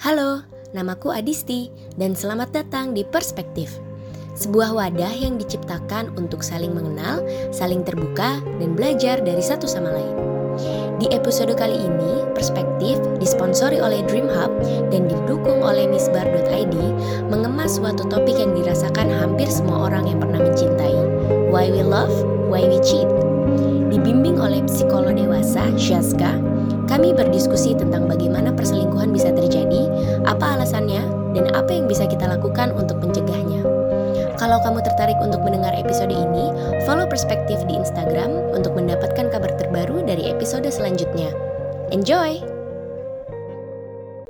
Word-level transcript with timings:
Halo, 0.00 0.40
namaku 0.72 1.12
Adisti 1.12 1.68
dan 2.00 2.16
selamat 2.16 2.56
datang 2.56 2.96
di 2.96 3.04
Perspektif. 3.04 3.68
Sebuah 4.32 4.72
wadah 4.72 5.12
yang 5.12 5.36
diciptakan 5.36 6.16
untuk 6.16 6.40
saling 6.40 6.72
mengenal, 6.72 7.20
saling 7.52 7.84
terbuka, 7.84 8.40
dan 8.40 8.72
belajar 8.72 9.20
dari 9.20 9.44
satu 9.44 9.68
sama 9.68 9.92
lain. 9.92 10.16
Di 10.96 11.12
episode 11.12 11.52
kali 11.52 11.76
ini, 11.76 12.24
Perspektif 12.32 12.96
disponsori 13.20 13.76
oleh 13.76 14.00
Dream 14.08 14.24
Hub 14.32 14.48
dan 14.88 15.04
didukung 15.04 15.60
oleh 15.60 15.84
misbar.id 15.84 16.76
mengemas 17.28 17.76
suatu 17.76 18.08
topik 18.08 18.40
yang 18.40 18.56
dirasakan 18.56 19.12
hampir 19.12 19.52
semua 19.52 19.92
orang 19.92 20.08
yang 20.08 20.16
pernah 20.16 20.40
mencintai. 20.40 20.96
Why 21.52 21.68
we 21.68 21.84
love, 21.84 22.24
why 22.48 22.64
we 22.64 22.80
cheat. 22.80 23.04
Dibimbing 23.92 24.40
oleh 24.40 24.64
psikolog 24.64 25.12
dewasa, 25.12 25.68
Syaska, 25.76 26.40
kami 26.90 27.14
berdiskusi 27.14 27.78
tentang 27.78 28.10
bagaimana 28.10 28.50
perselingkuhan 28.50 29.14
bisa 29.14 29.30
terjadi, 29.30 29.89
apa 30.24 30.58
alasannya, 30.58 31.02
dan 31.36 31.52
apa 31.54 31.70
yang 31.70 31.86
bisa 31.86 32.08
kita 32.08 32.26
lakukan 32.26 32.74
untuk 32.74 32.98
mencegahnya. 32.98 33.62
Kalau 34.40 34.56
kamu 34.64 34.80
tertarik 34.80 35.20
untuk 35.20 35.44
mendengar 35.44 35.76
episode 35.76 36.08
ini, 36.08 36.48
follow 36.88 37.04
Perspektif 37.04 37.60
di 37.68 37.76
Instagram 37.76 38.56
untuk 38.56 38.72
mendapatkan 38.72 39.28
kabar 39.28 39.52
terbaru 39.60 40.00
dari 40.00 40.32
episode 40.32 40.64
selanjutnya. 40.72 41.28
Enjoy! 41.92 42.40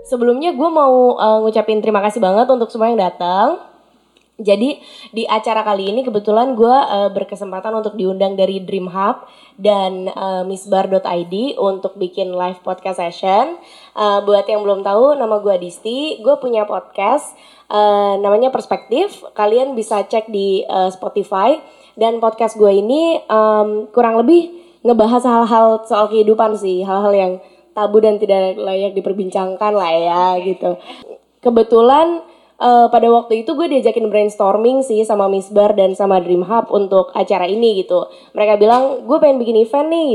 Sebelumnya 0.03 0.51
gue 0.51 0.71
mau 0.75 1.15
uh, 1.15 1.39
ngucapin 1.47 1.79
terima 1.79 2.03
kasih 2.03 2.19
banget 2.19 2.51
untuk 2.51 2.67
semua 2.75 2.91
yang 2.91 2.99
datang. 2.99 3.70
Jadi 4.41 4.81
di 5.13 5.29
acara 5.29 5.61
kali 5.61 5.93
ini 5.93 6.01
kebetulan 6.01 6.57
gue 6.57 6.73
uh, 6.73 7.13
berkesempatan 7.13 7.77
untuk 7.77 7.93
diundang 7.95 8.41
dari 8.41 8.65
Dream 8.65 8.89
Hub 8.89 9.29
dan 9.61 10.09
uh, 10.09 10.43
misbar.id 10.49 11.35
untuk 11.61 12.01
bikin 12.01 12.33
live 12.33 12.65
podcast 12.65 13.05
session. 13.05 13.61
Uh, 13.93 14.25
buat 14.25 14.49
yang 14.49 14.65
belum 14.65 14.81
tahu, 14.81 15.21
nama 15.21 15.45
gue 15.45 15.61
Disti. 15.61 16.25
Gue 16.25 16.41
punya 16.41 16.65
podcast 16.65 17.37
uh, 17.69 18.17
namanya 18.17 18.49
Perspektif. 18.49 19.21
Kalian 19.37 19.77
bisa 19.77 20.01
cek 20.09 20.33
di 20.33 20.65
uh, 20.65 20.89
Spotify. 20.89 21.61
Dan 22.01 22.17
podcast 22.17 22.57
gue 22.57 22.73
ini 22.73 23.21
um, 23.29 23.85
kurang 23.93 24.17
lebih 24.17 24.57
ngebahas 24.81 25.21
hal-hal 25.21 25.85
soal 25.85 26.09
kehidupan 26.09 26.57
sih, 26.57 26.81
hal-hal 26.81 27.13
yang 27.13 27.33
tabu 27.77 28.01
dan 28.01 28.17
tidak 28.17 28.57
layak 28.57 28.97
diperbincangkan 28.97 29.73
lah 29.77 29.93
ya 29.93 30.25
gitu. 30.41 30.81
Kebetulan 31.45 32.25
uh, 32.61 32.87
pada 32.93 33.09
waktu 33.09 33.43
itu 33.43 33.57
gue 33.57 33.67
diajakin 33.67 34.13
brainstorming 34.13 34.85
sih 34.85 35.03
sama 35.03 35.27
Misbar 35.27 35.73
dan 35.75 35.97
sama 35.97 36.21
Dream 36.21 36.45
Hub 36.45 36.69
untuk 36.71 37.11
acara 37.17 37.49
ini 37.49 37.81
gitu. 37.83 38.07
Mereka 38.37 38.61
bilang 38.61 39.09
gue 39.09 39.17
pengen 39.19 39.41
bikin 39.41 39.57
event 39.65 39.89
nih 39.89 40.13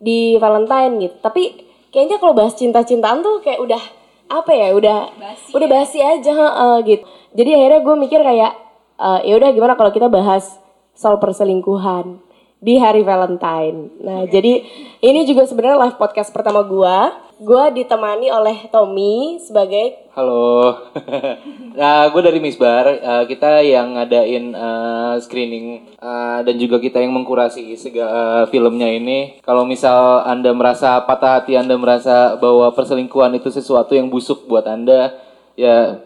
di 0.00 0.18
Valentine 0.38 1.02
gitu. 1.02 1.16
Tapi 1.20 1.42
kayaknya 1.90 2.22
kalau 2.22 2.32
bahas 2.32 2.54
cinta-cintaan 2.54 3.20
tuh 3.20 3.42
kayak 3.42 3.60
udah 3.60 3.82
apa 4.30 4.54
ya 4.54 4.70
udah 4.78 5.10
basi 5.18 5.50
udah 5.50 5.68
ya. 5.68 5.74
basi 5.74 5.98
ya? 5.98 6.08
aja 6.16 6.32
uh, 6.38 6.78
gitu. 6.86 7.02
Jadi 7.34 7.50
akhirnya 7.58 7.80
gue 7.82 7.96
mikir 7.98 8.20
kayak 8.22 8.52
uh, 8.96 9.20
ya 9.26 9.34
udah 9.36 9.50
gimana 9.50 9.74
kalau 9.74 9.90
kita 9.90 10.06
bahas 10.06 10.56
soal 10.94 11.18
perselingkuhan 11.18 12.29
di 12.60 12.76
hari 12.76 13.00
Valentine. 13.00 13.88
Nah, 14.04 14.28
jadi 14.28 14.60
ini 15.00 15.20
juga 15.24 15.48
sebenarnya 15.48 15.88
live 15.88 15.96
podcast 15.96 16.28
pertama 16.28 16.60
gua. 16.60 17.16
Gua 17.40 17.72
ditemani 17.72 18.28
oleh 18.28 18.68
Tommy 18.68 19.40
sebagai 19.40 20.00
Halo. 20.10 20.76
nah, 21.80 22.10
gue 22.12 22.20
dari 22.20 22.42
Misbar. 22.42 22.84
Uh, 23.00 23.24
kita 23.24 23.64
yang 23.64 23.96
ngadain 23.96 24.52
uh, 24.52 25.16
screening 25.22 25.96
uh, 26.02 26.44
dan 26.44 26.58
juga 26.60 26.76
kita 26.76 27.00
yang 27.00 27.16
mengkurasi 27.16 27.78
segala 27.80 28.12
uh, 28.12 28.44
filmnya 28.50 28.90
ini. 28.90 29.40
Kalau 29.40 29.64
misal 29.64 30.26
Anda 30.28 30.52
merasa 30.52 31.00
patah 31.06 31.40
hati, 31.40 31.56
Anda 31.56 31.80
merasa 31.80 32.36
bahwa 32.36 32.68
perselingkuhan 32.76 33.38
itu 33.38 33.48
sesuatu 33.48 33.96
yang 33.96 34.12
busuk 34.12 34.44
buat 34.44 34.68
Anda, 34.68 35.16
ya 35.56 36.04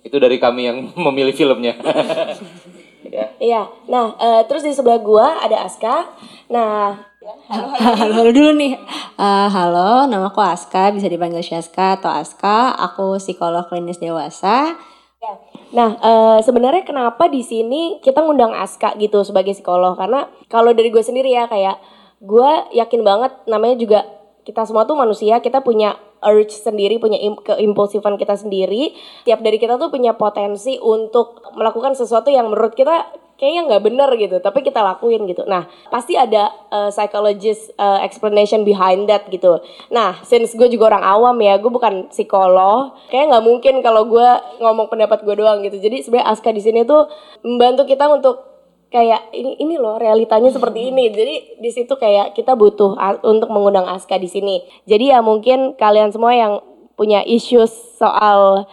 itu 0.00 0.16
dari 0.16 0.40
kami 0.40 0.62
yang 0.64 0.78
memilih 1.10 1.36
filmnya. 1.36 1.76
ya. 3.06 3.26
Iya. 3.40 3.62
Nah, 3.88 4.16
uh, 4.16 4.42
terus 4.44 4.66
di 4.66 4.72
sebelah 4.76 5.00
gua 5.00 5.40
ada 5.40 5.64
Aska. 5.64 6.10
Nah, 6.52 7.00
halo, 7.48 7.66
halo, 7.76 7.94
halo, 7.96 8.12
halo 8.20 8.30
dulu 8.32 8.50
nih. 8.56 8.74
Uh, 9.16 9.48
halo, 9.48 10.04
nama 10.04 10.28
aku 10.28 10.40
Aska, 10.44 10.92
bisa 10.92 11.08
dipanggil 11.08 11.40
Syaska 11.40 12.00
atau 12.00 12.12
Aska. 12.12 12.76
Aku 12.90 13.16
psikolog 13.16 13.64
klinis 13.70 14.00
dewasa. 14.00 14.76
Ya. 15.20 15.32
Nah, 15.70 15.90
uh, 16.00 16.38
sebenarnya 16.42 16.82
kenapa 16.82 17.28
di 17.28 17.44
sini 17.44 18.02
kita 18.02 18.24
ngundang 18.24 18.52
Aska 18.56 18.96
gitu 18.98 19.22
sebagai 19.22 19.54
psikolog? 19.54 19.94
Karena 19.94 20.26
kalau 20.50 20.74
dari 20.74 20.90
gue 20.90 21.04
sendiri 21.04 21.30
ya 21.30 21.46
kayak 21.46 21.78
gue 22.20 22.50
yakin 22.76 23.00
banget 23.00 23.32
namanya 23.48 23.76
juga 23.80 24.00
kita 24.44 24.66
semua 24.66 24.88
tuh 24.88 24.96
manusia, 24.98 25.38
kita 25.38 25.62
punya 25.62 25.94
urge 26.20 26.56
sendiri, 26.56 27.00
punya 27.00 27.16
keimpulsifan 27.44 28.20
kita 28.20 28.36
sendiri. 28.36 28.92
Tiap 29.24 29.40
dari 29.40 29.56
kita 29.56 29.80
tuh 29.80 29.88
punya 29.88 30.16
potensi 30.16 30.76
untuk 30.76 31.40
melakukan 31.56 31.96
sesuatu 31.96 32.28
yang 32.28 32.48
menurut 32.52 32.76
kita 32.76 33.08
kayaknya 33.40 33.72
nggak 33.72 33.84
bener 33.88 34.10
gitu, 34.20 34.36
tapi 34.44 34.60
kita 34.60 34.84
lakuin 34.84 35.24
gitu. 35.24 35.48
Nah, 35.48 35.64
pasti 35.88 36.12
ada 36.12 36.52
uh, 36.68 36.92
psychologist 36.92 37.72
uh, 37.80 37.96
explanation 38.04 38.68
behind 38.68 39.08
that 39.08 39.24
gitu. 39.32 39.64
Nah, 39.88 40.20
since 40.28 40.52
gue 40.52 40.68
juga 40.68 40.92
orang 40.92 41.04
awam 41.08 41.36
ya, 41.40 41.56
gue 41.56 41.72
bukan 41.72 42.12
psikolog, 42.12 42.92
kayak 43.08 43.32
nggak 43.32 43.44
mungkin 43.48 43.74
kalau 43.80 44.04
gue 44.04 44.28
ngomong 44.60 44.92
pendapat 44.92 45.24
gue 45.24 45.34
doang 45.40 45.64
gitu. 45.64 45.80
Jadi 45.80 46.04
sebenarnya 46.04 46.36
Aska 46.36 46.52
di 46.52 46.60
sini 46.60 46.84
tuh 46.84 47.08
membantu 47.40 47.88
kita 47.88 48.12
untuk 48.12 48.49
kayak 48.90 49.30
ini 49.32 49.56
ini 49.62 49.74
loh 49.78 49.96
realitanya 49.96 50.50
seperti 50.50 50.90
ini. 50.90 51.08
Jadi 51.08 51.34
di 51.62 51.70
situ 51.70 51.94
kayak 51.94 52.34
kita 52.34 52.58
butuh 52.58 52.98
untuk 53.22 53.48
mengundang 53.48 53.86
Aska 53.86 54.18
di 54.18 54.26
sini. 54.26 54.66
Jadi 54.84 55.14
ya 55.14 55.22
mungkin 55.22 55.78
kalian 55.78 56.10
semua 56.10 56.34
yang 56.34 56.60
punya 56.98 57.24
issues 57.24 57.72
soal 57.96 58.68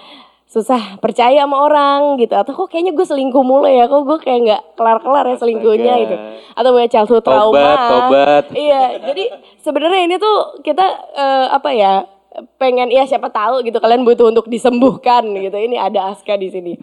susah 0.47 0.95
percaya 1.03 1.43
sama 1.43 1.59
orang 1.59 2.15
gitu 2.23 2.31
atau 2.31 2.55
kok 2.55 2.71
kayaknya 2.71 2.95
gue 2.95 3.03
selingkuh 3.03 3.43
mulu 3.43 3.67
ya 3.67 3.83
kok 3.83 3.99
gue 4.07 4.17
kayak 4.23 4.39
nggak 4.47 4.61
kelar 4.79 4.97
kelar 5.03 5.25
ya 5.27 5.35
selingkuhnya 5.35 5.93
gitu 6.07 6.15
atau 6.55 6.69
punya 6.71 6.87
childhood 6.87 7.23
trauma 7.27 7.51
tobat, 7.51 7.77
tobat. 7.91 8.43
iya 8.67 8.95
jadi 8.95 9.23
sebenarnya 9.59 10.07
ini 10.07 10.15
tuh 10.15 10.63
kita 10.63 10.87
uh, 11.19 11.47
apa 11.51 11.69
ya 11.75 12.07
pengen 12.55 12.87
ya 12.87 13.03
siapa 13.03 13.27
tahu 13.27 13.59
gitu 13.67 13.75
kalian 13.83 14.07
butuh 14.07 14.31
untuk 14.31 14.47
disembuhkan 14.47 15.27
gitu 15.35 15.57
ini 15.59 15.75
ada 15.75 16.15
Aska 16.15 16.39
di 16.39 16.47
sini 16.47 16.73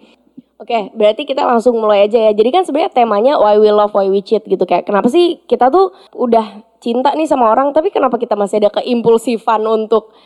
Oke, 0.64 0.88
berarti 0.96 1.28
kita 1.28 1.44
langsung 1.44 1.76
mulai 1.76 2.08
aja 2.08 2.16
ya. 2.16 2.32
Jadi 2.32 2.48
kan 2.48 2.64
sebenarnya 2.64 2.96
temanya 2.96 3.36
why 3.36 3.60
we 3.60 3.68
love, 3.68 3.92
why 3.92 4.08
we 4.08 4.24
cheat 4.24 4.48
gitu 4.48 4.64
kayak 4.64 4.88
kenapa 4.88 5.12
sih 5.12 5.44
kita 5.44 5.68
tuh 5.68 5.92
udah 6.16 6.64
cinta 6.80 7.12
nih 7.12 7.28
sama 7.28 7.52
orang 7.52 7.76
tapi 7.76 7.92
kenapa 7.92 8.16
kita 8.16 8.32
masih 8.32 8.64
ada 8.64 8.72
keimpulsifan 8.80 9.60
untuk 9.68 10.16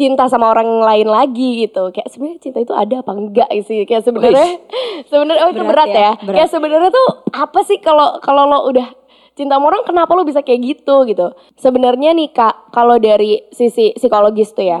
cinta 0.00 0.32
sama 0.32 0.48
orang 0.48 0.80
lain 0.80 1.12
lagi 1.12 1.68
gitu. 1.68 1.92
Kayak 1.92 2.08
sebenarnya 2.08 2.40
cinta 2.40 2.58
itu 2.64 2.72
ada 2.72 3.04
apa 3.04 3.12
enggak 3.12 3.52
sih? 3.68 3.84
Kayak 3.84 4.08
sebenarnya 4.08 4.48
sebenarnya 5.12 5.42
oh 5.44 5.50
itu 5.52 5.60
berat, 5.60 5.68
berat 5.68 5.88
ya. 5.92 6.00
ya. 6.00 6.12
Berat. 6.24 6.36
Kayak 6.40 6.50
sebenarnya 6.56 6.90
tuh 6.96 7.08
apa 7.36 7.60
sih 7.68 7.78
kalau 7.84 8.16
kalau 8.24 8.48
lo 8.48 8.64
udah 8.64 8.88
cinta 9.36 9.60
sama 9.60 9.68
orang 9.68 9.84
kenapa 9.84 10.08
lo 10.16 10.24
bisa 10.24 10.40
kayak 10.40 10.60
gitu 10.64 11.04
gitu. 11.04 11.36
Sebenarnya 11.60 12.16
nih 12.16 12.32
Kak, 12.32 12.72
kalau 12.72 12.96
dari 12.96 13.44
sisi 13.52 13.92
psikologis 13.92 14.56
tuh 14.56 14.64
ya. 14.64 14.80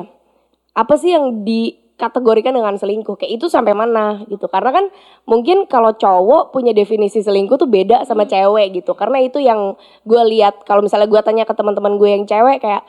Apa 0.72 0.96
sih 0.96 1.12
yang 1.12 1.44
di 1.44 1.76
kategorikan 2.00 2.56
dengan 2.56 2.80
selingkuh. 2.80 3.20
Kayak 3.20 3.36
itu 3.36 3.46
sampai 3.52 3.76
mana 3.76 4.24
gitu. 4.32 4.48
Karena 4.48 4.72
kan 4.72 4.88
mungkin 5.28 5.68
kalau 5.68 5.92
cowok 5.92 6.56
punya 6.56 6.72
definisi 6.72 7.20
selingkuh 7.20 7.60
tuh 7.60 7.68
beda 7.68 8.08
sama 8.08 8.24
hmm. 8.24 8.32
cewek 8.32 8.66
gitu. 8.80 8.96
Karena 8.96 9.20
itu 9.20 9.36
yang 9.36 9.76
gue 10.08 10.22
lihat. 10.32 10.64
Kalau 10.64 10.80
misalnya 10.80 11.12
gue 11.12 11.20
tanya 11.20 11.44
ke 11.44 11.52
teman-teman 11.52 12.00
gue 12.00 12.08
yang 12.08 12.24
cewek 12.24 12.64
kayak 12.64 12.88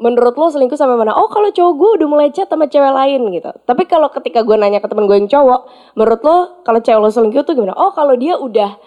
menurut 0.00 0.34
lo 0.34 0.48
selingkuh 0.48 0.74
sampai 0.74 0.96
mana? 0.96 1.12
Oh 1.12 1.28
kalau 1.28 1.52
cowok 1.52 1.72
gue 1.76 1.90
udah 2.00 2.08
mulai 2.08 2.28
chat 2.32 2.48
sama 2.48 2.66
cewek 2.66 2.90
lain 2.90 3.28
gitu. 3.30 3.52
Tapi 3.68 3.84
kalau 3.84 4.08
ketika 4.08 4.40
gue 4.40 4.56
nanya 4.56 4.80
ke 4.80 4.88
teman 4.88 5.04
gue 5.04 5.16
yang 5.20 5.28
cowok 5.28 5.68
menurut 5.94 6.20
lo 6.24 6.36
kalau 6.64 6.80
cewek 6.80 6.98
lo 6.98 7.12
selingkuh 7.12 7.44
tuh 7.44 7.52
gimana? 7.52 7.76
Oh 7.76 7.92
kalau 7.92 8.16
dia 8.16 8.40
udah 8.40 8.80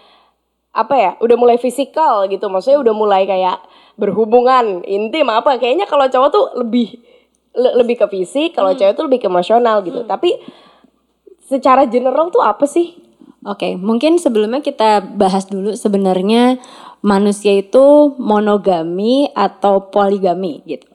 apa 0.75 0.95
ya 0.99 1.11
udah 1.23 1.37
mulai 1.39 1.61
fisikal 1.61 2.25
gitu. 2.27 2.51
Maksudnya 2.51 2.83
udah 2.83 2.93
mulai 2.97 3.23
kayak 3.23 3.63
berhubungan 3.95 4.83
intim 4.83 5.31
apa 5.31 5.55
kayaknya 5.55 5.87
kalau 5.87 6.11
cowok 6.11 6.29
tuh 6.35 6.45
lebih 6.59 6.99
le 7.55 7.69
lebih 7.79 7.95
ke 7.99 8.07
fisik, 8.11 8.53
kalau 8.53 8.75
hmm. 8.75 8.79
cewek 8.79 8.93
tuh 8.95 9.05
lebih 9.07 9.19
ke 9.23 9.27
emosional 9.31 9.81
gitu. 9.81 10.03
Hmm. 10.03 10.09
Tapi 10.11 10.37
secara 11.47 11.87
general 11.87 12.29
tuh 12.29 12.43
apa 12.43 12.67
sih? 12.67 12.99
Oke, 13.45 13.71
okay, 13.71 13.73
mungkin 13.77 14.17
sebelumnya 14.17 14.59
kita 14.59 15.05
bahas 15.15 15.45
dulu 15.45 15.77
sebenarnya 15.77 16.57
manusia 17.05 17.53
itu 17.53 18.17
monogami 18.17 19.29
atau 19.37 19.93
poligami 19.93 20.65
gitu. 20.65 20.89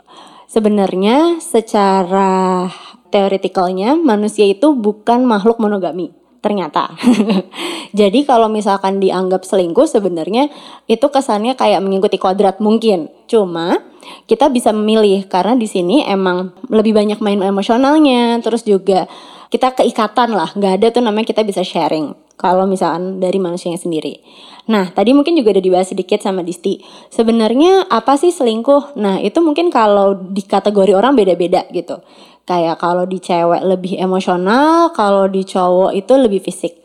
Sebenarnya 0.51 1.39
secara 1.39 2.67
teoretikalnya 3.15 3.95
manusia 3.95 4.51
itu 4.51 4.75
bukan 4.75 5.23
makhluk 5.23 5.63
monogami 5.63 6.11
ternyata. 6.41 6.93
Jadi 8.01 8.25
kalau 8.25 8.49
misalkan 8.49 8.99
dianggap 8.99 9.45
selingkuh 9.45 9.87
sebenarnya 9.87 10.49
itu 10.89 11.07
kesannya 11.07 11.55
kayak 11.57 11.85
mengikuti 11.85 12.17
kodrat 12.17 12.59
mungkin. 12.59 13.13
Cuma 13.29 13.81
kita 14.27 14.49
bisa 14.49 14.73
memilih 14.73 15.29
karena 15.29 15.55
di 15.55 15.69
sini 15.69 16.03
emang 16.09 16.57
lebih 16.73 16.97
banyak 16.97 17.21
main 17.21 17.41
emosionalnya 17.45 18.41
terus 18.41 18.65
juga 18.65 19.07
kita 19.51 19.75
keikatan 19.75 20.33
lah 20.33 20.55
nggak 20.55 20.73
ada 20.81 20.87
tuh 20.95 21.03
namanya 21.05 21.27
kita 21.35 21.43
bisa 21.43 21.61
sharing 21.67 22.15
Kalau 22.41 22.65
misalkan 22.65 23.21
dari 23.21 23.37
manusianya 23.37 23.77
sendiri. 23.77 24.17
Nah, 24.73 24.89
tadi 24.89 25.13
mungkin 25.13 25.37
juga 25.37 25.53
udah 25.53 25.61
dibahas 25.61 25.93
sedikit 25.93 26.25
sama 26.25 26.41
Disti. 26.41 26.81
Sebenarnya 27.13 27.85
apa 27.85 28.17
sih 28.17 28.33
selingkuh? 28.33 28.97
Nah, 28.97 29.21
itu 29.21 29.45
mungkin 29.45 29.69
kalau 29.69 30.17
di 30.17 30.41
kategori 30.49 30.97
orang 30.97 31.13
beda-beda 31.13 31.69
gitu. 31.69 32.01
Kayak 32.49 32.83
kalau 32.83 33.07
di 33.07 33.23
cewek 33.23 33.63
lebih 33.63 34.01
emosional, 34.01 34.91
kalau 34.93 35.31
di 35.31 35.47
cowok 35.47 35.95
itu 35.95 36.13
lebih 36.19 36.41
fisik. 36.43 36.81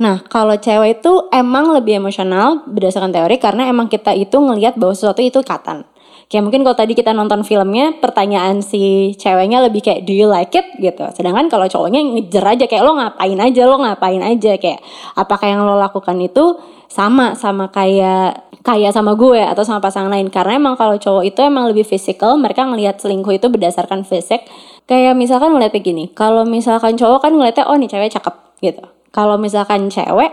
Nah, 0.00 0.24
kalau 0.24 0.56
cewek 0.56 1.04
itu 1.04 1.28
emang 1.28 1.76
lebih 1.76 2.00
emosional 2.00 2.64
berdasarkan 2.64 3.12
teori 3.12 3.36
karena 3.36 3.68
emang 3.68 3.92
kita 3.92 4.16
itu 4.16 4.32
ngelihat 4.32 4.80
bahwa 4.80 4.96
sesuatu 4.96 5.20
itu 5.20 5.44
ikatan. 5.44 5.84
Kayak 6.30 6.46
mungkin 6.46 6.62
kalau 6.62 6.78
tadi 6.78 6.94
kita 6.94 7.10
nonton 7.10 7.42
filmnya, 7.42 7.98
pertanyaan 7.98 8.62
si 8.62 9.10
ceweknya 9.18 9.66
lebih 9.66 9.82
kayak 9.82 10.06
do 10.06 10.14
you 10.14 10.30
like 10.30 10.54
it? 10.54 10.62
gitu. 10.78 11.02
Sedangkan 11.10 11.50
kalau 11.50 11.66
cowoknya 11.66 12.06
ngejer 12.06 12.44
aja 12.46 12.64
kayak 12.70 12.86
lo 12.86 12.94
ngapain 12.94 13.34
aja, 13.34 13.62
lo 13.66 13.82
ngapain 13.82 14.22
aja? 14.22 14.54
Kayak 14.54 14.78
apakah 15.18 15.50
yang 15.50 15.66
lo 15.66 15.74
lakukan 15.74 16.14
itu 16.22 16.54
sama 16.86 17.34
sama 17.34 17.74
kayak 17.74 18.46
kayak 18.62 18.94
sama 18.94 19.18
gue 19.18 19.42
atau 19.42 19.66
sama 19.66 19.82
pasangan 19.82 20.06
lain? 20.06 20.30
Karena 20.30 20.54
emang 20.54 20.78
kalau 20.78 20.94
cowok 20.94 21.26
itu 21.26 21.42
emang 21.42 21.66
lebih 21.66 21.82
fisikal 21.82 22.38
mereka 22.38 22.62
ngelihat 22.62 23.02
selingkuh 23.02 23.34
itu 23.34 23.50
berdasarkan 23.50 24.06
fisik. 24.06 24.46
Kayak 24.86 25.18
misalkan 25.18 25.50
ngeliat 25.50 25.74
gini 25.82 26.14
kalau 26.14 26.46
misalkan 26.46 26.94
cowok 26.94 27.26
kan 27.26 27.34
ngeliatnya 27.34 27.66
oh 27.66 27.74
nih 27.74 27.90
cewek 27.90 28.14
cakep 28.14 28.34
gitu. 28.62 28.86
Kalau 29.10 29.34
misalkan 29.34 29.90
cewek 29.90 30.30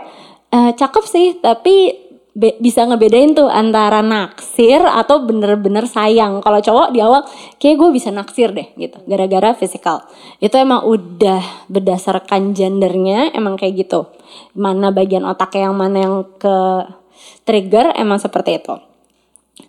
eh, 0.54 0.70
cakep 0.78 1.04
sih 1.10 1.42
tapi 1.42 2.06
be- 2.38 2.58
bisa 2.62 2.86
ngebedain 2.86 3.34
tuh 3.34 3.50
antara 3.50 3.98
naksir 3.98 4.78
atau 4.78 5.26
bener-bener 5.26 5.90
sayang. 5.90 6.38
Kalau 6.38 6.62
cowok 6.62 6.88
di 6.94 7.02
awal 7.02 7.26
kayak 7.58 7.76
gue 7.82 7.90
bisa 7.90 8.14
naksir 8.14 8.54
deh 8.54 8.70
gitu, 8.78 9.02
gara-gara 9.10 9.58
fisikal. 9.58 10.06
Itu 10.38 10.54
emang 10.54 10.86
udah 10.86 11.66
berdasarkan 11.66 12.54
gendernya 12.54 13.34
emang 13.34 13.58
kayak 13.58 13.82
gitu. 13.82 14.06
Mana 14.54 14.94
bagian 14.94 15.26
otak 15.26 15.58
yang 15.58 15.74
mana 15.74 15.98
yang 15.98 16.16
ke 16.38 16.86
trigger 17.42 17.90
emang 17.98 18.22
seperti 18.22 18.62
itu. 18.62 18.78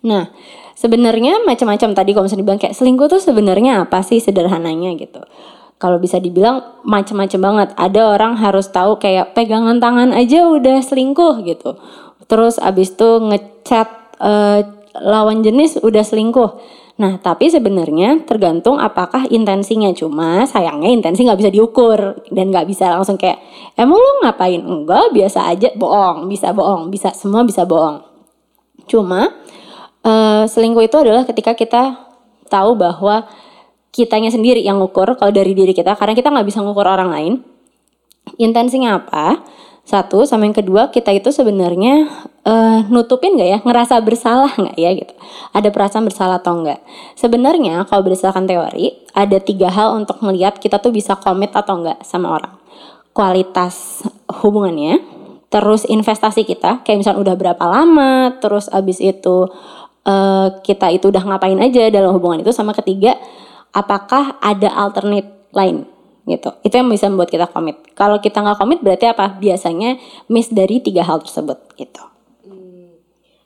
Nah, 0.06 0.30
sebenarnya 0.78 1.42
macam-macam 1.42 1.90
tadi 1.98 2.14
kalau 2.14 2.24
misalnya 2.30 2.42
dibilang 2.46 2.62
kayak 2.62 2.78
selingkuh 2.78 3.10
tuh 3.10 3.18
sebenarnya 3.18 3.90
apa 3.90 4.06
sih 4.06 4.22
sederhananya 4.22 4.94
gitu. 4.94 5.18
Kalau 5.80 5.96
bisa 5.96 6.20
dibilang 6.20 6.84
macam-macam 6.84 7.40
banget. 7.40 7.68
Ada 7.74 8.00
orang 8.14 8.36
harus 8.36 8.68
tahu 8.68 9.00
kayak 9.00 9.32
pegangan 9.32 9.80
tangan 9.80 10.12
aja 10.12 10.44
udah 10.44 10.78
selingkuh 10.84 11.40
gitu 11.48 11.80
terus 12.30 12.62
abis 12.62 12.94
itu 12.94 13.18
ngechat 13.18 13.88
uh, 14.22 14.62
lawan 14.94 15.42
jenis 15.42 15.82
udah 15.82 16.06
selingkuh. 16.06 16.50
Nah, 17.00 17.16
tapi 17.16 17.48
sebenarnya 17.48 18.28
tergantung 18.28 18.76
apakah 18.76 19.24
intensinya. 19.32 19.88
Cuma 19.96 20.44
sayangnya 20.44 20.92
intensi 20.92 21.24
nggak 21.24 21.40
bisa 21.40 21.50
diukur 21.50 21.98
dan 22.28 22.52
nggak 22.52 22.68
bisa 22.68 22.92
langsung 22.92 23.16
kayak 23.16 23.40
emang 23.74 23.96
lu 23.96 24.12
ngapain? 24.20 24.60
Enggak, 24.60 25.08
biasa 25.10 25.48
aja. 25.48 25.72
Bohong, 25.80 26.28
bisa 26.28 26.52
bohong, 26.52 26.92
bisa 26.92 27.16
semua 27.16 27.40
bisa 27.42 27.64
bohong. 27.64 28.04
Cuma 28.84 29.32
uh, 30.04 30.44
selingkuh 30.44 30.84
itu 30.84 30.96
adalah 31.00 31.24
ketika 31.24 31.56
kita 31.56 31.96
tahu 32.52 32.76
bahwa 32.76 33.24
kitanya 33.90 34.28
sendiri 34.28 34.60
yang 34.60 34.76
ngukur 34.76 35.16
kalau 35.16 35.32
dari 35.32 35.56
diri 35.56 35.72
kita 35.72 35.96
karena 35.96 36.12
kita 36.12 36.28
nggak 36.28 36.46
bisa 36.52 36.60
ngukur 36.60 36.84
orang 36.84 37.08
lain. 37.08 37.32
Intensinya 38.36 39.00
apa? 39.00 39.40
Satu, 39.90 40.22
sama 40.22 40.46
yang 40.46 40.54
kedua 40.54 40.94
kita 40.94 41.10
itu 41.10 41.34
sebenarnya 41.34 42.06
uh, 42.46 42.86
nutupin 42.86 43.34
gak 43.34 43.50
ya, 43.50 43.58
ngerasa 43.58 43.98
bersalah 44.06 44.54
nggak 44.54 44.78
ya 44.78 44.90
gitu. 44.94 45.14
Ada 45.50 45.74
perasaan 45.74 46.06
bersalah 46.06 46.38
atau 46.38 46.62
enggak. 46.62 46.78
Sebenarnya 47.18 47.82
kalau 47.90 48.06
berdasarkan 48.06 48.46
teori 48.46 49.02
ada 49.18 49.42
tiga 49.42 49.66
hal 49.66 49.98
untuk 49.98 50.22
melihat 50.22 50.62
kita 50.62 50.78
tuh 50.78 50.94
bisa 50.94 51.18
komit 51.18 51.50
atau 51.58 51.82
enggak 51.82 51.98
sama 52.06 52.38
orang. 52.38 52.54
Kualitas 53.10 54.06
hubungannya, 54.46 55.02
terus 55.50 55.82
investasi 55.82 56.46
kita, 56.46 56.86
kayak 56.86 57.02
misalnya 57.02 57.26
udah 57.26 57.34
berapa 57.34 57.64
lama, 57.66 58.38
terus 58.38 58.70
abis 58.70 59.02
itu 59.02 59.50
uh, 60.06 60.48
kita 60.62 60.94
itu 60.94 61.10
udah 61.10 61.26
ngapain 61.34 61.58
aja 61.58 61.90
dalam 61.90 62.14
hubungan 62.14 62.46
itu, 62.46 62.54
sama 62.54 62.70
ketiga 62.78 63.18
apakah 63.74 64.38
ada 64.38 64.70
alternate 64.70 65.50
lain 65.50 65.82
gitu. 66.30 66.54
Itu 66.62 66.78
yang 66.78 66.86
bisa 66.86 67.10
membuat 67.10 67.34
kita 67.34 67.50
komit. 67.50 67.76
Kalau 67.98 68.22
kita 68.22 68.38
nggak 68.40 68.58
komit 68.62 68.78
berarti 68.80 69.10
apa? 69.10 69.34
Biasanya 69.36 69.98
miss 70.30 70.48
dari 70.48 70.78
tiga 70.78 71.02
hal 71.02 71.20
tersebut 71.26 71.58
gitu. 71.74 72.02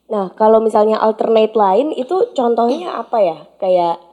Nah, 0.04 0.30
kalau 0.36 0.60
misalnya 0.60 1.00
alternate 1.00 1.56
lain 1.56 1.90
itu 1.96 2.30
contohnya 2.36 3.00
apa 3.00 3.18
ya? 3.24 3.38
Kayak 3.56 4.04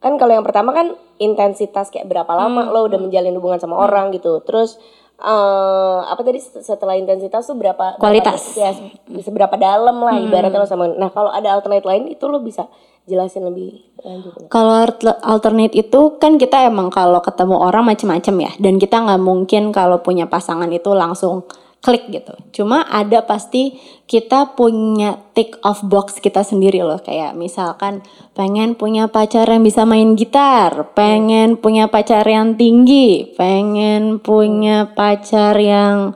kan 0.00 0.16
kalau 0.16 0.32
yang 0.38 0.46
pertama 0.46 0.70
kan 0.72 0.96
intensitas 1.20 1.92
kayak 1.92 2.08
berapa 2.08 2.32
lama 2.32 2.64
Hmm. 2.64 2.72
lo 2.72 2.88
udah 2.88 2.96
menjalin 2.96 3.36
hubungan 3.36 3.60
sama 3.60 3.76
orang 3.76 4.14
gitu. 4.14 4.40
Terus 4.46 4.80
eh 5.20 5.98
apa 6.02 6.20
tadi 6.20 6.40
setelah 6.40 6.94
intensitas 6.94 7.44
tuh 7.44 7.54
berapa 7.54 7.96
Kualitas. 7.96 8.56
berapa- 8.56 8.80
ya 9.12 9.20
seberapa 9.20 9.54
dalam 9.54 9.96
lah 9.98 10.16
Hmm. 10.16 10.26
ibaratnya 10.26 10.56
lo 10.56 10.64
sama. 10.64 10.88
Nah, 10.88 11.08
kalau 11.08 11.28
ada 11.28 11.52
alternate 11.52 11.84
lain 11.84 12.08
itu 12.08 12.24
lo 12.24 12.40
bisa 12.40 12.66
jelasin 13.02 13.44
lebih 13.44 13.84
lanjut? 13.98 14.48
Kalau 14.48 14.72
alt- 14.80 15.20
alternate 15.20 15.74
itu 15.74 16.16
kan 16.16 16.36
kita 16.36 16.64
emang 16.64 16.88
kalau 16.88 17.20
ketemu 17.20 17.54
orang 17.54 17.84
macem-macem 17.84 18.34
ya 18.38 18.52
dan 18.56 18.76
kita 18.76 18.96
nggak 18.98 19.20
mungkin 19.20 19.70
kalau 19.70 19.98
punya 19.98 20.24
pasangan 20.24 20.68
itu 20.68 20.90
langsung 20.90 21.44
klik 21.80 22.12
gitu. 22.12 22.36
Cuma 22.52 22.84
ada 22.84 23.24
pasti 23.24 23.80
kita 24.04 24.52
punya 24.52 25.16
tick 25.32 25.56
of 25.64 25.80
box 25.88 26.20
kita 26.20 26.44
sendiri 26.44 26.84
loh 26.84 27.00
kayak 27.00 27.32
misalkan 27.32 28.04
pengen 28.36 28.76
punya 28.76 29.08
pacar 29.08 29.48
yang 29.48 29.64
bisa 29.64 29.88
main 29.88 30.12
gitar, 30.16 30.92
pengen 30.92 31.56
punya 31.56 31.88
pacar 31.88 32.24
yang 32.28 32.56
tinggi, 32.56 33.32
pengen 33.36 34.20
punya 34.20 34.92
pacar 34.92 35.56
yang 35.56 36.12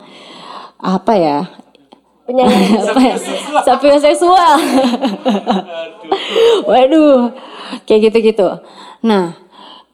apa 0.84 1.14
ya 1.16 1.40
Penyanyi 2.24 2.80
apa 2.88 3.00
ya? 3.04 3.16
Sapioseksual. 3.60 4.56
Waduh, 6.68 7.36
kayak 7.84 8.10
gitu-gitu. 8.10 8.48
Nah, 9.04 9.36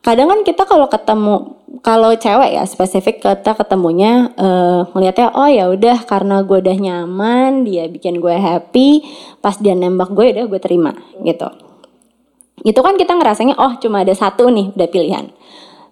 kadang 0.01 0.33
kan 0.33 0.41
kita 0.45 0.65
kalau 0.65 0.89
ketemu 0.89 1.61
kalau 1.85 2.13
cewek 2.17 2.57
ya 2.57 2.65
spesifik 2.65 3.21
kita 3.21 3.53
ketemunya 3.53 4.33
eh 4.37 4.81
ngelihatnya 4.93 5.33
oh 5.37 5.49
ya 5.49 5.69
udah 5.69 6.05
karena 6.09 6.41
gue 6.45 6.59
udah 6.61 6.77
nyaman 6.77 7.69
dia 7.69 7.85
bikin 7.89 8.17
gue 8.21 8.33
happy 8.33 9.05
pas 9.45 9.57
dia 9.61 9.77
nembak 9.77 10.13
gue 10.13 10.37
udah 10.37 10.45
gue 10.49 10.61
terima 10.61 10.93
gitu. 11.25 11.49
Itu 12.61 12.81
kan 12.85 13.01
kita 13.01 13.17
ngerasanya 13.17 13.57
oh 13.57 13.77
cuma 13.81 14.05
ada 14.05 14.13
satu 14.13 14.49
nih 14.53 14.73
udah 14.77 14.89
pilihan. 14.89 15.33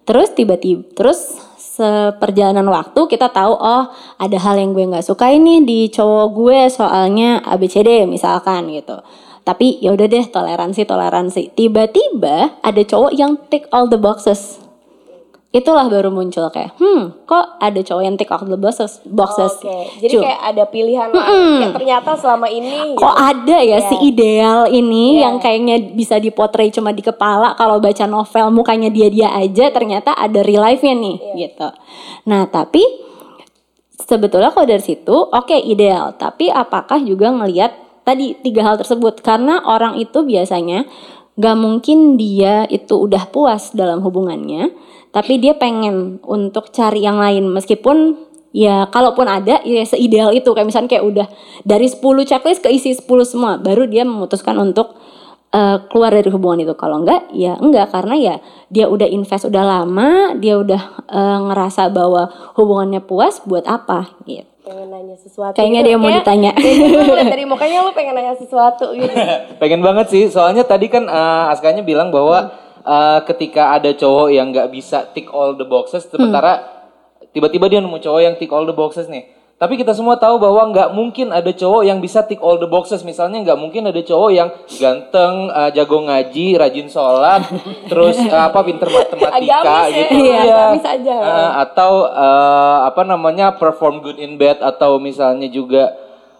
Terus 0.08 0.32
tiba-tiba 0.32 0.88
terus 0.96 1.36
seperjalanan 1.78 2.66
waktu 2.66 3.00
kita 3.06 3.30
tahu 3.30 3.54
oh 3.54 3.84
ada 4.18 4.36
hal 4.42 4.58
yang 4.58 4.74
gue 4.74 4.82
nggak 4.82 5.06
suka 5.06 5.30
ini 5.30 5.62
di 5.62 5.86
cowok 5.94 6.26
gue 6.34 6.58
soalnya 6.74 7.38
ABCD 7.46 8.02
misalkan 8.08 8.66
gitu 8.74 8.98
tapi 9.48 9.80
ya 9.80 9.90
udah 9.90 10.04
deh 10.04 10.28
toleransi 10.28 10.84
toleransi 10.84 11.56
tiba-tiba 11.56 12.60
ada 12.60 12.82
cowok 12.82 13.12
yang 13.12 13.40
tick 13.48 13.64
all 13.70 13.88
the 13.88 13.96
boxes 13.96 14.60
itulah 15.48 15.88
baru 15.88 16.12
muncul 16.12 16.44
kayak 16.48 16.76
hmm 16.76 17.24
kok 17.24 17.56
ada 17.56 17.80
cowok 17.80 18.02
yang 18.04 18.14
tick 18.14 18.28
all 18.28 18.44
the 18.44 18.54
boxes 18.54 19.00
boxes 19.02 19.56
Oke, 19.56 20.04
jadi 20.04 20.12
Cu- 20.12 20.20
kayak 20.20 20.40
ada 20.44 20.64
pilihan 20.68 21.08
lain. 21.08 21.24
Kayak 21.56 21.72
ternyata 21.72 22.10
selama 22.14 22.46
ini 22.46 22.92
kok 22.92 23.00
gitu. 23.00 23.08
ada 23.08 23.56
ya 23.64 23.78
si 23.80 23.96
ideal 24.04 24.68
ini 24.68 25.16
Iya. 25.16 25.24
yang 25.24 25.36
kayaknya 25.40 25.76
bisa 25.96 26.20
dipotret 26.20 26.68
cuma 26.70 26.92
di 26.92 27.00
kepala 27.00 27.56
kalau 27.56 27.80
baca 27.80 28.04
novel 28.04 28.52
mukanya 28.52 28.92
dia-dia 28.92 29.32
aja 29.32 29.72
ternyata 29.72 30.12
ada 30.12 30.44
real 30.44 30.60
life-nya 30.60 30.92
nih 30.92 31.16
gitu. 31.40 31.68
Nah, 32.28 32.44
tapi 32.44 32.84
sebetulnya 33.98 34.52
kalau 34.52 34.68
dari 34.68 34.84
situ 34.84 35.16
oke 35.16 35.56
ideal, 35.56 36.12
tapi 36.14 36.52
apakah 36.52 37.00
juga 37.00 37.32
ngelihat 37.32 37.87
tadi 38.08 38.32
tiga 38.40 38.64
hal 38.64 38.80
tersebut. 38.80 39.20
Karena 39.20 39.60
orang 39.68 40.00
itu 40.00 40.24
biasanya 40.24 40.88
gak 41.36 41.56
mungkin 41.60 42.16
dia 42.16 42.64
itu 42.72 42.96
udah 42.96 43.28
puas 43.28 43.76
dalam 43.76 44.00
hubungannya, 44.00 44.72
tapi 45.12 45.36
dia 45.36 45.52
pengen 45.60 46.16
untuk 46.24 46.72
cari 46.72 47.04
yang 47.04 47.20
lain. 47.20 47.52
Meskipun 47.52 48.16
ya 48.56 48.88
kalaupun 48.88 49.28
ada 49.28 49.60
ya 49.68 49.84
seideal 49.84 50.32
itu. 50.32 50.48
Kayak 50.56 50.68
misalnya 50.72 50.90
kayak 50.96 51.04
udah 51.04 51.26
dari 51.68 51.86
10 51.92 52.00
checklist 52.24 52.64
keisi 52.64 52.96
10 52.96 53.04
semua 53.28 53.60
baru 53.60 53.84
dia 53.84 54.08
memutuskan 54.08 54.56
untuk 54.56 54.96
eh, 55.52 55.76
keluar 55.92 56.16
dari 56.16 56.32
hubungan 56.32 56.64
itu. 56.64 56.72
Kalau 56.80 57.04
enggak 57.04 57.28
ya 57.36 57.60
enggak 57.60 57.92
karena 57.92 58.16
ya 58.16 58.34
dia 58.72 58.88
udah 58.88 59.06
invest 59.06 59.44
udah 59.44 59.64
lama 59.68 60.32
dia 60.40 60.56
udah 60.56 60.82
eh, 61.12 61.38
ngerasa 61.44 61.92
bahwa 61.92 62.32
hubungannya 62.56 63.04
puas 63.04 63.44
buat 63.44 63.68
apa? 63.68 64.16
Gitu 64.24 64.57
pengen 64.68 64.88
nanya 64.92 65.16
sesuatu. 65.16 65.56
Kayaknya 65.56 65.80
gitu. 65.80 65.88
dia 65.88 65.96
mau 65.96 66.10
ditanya. 66.12 66.52
ngeliat 66.52 67.32
dari 67.32 67.44
mukanya 67.52 67.78
lo 67.88 67.90
pengen 67.96 68.14
nanya 68.14 68.34
sesuatu 68.36 68.92
gitu. 68.92 69.08
Pengen 69.62 69.80
banget 69.80 70.06
sih, 70.12 70.22
soalnya 70.28 70.62
tadi 70.68 70.92
kan 70.92 71.08
eh, 71.08 71.52
Askanya 71.52 71.80
bilang 71.80 72.12
bahwa 72.12 72.52
eh, 72.84 73.20
ketika 73.24 73.72
ada 73.72 73.90
cowok 73.96 74.28
yang 74.28 74.52
nggak 74.52 74.68
bisa 74.68 75.08
tick 75.16 75.32
all 75.32 75.56
the 75.56 75.64
boxes, 75.64 76.04
sementara 76.04 76.60
tiba-tiba 77.32 77.72
dia 77.72 77.80
nemu 77.80 77.96
cowok 77.96 78.20
yang 78.20 78.34
tick 78.36 78.52
all 78.52 78.68
the 78.68 78.76
boxes 78.76 79.08
nih. 79.08 79.37
Tapi 79.58 79.74
kita 79.74 79.90
semua 79.90 80.14
tahu 80.14 80.38
bahwa 80.38 80.70
nggak 80.70 80.94
mungkin 80.94 81.34
ada 81.34 81.50
cowok 81.50 81.82
yang 81.82 81.98
bisa 81.98 82.22
tick 82.22 82.38
all 82.38 82.62
the 82.62 82.70
boxes. 82.70 83.02
Misalnya 83.02 83.42
nggak 83.42 83.58
mungkin 83.58 83.90
ada 83.90 83.98
cowok 83.98 84.30
yang 84.30 84.54
ganteng, 84.78 85.50
uh, 85.50 85.66
jago 85.74 85.98
ngaji, 86.06 86.54
rajin 86.54 86.86
sholat, 86.86 87.42
terus 87.90 88.22
uh, 88.22 88.46
apa 88.46 88.62
pinter 88.62 88.86
matematika 88.86 89.34
Agamis 89.34 89.66
ya, 89.66 89.98
gitu. 89.98 90.14
Iya. 90.14 90.38
agamis 90.46 90.86
aja. 90.86 91.16
Uh, 91.18 91.52
atau 91.66 91.92
uh, 92.06 92.78
apa 92.86 93.02
namanya 93.02 93.50
perform 93.58 93.98
good 93.98 94.22
in 94.22 94.38
bed 94.38 94.62
atau 94.62 95.02
misalnya 95.02 95.50
juga 95.50 95.90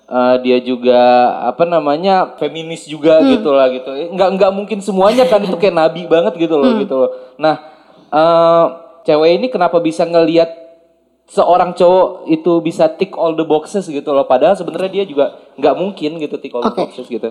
uh, 0.07 0.39
dia 0.39 0.63
juga 0.63 1.35
apa 1.43 1.67
namanya 1.67 2.39
feminis 2.39 2.87
juga 2.87 3.19
gitu 3.27 3.51
lah 3.51 3.67
gitu. 3.75 4.15
Nggak 4.15 4.31
nggak 4.39 4.53
mungkin 4.55 4.79
semuanya 4.79 5.27
kan 5.27 5.43
itu 5.43 5.59
kayak 5.59 5.75
nabi 5.75 6.07
banget 6.07 6.39
gitu 6.39 6.55
loh 6.55 6.71
gitu 6.79 6.95
loh. 6.95 7.11
Nah, 7.35 7.67
uh, 8.15 8.65
cewek 9.03 9.43
ini 9.43 9.51
kenapa 9.51 9.83
bisa 9.83 10.07
ngelihat 10.07 10.68
seorang 11.29 11.77
cowok 11.77 12.25
itu 12.33 12.53
bisa 12.65 12.89
tick 12.89 13.13
all 13.15 13.37
the 13.37 13.45
boxes 13.45 13.85
gitu 13.85 14.17
loh 14.17 14.25
padahal 14.25 14.57
sebenarnya 14.57 14.91
dia 15.01 15.05
juga 15.05 15.37
nggak 15.61 15.75
mungkin 15.77 16.17
gitu 16.17 16.41
tick 16.41 16.57
all 16.57 16.65
the 16.65 16.73
Oke. 16.73 16.81
boxes 16.89 17.07
gitu 17.07 17.31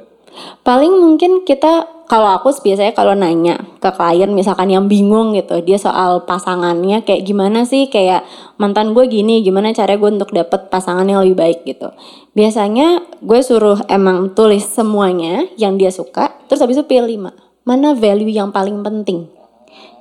Paling 0.62 1.00
mungkin 1.00 1.48
kita 1.48 1.88
kalau 2.08 2.36
aku 2.40 2.52
biasanya 2.64 2.92
kalau 2.96 3.16
nanya 3.16 3.58
ke 3.80 3.90
klien 3.96 4.32
misalkan 4.32 4.72
yang 4.72 4.88
bingung 4.88 5.36
gitu 5.36 5.60
dia 5.64 5.80
soal 5.80 6.24
pasangannya 6.24 7.04
kayak 7.04 7.24
gimana 7.24 7.64
sih 7.64 7.88
kayak 7.88 8.24
mantan 8.60 8.92
gue 8.92 9.08
gini 9.08 9.44
gimana 9.44 9.72
cara 9.72 9.96
gue 9.96 10.08
untuk 10.08 10.32
dapet 10.36 10.68
pasangan 10.72 11.08
yang 11.08 11.24
lebih 11.24 11.40
baik 11.40 11.60
gitu. 11.68 11.92
Biasanya 12.36 13.04
gue 13.24 13.40
suruh 13.40 13.80
emang 13.88 14.36
tulis 14.36 14.68
semuanya 14.68 15.48
yang 15.56 15.80
dia 15.80 15.92
suka 15.92 16.36
terus 16.48 16.64
habis 16.64 16.80
itu 16.80 16.86
pilih 16.88 17.08
lima 17.08 17.32
mana 17.68 17.96
value 17.96 18.32
yang 18.32 18.52
paling 18.52 18.84
penting 18.84 19.28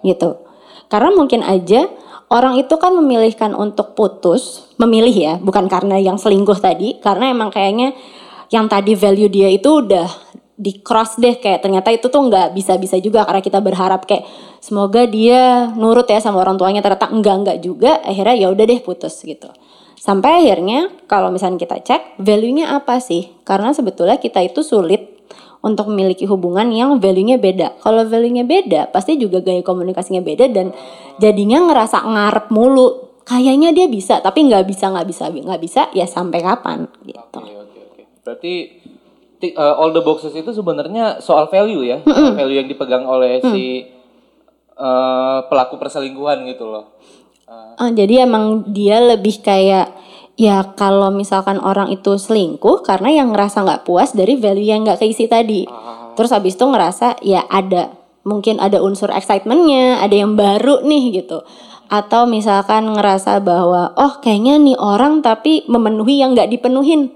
gitu. 0.03 0.43
Karena 0.87 1.11
mungkin 1.15 1.43
aja 1.43 1.91
orang 2.31 2.59
itu 2.59 2.75
kan 2.79 2.95
memilihkan 2.95 3.55
untuk 3.55 3.95
putus, 3.95 4.71
memilih 4.81 5.15
ya, 5.15 5.35
bukan 5.39 5.71
karena 5.71 5.99
yang 6.01 6.19
selingkuh 6.19 6.59
tadi, 6.59 6.99
karena 6.99 7.31
emang 7.31 7.53
kayaknya 7.55 7.95
yang 8.51 8.71
tadi 8.71 8.95
value 8.95 9.31
dia 9.31 9.51
itu 9.51 9.83
udah 9.83 10.07
di 10.57 10.81
cross 10.81 11.21
deh 11.21 11.37
kayak 11.37 11.61
ternyata 11.61 11.93
itu 11.93 12.09
tuh 12.09 12.33
nggak 12.33 12.57
bisa-bisa 12.57 12.97
juga 12.97 13.29
karena 13.29 13.45
kita 13.45 13.61
berharap 13.61 14.09
kayak 14.09 14.25
semoga 14.57 15.05
dia 15.05 15.69
nurut 15.77 16.09
ya 16.09 16.17
sama 16.17 16.41
orang 16.41 16.57
tuanya 16.57 16.81
ternyata 16.81 17.13
enggak 17.13 17.37
enggak 17.45 17.59
juga 17.61 18.01
akhirnya 18.01 18.35
ya 18.41 18.49
udah 18.49 18.65
deh 18.65 18.81
putus 18.81 19.21
gitu. 19.21 19.53
Sampai 20.01 20.45
akhirnya 20.45 20.89
kalau 21.05 21.29
misalnya 21.29 21.61
kita 21.61 21.77
cek 21.83 22.03
value-nya 22.25 22.73
apa 22.73 23.03
sih? 23.05 23.37
Karena 23.45 23.77
sebetulnya 23.77 24.17
kita 24.17 24.41
itu 24.41 24.65
sulit 24.65 25.29
untuk 25.67 25.91
memiliki 25.91 26.31
hubungan 26.31 26.71
yang 26.71 27.03
value-nya 27.03 27.43
beda. 27.43 27.83
Kalau 27.83 28.07
value-nya 28.07 28.47
beda, 28.47 28.95
pasti 28.95 29.19
juga 29.19 29.43
gaya 29.43 29.67
komunikasinya 29.67 30.23
beda 30.23 30.47
dan 30.55 30.71
jadinya 31.19 31.67
ngerasa 31.67 32.07
ngarep 32.07 32.47
mulu. 32.55 33.19
Kayaknya 33.27 33.75
dia 33.75 33.91
bisa, 33.91 34.23
tapi 34.23 34.47
nggak 34.47 34.63
bisa, 34.71 34.87
nggak 34.87 35.07
bisa, 35.11 35.27
nggak 35.27 35.59
bisa. 35.59 35.91
Ya 35.91 36.07
sampai 36.07 36.39
kapan 36.47 36.87
gitu. 37.03 37.43
Oke 37.43 37.59
oke 37.59 37.79
oke. 37.91 38.03
Berarti 38.23 38.55
ti- 39.43 39.55
uh, 39.59 39.75
all 39.83 39.91
the 39.91 39.99
boxes 40.07 40.31
itu 40.31 40.55
sebenarnya 40.55 41.19
soal 41.19 41.51
value 41.51 41.83
ya, 41.83 41.99
soal 42.07 42.39
value 42.39 42.63
yang 42.63 42.71
dipegang 42.71 43.03
oleh 43.03 43.43
si 43.43 43.91
uh, 44.79 45.43
pelaku 45.51 45.75
perselingkuhan 45.75 46.47
gitu 46.47 46.71
loh. 46.71 46.95
Ah, 47.47 47.91
jadi 47.95 48.27
emang 48.27 48.67
dia 48.71 48.99
lebih 48.99 49.39
kayak 49.39 49.91
ya 50.37 50.77
kalau 50.77 51.09
misalkan 51.09 51.57
orang 51.59 51.89
itu 51.89 52.21
selingkuh 52.21 52.85
karena 52.85 53.25
yang 53.25 53.33
ngerasa 53.33 53.65
nggak 53.65 53.83
puas 53.89 54.13
dari 54.13 54.37
value 54.37 54.69
yang 54.69 54.85
nggak 54.85 55.01
keisi 55.01 55.27
tadi. 55.27 55.65
Terus 56.17 56.33
habis 56.33 56.57
itu 56.57 56.65
ngerasa 56.65 57.21
ya 57.25 57.45
ada 57.49 57.93
mungkin 58.25 58.61
ada 58.61 58.81
unsur 58.81 59.13
excitementnya, 59.13 60.01
ada 60.01 60.15
yang 60.17 60.37
baru 60.37 60.85
nih 60.85 61.25
gitu. 61.25 61.45
Atau 61.87 62.27
misalkan 62.27 62.89
ngerasa 62.93 63.41
bahwa 63.41 63.97
oh 63.97 64.19
kayaknya 64.21 64.59
nih 64.61 64.77
orang 64.77 65.25
tapi 65.25 65.65
memenuhi 65.69 66.21
yang 66.21 66.37
nggak 66.37 66.53
dipenuhin 66.53 67.13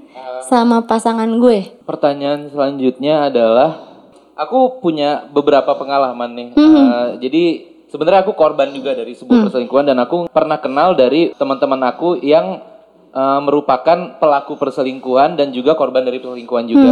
sama 0.47 0.87
pasangan 0.89 1.29
gue. 1.37 1.85
Pertanyaan 1.85 2.49
selanjutnya 2.49 3.29
adalah 3.29 3.91
aku 4.39 4.81
punya 4.81 5.27
beberapa 5.29 5.77
pengalaman 5.77 6.31
nih. 6.33 6.49
Uh, 6.57 7.19
jadi 7.19 7.45
sebenarnya 7.91 8.23
aku 8.23 8.39
korban 8.39 8.71
juga 8.71 8.95
dari 8.95 9.13
sebuah 9.13 9.51
perselingkuhan 9.51 9.91
dan 9.91 9.99
aku 9.99 10.31
pernah 10.31 10.63
kenal 10.63 10.95
dari 10.95 11.35
teman-teman 11.35 11.83
aku 11.91 12.23
yang 12.23 12.70
uh, 13.15 13.41
merupakan 13.43 14.19
pelaku 14.19 14.57
perselingkuhan 14.57 15.39
dan 15.39 15.51
juga 15.55 15.75
korban 15.79 16.03
dari 16.03 16.19
perselingkuhan 16.19 16.67
juga. 16.67 16.91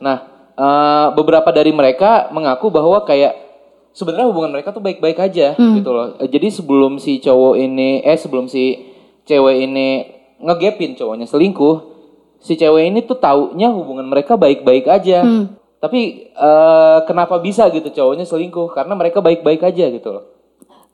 Nah, 0.00 0.16
uh, 0.54 1.08
beberapa 1.14 1.50
dari 1.50 1.72
mereka 1.74 2.30
mengaku 2.30 2.70
bahwa 2.70 3.02
kayak 3.02 3.34
sebenarnya 3.90 4.30
hubungan 4.30 4.54
mereka 4.54 4.70
tuh 4.70 4.82
baik-baik 4.82 5.18
aja 5.18 5.54
gitu 5.56 5.90
loh. 5.90 6.14
Uh, 6.18 6.28
Jadi 6.30 6.48
sebelum 6.50 7.02
si 7.02 7.18
cowok 7.18 7.54
ini 7.58 8.00
eh 8.06 8.18
sebelum 8.18 8.46
si 8.46 8.78
cewek 9.26 9.56
ini 9.66 9.88
ngegapin 10.40 10.96
cowoknya 10.96 11.26
selingkuh, 11.28 11.76
si 12.40 12.56
cewek 12.56 12.90
ini 12.90 13.04
tuh 13.04 13.20
taunya 13.20 13.68
hubungan 13.68 14.08
mereka 14.08 14.34
baik-baik 14.34 14.88
aja. 14.88 15.22
Tapi 15.80 16.28
eh, 16.28 16.98
kenapa 17.08 17.40
bisa 17.40 17.64
gitu 17.72 17.88
cowoknya 17.88 18.28
selingkuh? 18.28 18.68
Karena 18.76 18.92
mereka 18.92 19.24
baik-baik 19.24 19.64
aja 19.64 19.88
gitu 19.88 20.08
loh. 20.12 20.24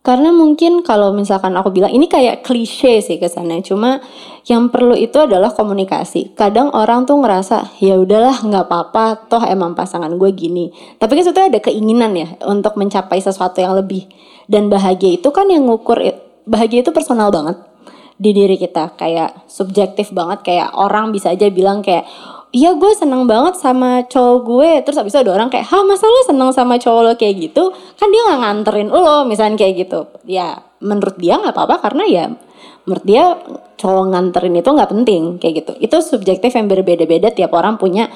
Karena 0.06 0.30
mungkin 0.30 0.86
kalau 0.86 1.10
misalkan 1.10 1.50
aku 1.58 1.74
bilang 1.74 1.90
ini 1.90 2.06
kayak 2.06 2.46
klise 2.46 3.02
sih 3.02 3.18
kesannya, 3.18 3.58
cuma 3.66 3.98
yang 4.46 4.70
perlu 4.70 4.94
itu 4.94 5.18
adalah 5.18 5.50
komunikasi. 5.50 6.30
Kadang 6.38 6.70
orang 6.70 7.10
tuh 7.10 7.18
ngerasa 7.18 7.74
ya 7.82 7.98
udahlah 7.98 8.38
nggak 8.38 8.70
apa-apa, 8.70 9.26
toh 9.26 9.42
emang 9.42 9.74
pasangan 9.74 10.14
gue 10.14 10.30
gini. 10.30 10.70
Tapi 11.02 11.10
kan 11.10 11.22
sebetulnya 11.26 11.58
ada 11.58 11.62
keinginan 11.66 12.14
ya 12.14 12.38
untuk 12.46 12.78
mencapai 12.78 13.18
sesuatu 13.18 13.58
yang 13.58 13.74
lebih. 13.74 14.06
Dan 14.46 14.70
bahagia 14.70 15.18
itu 15.18 15.26
kan 15.34 15.50
yang 15.50 15.66
ngukur 15.66 15.98
bahagia 16.46 16.86
itu 16.86 16.94
personal 16.94 17.34
banget 17.34 17.58
di 18.14 18.30
diri 18.30 18.54
kita, 18.54 18.94
kayak 18.94 19.50
subjektif 19.50 20.14
banget. 20.14 20.46
Kayak 20.46 20.70
orang 20.78 21.10
bisa 21.10 21.34
aja 21.34 21.50
bilang 21.50 21.82
kayak 21.82 22.06
Iya 22.54 22.78
gue 22.78 22.92
seneng 22.94 23.26
banget 23.26 23.58
sama 23.58 24.06
cowok 24.06 24.38
gue. 24.46 24.70
Terus 24.86 24.96
abis 25.02 25.12
itu 25.14 25.20
ada 25.22 25.32
orang 25.34 25.48
kayak 25.50 25.66
Hah 25.66 25.82
masa 25.82 26.06
lo 26.06 26.20
seneng 26.24 26.50
sama 26.54 26.78
cowok 26.78 27.02
lo? 27.02 27.12
Kayak 27.18 27.50
gitu. 27.50 27.74
Kan 27.98 28.08
dia 28.14 28.22
gak 28.32 28.40
nganterin 28.42 28.88
lo 28.88 29.26
misalnya 29.26 29.58
kayak 29.58 29.74
gitu. 29.86 30.06
Ya 30.24 30.62
menurut 30.78 31.18
dia 31.18 31.36
gak 31.38 31.54
apa-apa 31.54 31.76
karena 31.82 32.04
ya 32.06 32.24
Menurut 32.86 33.02
dia 33.02 33.34
cowok 33.82 34.04
nganterin 34.14 34.62
itu 34.62 34.70
gak 34.70 34.90
penting 34.94 35.22
kayak 35.42 35.54
gitu. 35.66 35.72
Itu 35.82 35.96
subjektif 36.00 36.54
yang 36.54 36.70
berbeda-beda. 36.70 37.34
Tiap 37.34 37.50
orang 37.50 37.82
punya 37.82 38.06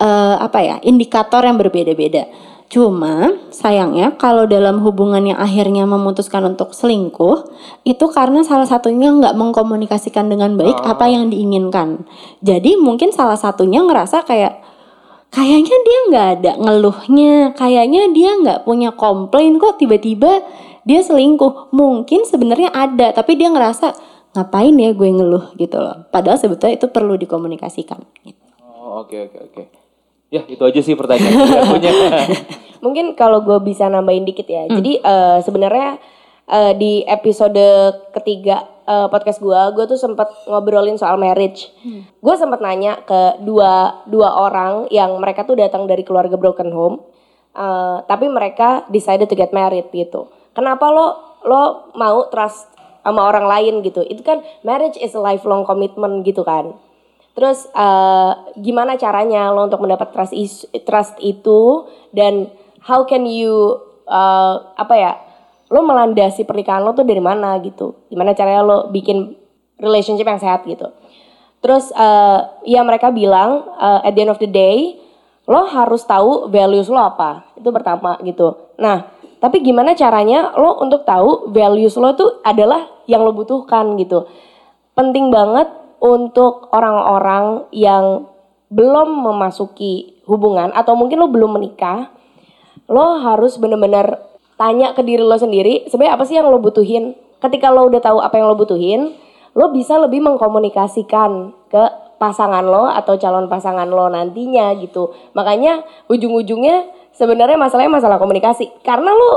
eh, 0.00 0.36
apa 0.40 0.58
ya 0.64 0.76
indikator 0.80 1.44
yang 1.44 1.60
berbeda-beda 1.60 2.24
Cuma 2.68 3.32
sayangnya 3.48 4.12
kalau 4.20 4.44
dalam 4.44 4.84
hubungan 4.84 5.24
yang 5.24 5.40
akhirnya 5.40 5.88
memutuskan 5.88 6.52
untuk 6.52 6.76
selingkuh 6.76 7.48
itu 7.88 8.04
karena 8.12 8.44
salah 8.44 8.68
satunya 8.68 9.08
nggak 9.08 9.32
mengkomunikasikan 9.40 10.28
dengan 10.28 10.52
baik 10.60 10.76
apa 10.84 11.08
yang 11.08 11.32
diinginkan. 11.32 12.04
Jadi 12.44 12.76
mungkin 12.76 13.08
salah 13.08 13.40
satunya 13.40 13.80
ngerasa 13.80 14.20
kayak 14.28 14.60
kayaknya 15.32 15.76
dia 15.80 15.98
nggak 16.12 16.28
ada 16.36 16.52
ngeluhnya, 16.60 17.56
kayaknya 17.56 18.12
dia 18.12 18.36
nggak 18.36 18.68
punya 18.68 18.92
komplain 18.92 19.56
kok 19.56 19.80
tiba-tiba 19.80 20.44
dia 20.84 21.00
selingkuh. 21.00 21.72
Mungkin 21.72 22.28
sebenarnya 22.28 22.68
ada 22.76 23.16
tapi 23.16 23.40
dia 23.40 23.48
ngerasa 23.48 23.96
ngapain 24.36 24.76
ya 24.76 24.92
gue 24.92 25.08
ngeluh 25.08 25.56
gitu 25.56 25.80
loh. 25.80 26.04
Padahal 26.12 26.36
sebetulnya 26.36 26.76
itu 26.76 26.92
perlu 26.92 27.16
dikomunikasikan. 27.16 28.04
Gitu. 28.20 28.44
Oh, 28.60 29.00
oke 29.08 29.16
oke 29.24 29.38
oke. 29.40 29.77
Ya, 30.28 30.44
itu 30.44 30.60
aja 30.60 30.80
sih 30.84 30.92
pertanyaan 30.92 31.40
yang 31.40 31.52
aku 31.56 31.80
punya. 31.80 31.92
Mungkin 32.84 33.16
kalau 33.16 33.40
gue 33.40 33.58
bisa 33.64 33.88
nambahin 33.88 34.28
dikit 34.28 34.44
ya. 34.44 34.68
Jadi 34.68 35.00
eh, 35.00 35.38
sebenarnya 35.40 35.96
eh, 36.44 36.72
di 36.76 37.00
episode 37.08 37.64
ketiga 38.12 38.68
eh, 38.84 39.08
podcast 39.08 39.40
gue, 39.40 39.60
gue 39.72 39.84
tuh 39.88 39.96
sempat 39.96 40.28
ngobrolin 40.44 41.00
soal 41.00 41.16
marriage. 41.16 41.72
Gue 42.20 42.34
sempat 42.36 42.60
nanya 42.60 43.00
ke 43.08 43.40
dua 43.40 44.04
dua 44.04 44.36
orang 44.36 44.92
yang 44.92 45.16
mereka 45.16 45.48
tuh 45.48 45.56
datang 45.56 45.88
dari 45.88 46.04
keluarga 46.04 46.36
broken 46.36 46.70
home, 46.76 46.96
eh, 47.56 47.96
tapi 48.04 48.28
mereka 48.28 48.84
decided 48.92 49.32
to 49.32 49.36
get 49.36 49.56
married 49.56 49.88
gitu. 49.90 50.28
Kenapa 50.52 50.92
lo 50.92 51.06
lo 51.48 51.88
mau 51.96 52.28
trust 52.28 52.68
sama 53.00 53.24
orang 53.24 53.48
lain 53.48 53.74
gitu? 53.80 54.04
Itu 54.04 54.20
kan 54.20 54.44
marriage 54.60 55.00
is 55.00 55.16
a 55.16 55.22
lifelong 55.24 55.64
commitment 55.64 56.20
gitu 56.28 56.44
kan. 56.44 56.76
Terus 57.38 57.70
eh, 57.70 58.32
gimana 58.58 58.98
caranya 58.98 59.54
lo 59.54 59.70
untuk 59.70 59.78
mendapat 59.78 60.10
trust 60.10 60.34
is- 60.34 60.66
trust 60.82 61.14
itu 61.22 61.86
dan 62.10 62.50
how 62.82 63.06
can 63.06 63.22
you 63.30 63.78
eh, 64.10 64.54
apa 64.74 64.94
ya 64.98 65.12
lo 65.70 65.86
melandasi 65.86 66.42
pernikahan 66.42 66.82
lo 66.82 66.98
tuh 66.98 67.06
dari 67.06 67.22
mana 67.22 67.54
gitu? 67.62 68.10
Gimana 68.10 68.34
caranya 68.34 68.66
lo 68.66 68.78
bikin 68.90 69.38
relationship 69.78 70.26
yang 70.26 70.42
sehat 70.42 70.66
gitu? 70.66 70.90
Terus 71.62 71.94
eh, 71.94 72.40
ya 72.66 72.82
mereka 72.82 73.14
bilang 73.14 73.70
eh, 73.78 74.10
at 74.10 74.18
the 74.18 74.26
end 74.26 74.34
of 74.34 74.42
the 74.42 74.50
day 74.50 74.98
lo 75.46 75.62
harus 75.70 76.02
tahu 76.02 76.50
values 76.50 76.90
lo 76.90 76.98
apa 76.98 77.54
itu 77.54 77.70
pertama 77.70 78.18
gitu. 78.26 78.74
Nah 78.82 79.14
tapi 79.38 79.62
gimana 79.62 79.94
caranya 79.94 80.50
lo 80.58 80.82
untuk 80.82 81.06
tahu 81.06 81.54
values 81.54 81.94
lo 81.94 82.18
tuh 82.18 82.42
adalah 82.42 82.90
yang 83.06 83.22
lo 83.22 83.30
butuhkan 83.30 83.94
gitu 83.94 84.26
penting 84.98 85.30
banget 85.30 85.70
untuk 85.98 86.70
orang-orang 86.70 87.66
yang 87.74 88.26
belum 88.68 89.08
memasuki 89.24 90.20
hubungan 90.28 90.70
atau 90.76 90.92
mungkin 90.94 91.24
lo 91.24 91.28
belum 91.32 91.56
menikah, 91.56 92.12
lo 92.86 93.18
harus 93.20 93.56
bener-bener 93.56 94.20
tanya 94.60 94.92
ke 94.92 95.00
diri 95.06 95.22
lo 95.22 95.38
sendiri, 95.38 95.88
sebenarnya 95.88 96.14
apa 96.18 96.24
sih 96.26 96.36
yang 96.36 96.50
lo 96.50 96.58
butuhin? 96.60 97.16
Ketika 97.38 97.70
lo 97.70 97.86
udah 97.86 98.02
tahu 98.02 98.18
apa 98.18 98.34
yang 98.36 98.50
lo 98.50 98.58
butuhin, 98.58 99.14
lo 99.54 99.70
bisa 99.70 99.96
lebih 99.96 100.20
mengkomunikasikan 100.22 101.54
ke 101.70 101.82
pasangan 102.18 102.66
lo 102.66 102.90
atau 102.90 103.14
calon 103.14 103.46
pasangan 103.46 103.86
lo 103.86 104.10
nantinya 104.10 104.74
gitu. 104.82 105.14
Makanya 105.38 105.86
ujung-ujungnya 106.10 106.90
sebenarnya 107.14 107.54
masalahnya 107.54 107.94
masalah 107.94 108.18
komunikasi. 108.18 108.82
Karena 108.82 109.14
lo 109.14 109.30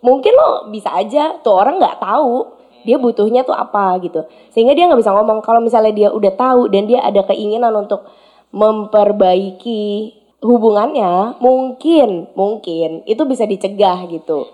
mungkin 0.00 0.32
lo 0.32 0.70
bisa 0.70 0.94
aja 0.94 1.36
tuh 1.42 1.58
orang 1.58 1.82
nggak 1.82 1.98
tahu 1.98 2.57
dia 2.82 2.96
butuhnya 3.00 3.42
tuh 3.42 3.54
apa 3.54 3.98
gitu. 4.02 4.26
Sehingga 4.50 4.74
dia 4.74 4.86
nggak 4.86 5.00
bisa 5.00 5.14
ngomong. 5.14 5.42
Kalau 5.42 5.62
misalnya 5.62 5.90
dia 5.94 6.08
udah 6.10 6.32
tahu 6.34 6.70
dan 6.70 6.86
dia 6.86 7.02
ada 7.02 7.24
keinginan 7.26 7.74
untuk 7.74 8.06
memperbaiki 8.52 10.14
hubungannya, 10.38 11.38
mungkin 11.42 12.30
mungkin 12.38 13.02
itu 13.04 13.22
bisa 13.26 13.44
dicegah 13.44 14.06
gitu. 14.06 14.46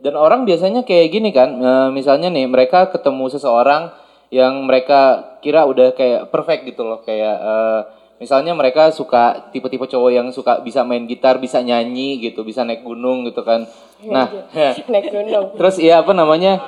Dan 0.00 0.16
orang 0.16 0.48
biasanya 0.48 0.82
kayak 0.82 1.12
gini 1.12 1.30
kan, 1.30 1.60
e, 1.60 1.70
misalnya 1.92 2.32
nih 2.32 2.48
mereka 2.48 2.88
ketemu 2.88 3.28
seseorang 3.30 3.92
yang 4.32 4.64
mereka 4.64 5.36
kira 5.44 5.68
udah 5.68 5.92
kayak 5.92 6.32
perfect 6.32 6.64
gitu 6.66 6.82
loh, 6.88 7.04
kayak 7.04 7.36
e, 7.36 7.54
misalnya 8.24 8.56
mereka 8.56 8.90
suka 8.90 9.52
tipe-tipe 9.52 9.84
cowok 9.86 10.10
yang 10.10 10.28
suka 10.32 10.64
bisa 10.64 10.82
main 10.82 11.04
gitar, 11.04 11.36
bisa 11.36 11.60
nyanyi 11.60 12.16
gitu, 12.20 12.42
bisa 12.42 12.64
naik 12.64 12.80
gunung 12.80 13.28
gitu 13.28 13.44
kan. 13.44 13.68
Nah, 14.08 14.26
naik 14.92 15.12
gunung. 15.12 15.54
terus 15.54 15.76
iya 15.76 16.00
apa 16.00 16.16
namanya? 16.16 16.58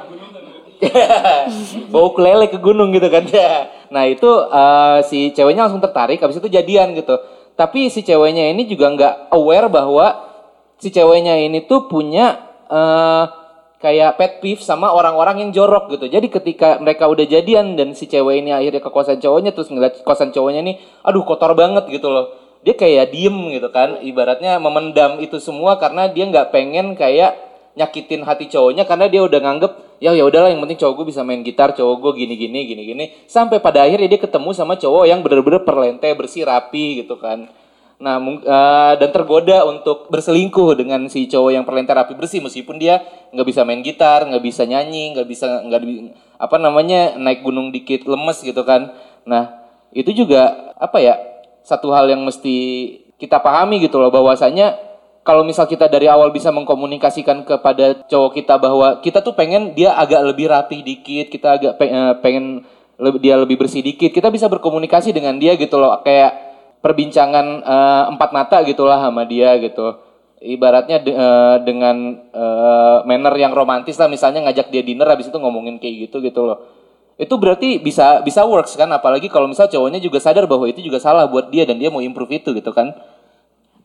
Bawa 1.92 2.04
ukulele 2.10 2.46
ke 2.50 2.58
gunung 2.58 2.90
gitu 2.90 3.06
kan. 3.06 3.22
nah, 3.94 4.04
itu 4.06 4.26
uh, 4.28 4.98
si 5.06 5.30
ceweknya 5.30 5.66
langsung 5.70 5.82
tertarik 5.82 6.18
habis 6.18 6.38
itu 6.38 6.48
jadian 6.50 6.94
gitu. 6.98 7.18
Tapi 7.54 7.92
si 7.92 8.02
ceweknya 8.02 8.50
ini 8.50 8.66
juga 8.66 8.90
nggak 8.90 9.14
aware 9.30 9.68
bahwa 9.70 10.06
si 10.82 10.90
ceweknya 10.90 11.38
ini 11.38 11.62
tuh 11.68 11.86
punya 11.86 12.40
uh, 12.66 13.24
kayak 13.82 14.14
pet 14.18 14.32
peeve 14.38 14.62
sama 14.62 14.90
orang-orang 14.94 15.46
yang 15.46 15.50
jorok 15.50 15.90
gitu. 15.94 16.06
Jadi 16.10 16.30
ketika 16.30 16.78
mereka 16.78 17.06
udah 17.10 17.26
jadian 17.26 17.74
dan 17.74 17.94
si 17.98 18.06
cewek 18.06 18.42
ini 18.42 18.50
akhirnya 18.54 18.82
ke 18.82 18.90
kosan 18.90 19.18
cowoknya 19.18 19.50
terus 19.54 19.68
ngeliat 19.70 20.02
kosan 20.06 20.30
cowoknya 20.30 20.62
ini, 20.62 20.78
aduh 21.02 21.26
kotor 21.26 21.54
banget 21.58 21.90
gitu 21.90 22.10
loh. 22.10 22.34
Dia 22.62 22.78
kayak 22.78 23.10
diem 23.10 23.34
gitu 23.50 23.74
kan, 23.74 23.98
ibaratnya 24.06 24.62
memendam 24.62 25.18
itu 25.18 25.42
semua 25.42 25.82
karena 25.82 26.06
dia 26.06 26.30
nggak 26.30 26.54
pengen 26.54 26.94
kayak 26.94 27.51
nyakitin 27.72 28.20
hati 28.28 28.52
cowoknya 28.52 28.84
karena 28.84 29.08
dia 29.08 29.24
udah 29.24 29.40
nganggep 29.40 29.72
ya 29.96 30.12
ya 30.12 30.28
udahlah 30.28 30.52
yang 30.52 30.60
penting 30.60 30.76
cowok 30.76 30.94
gue 31.00 31.06
bisa 31.08 31.24
main 31.24 31.40
gitar 31.40 31.72
cowok 31.72 31.96
gue 32.04 32.12
gini 32.26 32.34
gini 32.36 32.68
gini 32.68 32.82
gini 32.84 33.04
sampai 33.24 33.64
pada 33.64 33.88
akhirnya 33.88 34.12
dia 34.12 34.20
ketemu 34.20 34.52
sama 34.52 34.76
cowok 34.76 35.04
yang 35.08 35.24
bener-bener 35.24 35.64
perlente 35.64 36.08
bersih 36.12 36.44
rapi 36.44 37.04
gitu 37.04 37.16
kan. 37.16 37.48
Nah 38.02 38.18
uh, 38.18 38.92
dan 38.98 39.10
tergoda 39.14 39.64
untuk 39.64 40.10
berselingkuh 40.12 40.74
dengan 40.76 41.06
si 41.08 41.30
cowok 41.30 41.50
yang 41.54 41.64
perlente 41.64 41.94
rapi 41.96 42.12
bersih 42.12 42.44
meskipun 42.44 42.76
dia 42.76 43.00
nggak 43.32 43.46
bisa 43.46 43.64
main 43.64 43.80
gitar 43.80 44.26
nggak 44.28 44.42
bisa 44.42 44.68
nyanyi 44.68 45.16
nggak 45.16 45.26
bisa 45.30 45.64
nggak 45.64 45.80
apa 46.36 46.56
namanya 46.58 47.16
naik 47.16 47.40
gunung 47.40 47.72
dikit 47.72 48.04
lemes 48.04 48.44
gitu 48.44 48.60
kan. 48.68 48.92
Nah 49.24 49.64
itu 49.96 50.12
juga 50.12 50.74
apa 50.76 51.00
ya 51.00 51.14
satu 51.62 51.94
hal 51.94 52.10
yang 52.10 52.20
mesti 52.26 52.56
kita 53.22 53.38
pahami 53.38 53.78
gitu 53.78 54.02
loh 54.02 54.10
bahwasanya 54.10 54.91
kalau 55.22 55.46
misal 55.46 55.70
kita 55.70 55.86
dari 55.86 56.10
awal 56.10 56.34
bisa 56.34 56.50
mengkomunikasikan 56.50 57.46
kepada 57.46 58.02
cowok 58.10 58.42
kita 58.42 58.58
bahwa 58.58 58.98
kita 58.98 59.22
tuh 59.22 59.34
pengen 59.38 59.70
dia 59.74 59.94
agak 59.94 60.18
lebih 60.26 60.50
rapi 60.50 60.82
dikit, 60.82 61.30
kita 61.30 61.48
agak 61.58 61.72
eh, 61.78 62.14
pengen 62.18 62.66
dia 63.22 63.38
lebih 63.38 63.58
bersih 63.58 63.82
dikit, 63.82 64.10
kita 64.10 64.30
bisa 64.30 64.46
berkomunikasi 64.50 65.14
dengan 65.14 65.38
dia 65.38 65.54
gitu 65.58 65.78
loh, 65.78 66.02
kayak 66.06 66.52
perbincangan 66.82 67.46
uh, 67.62 68.04
empat 68.14 68.30
mata 68.34 68.58
gitulah 68.66 68.98
sama 68.98 69.22
dia 69.26 69.54
gitu. 69.58 69.96
Ibaratnya 70.42 70.98
de, 70.98 71.14
uh, 71.14 71.56
dengan 71.62 72.18
uh, 72.34 73.06
manner 73.06 73.34
yang 73.38 73.54
romantis 73.54 73.94
lah, 73.98 74.10
misalnya 74.10 74.42
ngajak 74.50 74.74
dia 74.74 74.82
dinner 74.82 75.06
habis 75.06 75.30
itu 75.30 75.38
ngomongin 75.38 75.78
kayak 75.78 76.10
gitu 76.10 76.18
gitu 76.18 76.42
loh. 76.46 76.58
Itu 77.14 77.38
berarti 77.38 77.78
bisa 77.78 78.18
bisa 78.26 78.42
works 78.42 78.74
kan, 78.74 78.90
apalagi 78.90 79.30
kalau 79.30 79.46
misal 79.46 79.70
cowoknya 79.70 80.02
juga 80.02 80.18
sadar 80.18 80.50
bahwa 80.50 80.66
itu 80.66 80.82
juga 80.82 80.98
salah 80.98 81.30
buat 81.30 81.50
dia 81.54 81.62
dan 81.62 81.78
dia 81.78 81.90
mau 81.90 82.02
improve 82.02 82.42
itu 82.42 82.50
gitu 82.54 82.74
kan. 82.74 82.90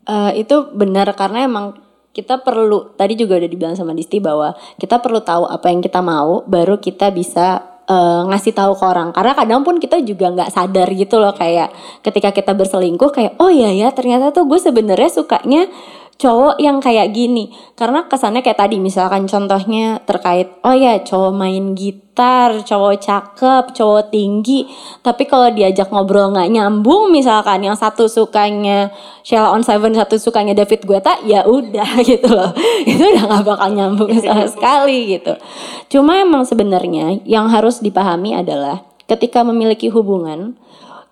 Uh, 0.08 0.32
itu 0.40 0.72
benar 0.72 1.12
karena 1.20 1.44
emang 1.44 1.76
kita 2.16 2.42
perlu 2.42 2.96
tadi 2.96 3.14
juga 3.14 3.38
udah 3.38 3.50
dibilang 3.52 3.76
sama 3.78 3.94
Disti 3.94 4.18
bahwa 4.18 4.56
kita 4.82 5.04
perlu 5.04 5.22
tahu 5.22 5.46
apa 5.46 5.70
yang 5.70 5.84
kita 5.84 6.02
mau 6.02 6.42
baru 6.48 6.82
kita 6.82 7.12
bisa 7.14 7.78
uh, 7.86 8.22
ngasih 8.26 8.58
tahu 8.58 8.74
ke 8.74 8.84
orang. 8.88 9.10
Karena 9.14 9.34
kadang 9.38 9.62
pun 9.62 9.78
kita 9.78 10.02
juga 10.04 10.34
nggak 10.34 10.50
sadar 10.50 10.88
gitu 10.98 11.22
loh 11.22 11.34
kayak 11.38 11.70
ketika 12.02 12.34
kita 12.34 12.52
berselingkuh 12.58 13.12
kayak 13.14 13.34
oh 13.38 13.54
iya 13.54 13.70
ya 13.74 13.90
ternyata 13.94 14.34
tuh 14.36 14.46
gue 14.46 14.58
sebenarnya 14.58 15.10
sukanya 15.14 15.70
cowok 16.18 16.58
yang 16.58 16.82
kayak 16.82 17.14
gini. 17.14 17.54
Karena 17.78 18.10
kesannya 18.10 18.42
kayak 18.42 18.58
tadi 18.58 18.82
misalkan 18.82 19.30
contohnya 19.30 20.02
terkait 20.04 20.50
oh 20.66 20.74
ya 20.74 20.98
cowok 21.06 21.32
main 21.34 21.78
gitar 21.78 22.66
cowok 22.66 22.94
cakep 22.98 23.64
cowok 23.78 24.04
tinggi. 24.10 24.66
Tapi 25.06 25.24
kalau 25.30 25.54
diajak 25.54 25.94
ngobrol 25.94 26.34
nggak 26.34 26.50
nyambung 26.50 27.13
misalkan 27.13 27.63
yang 27.63 27.78
satu 27.78 28.10
sukanya 28.10 28.89
Sheila 29.22 29.54
on 29.54 29.62
Seven 29.62 29.94
satu 29.94 30.18
sukanya 30.18 30.58
David 30.58 30.89
Guetta 30.89 31.22
ya 31.24 31.46
udah 31.46 32.02
gitu 32.10 32.28
loh. 32.28 32.52
Itu 32.84 33.02
udah 33.13 33.24
nggak 33.30 33.46
bakal 33.46 33.70
nyambung 33.78 34.12
sama 34.18 34.50
sekali 34.50 35.18
gitu. 35.18 35.38
Cuma 35.94 36.18
emang 36.18 36.44
sebenarnya 36.44 37.22
yang 37.30 37.48
harus 37.54 37.80
dipahami 37.80 38.34
adalah 38.34 38.82
ketika 39.06 39.46
memiliki 39.46 39.88
hubungan 39.94 40.58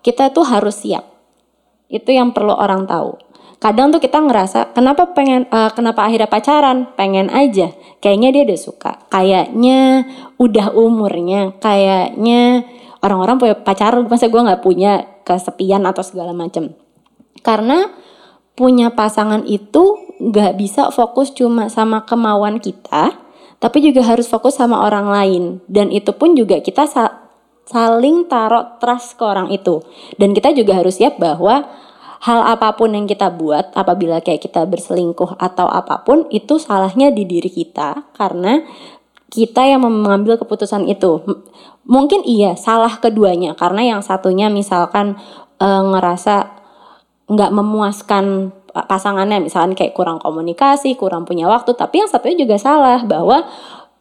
kita 0.02 0.34
tuh 0.34 0.46
harus 0.46 0.82
siap. 0.82 1.06
Itu 1.86 2.10
yang 2.10 2.34
perlu 2.34 2.50
orang 2.50 2.90
tahu 2.90 3.25
kadang 3.58 3.92
tuh 3.92 4.00
kita 4.00 4.20
ngerasa 4.20 4.76
kenapa 4.76 5.16
pengen 5.16 5.48
uh, 5.48 5.72
kenapa 5.72 6.04
akhirnya 6.04 6.28
pacaran? 6.28 6.92
Pengen 6.94 7.32
aja. 7.32 7.72
Kayaknya 8.04 8.28
dia 8.32 8.42
udah 8.48 8.60
suka. 8.60 8.92
Kayaknya 9.08 9.78
udah 10.36 10.66
umurnya. 10.76 11.56
Kayaknya 11.58 12.66
orang-orang 13.00 13.36
punya 13.40 13.56
pacar 13.56 13.96
masa 14.04 14.28
gue 14.28 14.40
nggak 14.40 14.62
punya 14.62 14.92
kesepian 15.24 15.84
atau 15.88 16.04
segala 16.04 16.36
macem. 16.36 16.76
Karena 17.40 17.88
punya 18.56 18.92
pasangan 18.92 19.44
itu 19.44 20.00
nggak 20.16 20.56
bisa 20.56 20.88
fokus 20.88 21.32
cuma 21.36 21.68
sama 21.68 22.08
kemauan 22.08 22.56
kita 22.56 23.26
tapi 23.56 23.80
juga 23.80 24.04
harus 24.04 24.28
fokus 24.28 24.60
sama 24.60 24.84
orang 24.84 25.08
lain. 25.08 25.42
Dan 25.64 25.88
itu 25.88 26.12
pun 26.12 26.36
juga 26.36 26.60
kita 26.60 26.84
sa 26.84 27.24
saling 27.66 28.30
taruh 28.30 28.78
trust 28.78 29.18
ke 29.18 29.24
orang 29.24 29.48
itu. 29.50 29.82
Dan 30.20 30.36
kita 30.36 30.52
juga 30.54 30.78
harus 30.78 31.00
siap 31.00 31.18
bahwa 31.18 31.66
hal 32.26 32.42
apa 32.42 32.74
pun 32.74 32.90
yang 32.90 33.06
kita 33.06 33.30
buat 33.30 33.70
apabila 33.78 34.18
kayak 34.18 34.42
kita 34.42 34.66
berselingkuh 34.66 35.38
atau 35.38 35.70
apa 35.70 36.02
pun 36.02 36.26
itu 36.34 36.58
salahnya 36.58 37.14
di 37.14 37.22
diri 37.22 37.46
kita 37.46 38.10
karena 38.18 38.66
kita 39.30 39.62
yang 39.62 39.86
mengambil 39.86 40.34
keputusan 40.34 40.90
itu. 40.90 41.22
Mungkin 41.86 42.26
iya 42.26 42.58
salah 42.58 42.98
keduanya 42.98 43.54
karena 43.54 43.94
yang 43.94 44.00
satunya 44.02 44.50
misalkan 44.50 45.14
e, 45.62 45.66
ngerasa 45.66 46.50
nggak 47.30 47.52
memuaskan 47.54 48.50
pasangannya 48.74 49.46
misalkan 49.46 49.78
kayak 49.78 49.94
kurang 49.94 50.18
komunikasi, 50.18 50.98
kurang 50.98 51.24
punya 51.24 51.46
waktu, 51.46 51.78
tapi 51.78 52.02
yang 52.02 52.10
satunya 52.10 52.42
juga 52.42 52.58
salah 52.58 53.06
bahwa 53.06 53.46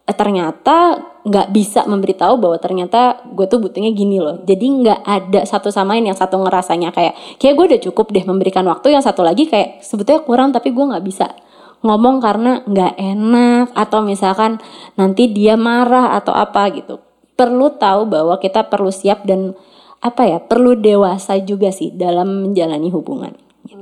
eh, 0.09 0.15
ternyata 0.17 0.99
nggak 1.25 1.47
bisa 1.49 1.81
memberitahu 1.89 2.37
bahwa 2.37 2.61
ternyata 2.61 3.25
gue 3.25 3.49
tuh 3.49 3.57
butuhnya 3.57 3.89
gini 3.97 4.21
loh. 4.21 4.45
Jadi 4.45 4.65
nggak 4.85 5.01
ada 5.01 5.41
satu 5.41 5.73
sama 5.73 5.97
lain 5.97 6.13
yang 6.13 6.17
satu 6.17 6.37
ngerasanya 6.37 6.93
kayak 6.93 7.41
kayak 7.41 7.53
gue 7.57 7.65
udah 7.73 7.81
cukup 7.81 8.13
deh 8.13 8.21
memberikan 8.21 8.61
waktu, 8.69 8.93
yang 8.93 9.01
satu 9.01 9.25
lagi 9.25 9.49
kayak 9.49 9.81
sebetulnya 9.81 10.21
kurang 10.21 10.53
tapi 10.53 10.69
gue 10.69 10.85
nggak 10.85 11.01
bisa 11.01 11.33
ngomong 11.81 12.21
karena 12.21 12.61
nggak 12.69 12.93
enak 12.97 13.73
atau 13.73 14.05
misalkan 14.05 14.61
nanti 14.93 15.33
dia 15.33 15.57
marah 15.57 16.13
atau 16.13 16.37
apa 16.37 16.69
gitu. 16.77 17.01
Perlu 17.33 17.73
tahu 17.73 18.05
bahwa 18.05 18.37
kita 18.37 18.69
perlu 18.69 18.93
siap 18.93 19.25
dan 19.25 19.57
apa 20.05 20.29
ya 20.29 20.37
perlu 20.37 20.77
dewasa 20.77 21.41
juga 21.41 21.73
sih 21.73 21.89
dalam 21.89 22.45
menjalani 22.45 22.93
hubungan. 22.93 23.33
Gitu. 23.65 23.81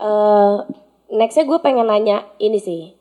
Uh, 0.00 0.64
nextnya 1.12 1.44
gue 1.44 1.60
pengen 1.60 1.92
nanya 1.92 2.24
ini 2.40 2.56
sih, 2.56 2.96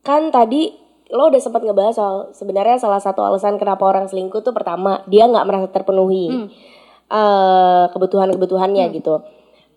kan 0.00 0.32
tadi 0.32 0.85
lo 1.10 1.30
udah 1.30 1.38
sempat 1.38 1.62
ngebahas 1.62 1.94
soal 1.94 2.16
sebenarnya 2.34 2.82
salah 2.82 2.98
satu 2.98 3.22
alasan 3.22 3.62
kenapa 3.62 3.86
orang 3.86 4.10
selingkuh 4.10 4.42
tuh 4.42 4.50
pertama 4.50 5.06
dia 5.06 5.30
nggak 5.30 5.46
merasa 5.46 5.68
terpenuhi 5.70 6.26
hmm. 6.26 6.48
uh, 7.10 7.86
kebutuhan-kebutuhannya 7.94 8.90
hmm. 8.90 8.94
gitu. 8.98 9.22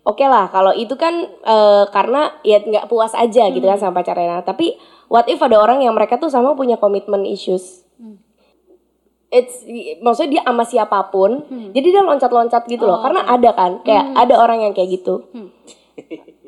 Oke 0.00 0.24
okay 0.24 0.28
lah 0.32 0.50
kalau 0.50 0.74
itu 0.74 0.96
kan 0.98 1.30
uh, 1.46 1.86
karena 1.94 2.34
ya 2.42 2.58
nggak 2.58 2.90
puas 2.90 3.14
aja 3.14 3.46
hmm. 3.46 3.52
gitu 3.54 3.66
kan 3.70 3.78
hmm. 3.78 3.84
sama 3.86 4.02
pacarnya. 4.02 4.42
Tapi 4.42 4.74
what 5.06 5.30
if 5.30 5.38
ada 5.38 5.54
orang 5.62 5.86
yang 5.86 5.94
mereka 5.94 6.18
tuh 6.18 6.32
sama 6.32 6.58
punya 6.58 6.74
komitmen 6.82 7.22
issues. 7.22 7.86
Hmm. 7.94 8.18
It's 9.30 9.62
maksudnya 10.02 10.30
dia 10.34 10.42
sama 10.42 10.66
siapa 10.66 10.98
pun, 11.14 11.46
hmm. 11.46 11.70
jadi 11.70 11.86
dia 11.94 12.02
loncat-loncat 12.02 12.66
gitu 12.66 12.82
oh. 12.82 12.98
loh. 12.98 12.98
Karena 12.98 13.22
ada 13.30 13.54
kan, 13.54 13.78
kayak 13.86 14.10
hmm. 14.10 14.18
ada 14.18 14.34
orang 14.42 14.58
yang 14.66 14.72
kayak 14.74 14.98
gitu. 14.98 15.30
Hmm. 15.30 15.54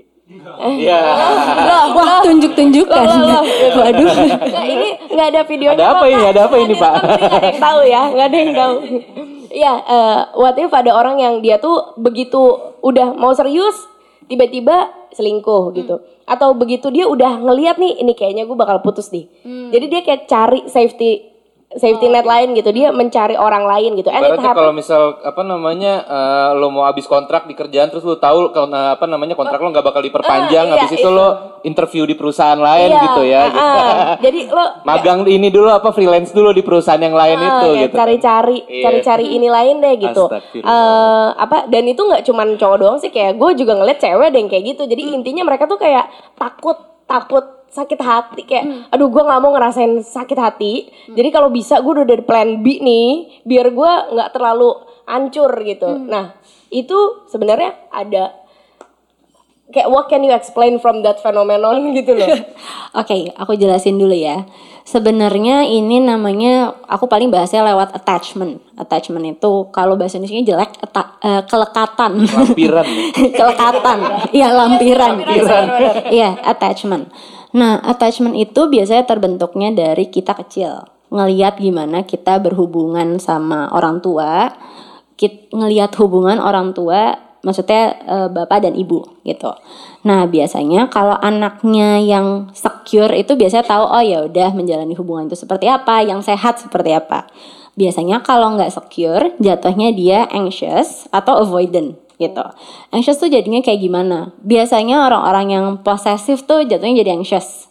Iya. 0.63 1.01
Wah, 1.93 2.21
tunjuk-tunjukkan. 2.27 3.07
Waduh. 3.79 4.11
Nah, 4.49 4.65
ini 4.65 4.89
nggak 5.11 5.27
ada 5.35 5.41
videonya. 5.45 5.79
Ada 5.79 5.87
apa 5.93 6.05
ini? 6.09 6.23
Ada 6.23 6.41
apa 6.49 6.57
ini, 6.59 6.75
Pak? 6.77 6.95
Nggak 7.03 7.33
ada 7.33 7.49
yang 7.49 7.61
tahu 7.61 7.81
ya, 7.85 8.03
nggak 8.13 8.27
ada 8.27 8.39
yang 8.39 8.53
tahu. 8.63 8.75
Iya, 9.53 9.75
uh, 9.85 10.19
what 10.41 10.57
if 10.57 10.73
ada 10.73 10.91
orang 10.97 11.21
yang 11.21 11.35
dia 11.45 11.61
tuh 11.61 11.93
begitu 12.01 12.73
udah 12.81 13.13
mau 13.13 13.37
serius, 13.37 13.77
tiba-tiba 14.25 14.89
selingkuh 15.13 15.71
hmm. 15.71 15.75
gitu. 15.77 15.97
Atau 16.25 16.57
begitu 16.57 16.89
dia 16.89 17.05
udah 17.05 17.43
ngeliat 17.43 17.77
nih, 17.77 18.01
ini 18.01 18.17
kayaknya 18.17 18.49
gue 18.49 18.57
bakal 18.57 18.81
putus 18.81 19.13
nih. 19.13 19.29
Hmm. 19.45 19.69
Jadi 19.69 19.85
dia 19.93 20.01
kayak 20.01 20.25
cari 20.25 20.61
safety 20.73 21.32
safety 21.75 22.07
net 22.07 22.23
lain 22.23 22.53
gitu 22.53 22.69
dia 22.69 22.91
mencari 22.91 23.35
orang 23.35 23.65
lain 23.65 23.95
gitu 23.95 24.07
and 24.07 24.21
it 24.21 24.29
Ibaratnya 24.31 24.45
happen- 24.47 24.59
kalau 24.59 24.73
misal 24.73 25.03
apa 25.19 25.43
namanya 25.43 25.93
eh, 26.03 26.51
lo 26.55 26.69
mau 26.69 26.83
habis 26.83 27.05
kontrak 27.05 27.45
di 27.45 27.53
kerjaan 27.53 27.89
terus 27.89 28.03
lo 28.03 28.17
tahu 28.17 28.51
kalau 28.51 28.69
eh, 28.69 28.91
apa 28.93 29.05
namanya 29.05 29.33
kontrak 29.33 29.57
lo 29.57 29.69
nggak 29.69 29.83
bakal 29.83 30.01
diperpanjang 30.01 30.67
Ah, 30.67 30.71
iya, 30.71 30.77
habis 30.79 30.93
itu 30.93 31.03
itu. 31.03 31.09
lo 31.11 31.29
interview 31.63 32.03
di 32.03 32.13
perusahaan 32.13 32.57
lain 32.57 32.89
Iya, 32.89 33.01
gitu 33.03 33.23
ya 33.23 33.39
ah, 33.39 33.47
gitu. 33.47 33.61
ah. 33.63 34.15
jadi 34.19 34.41
lo 34.49 34.65
magang 34.83 35.21
ini 35.25 35.49
dulu 35.49 35.69
apa 35.69 35.89
freelance 35.91 36.31
dulu 36.31 36.51
di 36.51 36.61
perusahaan 36.61 36.99
yang 36.99 37.15
lain 37.15 37.37
Ah, 37.37 37.47
itu 37.49 37.69
ya, 37.71 37.81
gitu 37.83 37.95
cari-cari 37.95 38.59
Iya. 38.63 38.83
cari-cari 38.83 39.27
ini 39.31 39.49
lain 39.49 39.77
deh 39.79 39.95
gitu. 39.99 40.25
Eh, 40.55 41.29
apa 41.35 41.65
dan 41.67 41.85
itu 41.85 42.01
nggak 42.01 42.23
cuman 42.23 42.49
cowok 42.55 42.77
doang 42.79 42.97
sih 42.97 43.09
kayak 43.09 43.35
gue 43.35 43.51
juga 43.55 43.73
ngeliat 43.75 43.99
cewek 43.99 44.29
deh 44.29 44.39
yang 44.39 44.49
kayak 44.49 44.65
gitu 44.69 44.83
jadi 44.85 45.03
Hmm. 45.05 45.17
intinya 45.17 45.43
mereka 45.45 45.65
tuh 45.65 45.77
kayak 45.77 46.07
takut 46.35 46.77
takut 47.05 47.62
sakit 47.73 47.99
hati 47.99 48.45
kayak 48.45 48.93
aduh 48.93 49.09
gue 49.09 49.23
nggak 49.23 49.41
mau 49.41 49.51
ngerasain 49.51 49.97
sakit 49.99 50.37
hati 50.37 50.73
jadi 51.09 51.33
kalau 51.33 51.49
bisa 51.49 51.81
gue 51.81 51.93
udah 51.95 52.07
dari 52.07 52.21
plan 52.21 52.61
B 52.61 52.79
nih 52.79 53.09
biar 53.43 53.73
gue 53.73 53.93
nggak 54.13 54.31
terlalu 54.31 54.77
hancur 55.03 55.49
gitu 55.59 55.89
nah 55.99 56.37
itu 56.69 56.95
sebenarnya 57.27 57.89
ada 57.89 58.37
kayak 59.69 59.89
what 59.89 60.05
can 60.07 60.21
you 60.21 60.31
explain 60.31 60.77
from 60.77 61.01
that 61.01 61.17
phenomenon 61.19 61.81
gitu 61.97 62.13
loh 62.13 62.29
Oke, 62.93 63.33
aku 63.33 63.57
jelasin 63.57 63.97
dulu 63.97 64.13
ya. 64.13 64.45
Sebenarnya 64.85 65.65
ini 65.65 65.97
namanya 65.97 66.77
aku 66.85 67.09
paling 67.09 67.33
bahasnya 67.33 67.65
lewat 67.65 67.97
attachment. 67.97 68.61
Attachment 68.77 69.33
itu 69.33 69.73
kalau 69.73 69.97
bahasa 69.97 70.21
Indonesia 70.21 70.53
jelek 70.53 70.77
eta- 70.77 71.17
eh, 71.25 71.41
kelekatan. 71.49 72.21
lampiran 72.21 72.85
kelekatan. 73.41 73.99
Iya, 74.29 74.53
lampiran. 74.53 75.15
Iya, 76.13 76.37
attachment. 76.45 77.09
Nah, 77.53 77.81
attachment 77.85 78.37
itu 78.37 78.69
biasanya 78.69 79.05
terbentuknya 79.05 79.73
dari 79.73 80.09
kita 80.09 80.33
kecil. 80.33 80.89
Ngeliat 81.13 81.61
gimana 81.61 82.09
kita 82.09 82.41
berhubungan 82.41 83.21
sama 83.21 83.69
orang 83.77 84.01
tua, 84.01 84.49
kit, 85.21 85.53
ngeliat 85.53 85.93
hubungan 86.01 86.41
orang 86.41 86.73
tua 86.73 87.33
maksudnya 87.43 87.99
eh, 88.07 88.29
bapak 88.31 88.63
dan 88.65 88.75
ibu 88.79 89.03
gitu. 89.27 89.51
Nah 90.07 90.25
biasanya 90.31 90.89
kalau 90.89 91.19
anaknya 91.19 91.99
yang 91.99 92.49
secure 92.55 93.11
itu 93.19 93.35
biasanya 93.35 93.67
tahu 93.67 93.85
oh 93.85 94.03
ya 94.03 94.25
udah 94.25 94.55
menjalani 94.55 94.95
hubungan 94.95 95.27
itu 95.27 95.37
seperti 95.37 95.67
apa, 95.67 96.07
yang 96.07 96.23
sehat 96.23 96.63
seperti 96.63 96.95
apa. 96.95 97.27
Biasanya 97.75 98.23
kalau 98.23 98.55
nggak 98.55 98.71
secure 98.71 99.35
jatuhnya 99.43 99.91
dia 99.91 100.31
anxious 100.31 101.11
atau 101.11 101.43
avoidant 101.43 101.99
gitu. 102.23 102.45
Anxious 102.95 103.19
tuh 103.19 103.27
jadinya 103.27 103.59
kayak 103.59 103.83
gimana? 103.83 104.31
Biasanya 104.47 105.11
orang-orang 105.11 105.47
yang 105.51 105.67
posesif 105.83 106.47
tuh 106.47 106.63
jatuhnya 106.63 107.03
jadi 107.03 107.19
anxious. 107.19 107.67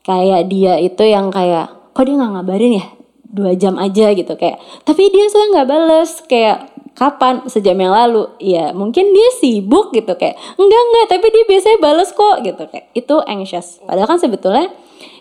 Kayak 0.00 0.48
dia 0.48 0.80
itu 0.80 1.04
yang 1.04 1.28
kayak 1.28 1.92
kok 1.92 2.08
dia 2.08 2.16
nggak 2.16 2.32
ngabarin 2.40 2.72
ya? 2.80 2.86
Dua 3.30 3.52
jam 3.52 3.76
aja 3.76 4.16
gitu. 4.16 4.32
Kayak 4.34 4.58
tapi 4.88 5.12
dia 5.12 5.28
soalnya 5.28 5.60
nggak 5.60 5.68
bales. 5.68 6.10
Kayak 6.24 6.56
kapan? 6.96 7.44
Sejam 7.46 7.76
yang 7.76 7.92
lalu. 7.92 8.32
Ya 8.40 8.72
mungkin 8.72 9.12
dia 9.12 9.28
sibuk 9.36 9.92
gitu. 9.92 10.16
Kayak 10.16 10.40
enggak 10.56 10.82
enggak 10.88 11.06
tapi 11.12 11.26
dia 11.28 11.44
biasanya 11.44 11.78
bales 11.78 12.10
kok 12.16 12.36
gitu. 12.40 12.62
Kayak 12.72 12.86
itu 12.96 13.16
anxious. 13.28 13.78
Padahal 13.84 14.08
kan 14.08 14.18
sebetulnya 14.18 14.72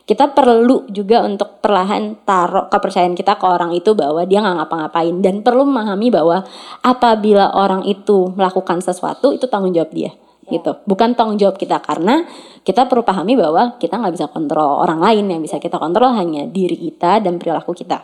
kita 0.09 0.33
perlu 0.33 0.89
juga 0.89 1.21
untuk 1.21 1.61
perlahan 1.61 2.17
taruh 2.25 2.65
kepercayaan 2.65 3.13
kita 3.13 3.37
ke 3.37 3.45
orang 3.45 3.77
itu 3.77 3.93
bahwa 3.93 4.25
dia 4.25 4.41
nggak 4.41 4.57
ngapa-ngapain. 4.57 5.13
Dan 5.21 5.45
perlu 5.45 5.69
memahami 5.69 6.09
bahwa 6.09 6.41
apabila 6.81 7.53
orang 7.53 7.85
itu 7.85 8.33
melakukan 8.33 8.81
sesuatu 8.81 9.29
itu 9.37 9.45
tanggung 9.45 9.69
jawab 9.69 9.93
dia 9.93 10.09
gitu. 10.49 10.81
Bukan 10.89 11.13
tanggung 11.13 11.37
jawab 11.37 11.61
kita 11.61 11.77
karena 11.85 12.25
kita 12.65 12.89
perlu 12.89 13.05
pahami 13.05 13.37
bahwa 13.37 13.77
kita 13.77 14.01
nggak 14.01 14.13
bisa 14.17 14.25
kontrol 14.33 14.81
orang 14.81 14.97
lain. 14.97 15.29
Yang 15.29 15.41
bisa 15.45 15.55
kita 15.61 15.77
kontrol 15.77 16.09
hanya 16.17 16.49
diri 16.49 16.73
kita 16.73 17.21
dan 17.21 17.37
perilaku 17.37 17.77
kita. 17.77 18.01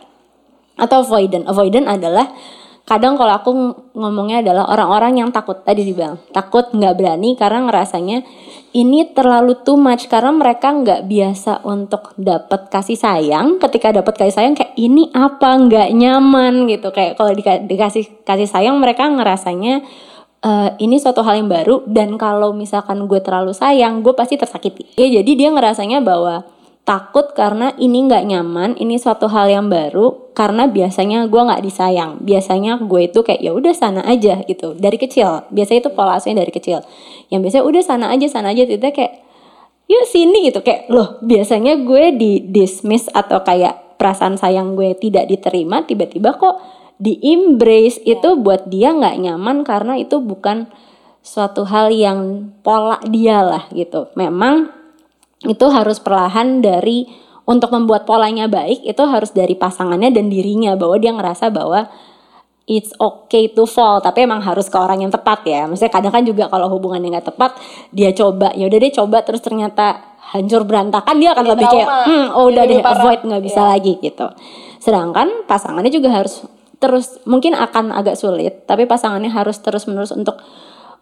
Atau 0.78 1.02
avoidant 1.02 1.42
avoidant 1.50 1.90
adalah 1.90 2.30
kadang 2.86 3.18
kalau 3.18 3.34
aku 3.34 3.50
ngomongnya 3.98 4.46
adalah 4.46 4.70
orang-orang 4.70 5.26
yang 5.26 5.34
takut. 5.34 5.58
Tadi 5.66 5.82
dibilang 5.82 6.22
takut 6.30 6.70
nggak 6.70 6.94
berani 6.94 7.34
karena 7.34 7.66
ngerasanya 7.66 8.22
ini 8.76 9.16
terlalu 9.16 9.64
too 9.64 9.80
much 9.80 10.04
karena 10.12 10.36
mereka 10.36 10.68
nggak 10.68 11.08
biasa 11.08 11.64
untuk 11.64 12.12
dapat 12.20 12.68
kasih 12.68 13.00
sayang. 13.00 13.56
Ketika 13.56 13.88
dapat 13.88 14.20
kasih 14.20 14.34
sayang 14.36 14.52
kayak 14.52 14.76
ini 14.76 15.08
apa? 15.16 15.56
Nggak 15.56 15.96
nyaman 15.96 16.68
gitu. 16.68 16.92
Kayak 16.92 17.16
kalau 17.16 17.32
dika- 17.32 17.64
dikasih 17.64 18.04
kasih 18.28 18.44
sayang 18.44 18.76
mereka 18.76 19.08
ngerasanya 19.08 19.80
eh, 20.44 20.70
ini 20.84 21.00
suatu 21.00 21.24
hal 21.24 21.40
yang 21.40 21.48
baru 21.48 21.88
dan 21.88 22.20
kalau 22.20 22.52
misalkan 22.52 23.08
gue 23.08 23.20
terlalu 23.24 23.56
sayang 23.56 24.04
gue 24.04 24.12
pasti 24.12 24.36
tersakiti. 24.36 24.92
Ya 25.00 25.08
jadi 25.08 25.30
dia 25.32 25.48
ngerasanya 25.48 26.04
bahwa 26.04 26.44
takut 26.86 27.34
karena 27.34 27.74
ini 27.82 28.06
nggak 28.06 28.24
nyaman 28.30 28.78
ini 28.78 28.94
suatu 28.94 29.26
hal 29.26 29.50
yang 29.50 29.66
baru 29.66 30.30
karena 30.38 30.70
biasanya 30.70 31.26
gue 31.26 31.42
nggak 31.42 31.62
disayang. 31.66 32.22
Biasanya 32.22 32.78
gue 32.78 33.10
itu 33.10 33.26
kayak 33.26 33.42
ya 33.42 33.50
udah 33.50 33.74
sana 33.74 34.06
aja 34.06 34.38
gitu. 34.46 34.78
Dari 34.78 34.94
kecil. 34.94 35.50
Biasanya 35.50 35.80
itu 35.82 35.90
pola 35.90 36.16
asuhnya 36.16 36.46
dari 36.46 36.54
kecil. 36.54 36.86
Yang 37.28 37.40
biasanya 37.42 37.64
udah 37.66 37.82
sana 37.82 38.06
aja 38.14 38.26
sana 38.30 38.54
aja 38.54 38.62
itu 38.62 38.78
kayak 38.78 39.18
yuk 39.90 40.04
sini 40.06 40.46
gitu. 40.46 40.62
Kayak 40.62 40.86
loh 40.86 41.18
biasanya 41.26 41.74
gue 41.82 42.14
di 42.14 42.32
dismiss 42.54 43.10
atau 43.10 43.42
kayak 43.42 43.98
perasaan 43.98 44.38
sayang 44.38 44.78
gue 44.78 44.94
tidak 44.94 45.26
diterima 45.26 45.82
tiba-tiba 45.82 46.38
kok 46.38 46.62
di 47.02 47.18
embrace 47.18 47.98
itu 48.06 48.38
buat 48.38 48.70
dia 48.70 48.94
nggak 48.94 49.26
nyaman 49.26 49.66
karena 49.66 49.98
itu 49.98 50.22
bukan 50.22 50.70
suatu 51.26 51.66
hal 51.66 51.90
yang 51.90 52.52
pola 52.62 53.02
dia 53.10 53.42
lah 53.42 53.66
gitu. 53.74 54.06
Memang 54.14 54.75
itu 55.44 55.66
harus 55.68 56.00
perlahan 56.00 56.64
dari 56.64 57.04
untuk 57.46 57.70
membuat 57.70 58.08
polanya 58.08 58.48
baik 58.48 58.82
itu 58.82 59.02
harus 59.06 59.30
dari 59.36 59.54
pasangannya 59.54 60.10
dan 60.10 60.32
dirinya 60.32 60.74
bahwa 60.74 60.96
dia 60.96 61.12
ngerasa 61.12 61.52
bahwa 61.52 61.86
it's 62.66 62.90
okay 62.98 63.46
to 63.54 63.62
fall 63.68 64.02
tapi 64.02 64.26
emang 64.26 64.42
harus 64.42 64.66
ke 64.66 64.74
orang 64.74 65.06
yang 65.06 65.12
tepat 65.14 65.46
ya 65.46 65.70
maksudnya 65.70 65.92
kadang 65.94 66.12
kan 66.12 66.26
juga 66.26 66.50
kalau 66.50 66.66
hubungannya 66.66 67.14
nggak 67.14 67.28
tepat 67.30 67.54
dia 67.94 68.10
coba 68.10 68.50
ya 68.58 68.66
udah 68.66 68.78
deh 68.82 68.92
coba 68.92 69.22
terus 69.22 69.40
ternyata 69.44 70.18
hancur 70.34 70.66
berantakan 70.66 71.22
dia 71.22 71.30
akan 71.30 71.46
lebih 71.54 71.66
kayak 71.70 71.88
hmm, 72.10 72.26
oh 72.34 72.50
udah 72.50 72.64
deh 72.66 72.82
parah." 72.82 72.98
avoid 72.98 73.20
nggak 73.22 73.42
bisa 73.46 73.60
Iya. 73.62 73.70
lagi 73.78 73.92
gitu 74.02 74.26
sedangkan 74.82 75.46
pasangannya 75.46 75.94
juga 75.94 76.10
harus 76.10 76.42
terus 76.82 77.22
mungkin 77.24 77.54
akan 77.54 77.94
agak 77.94 78.18
sulit 78.18 78.66
tapi 78.66 78.84
pasangannya 78.84 79.30
harus 79.30 79.62
terus 79.62 79.86
menerus 79.86 80.10
untuk 80.10 80.42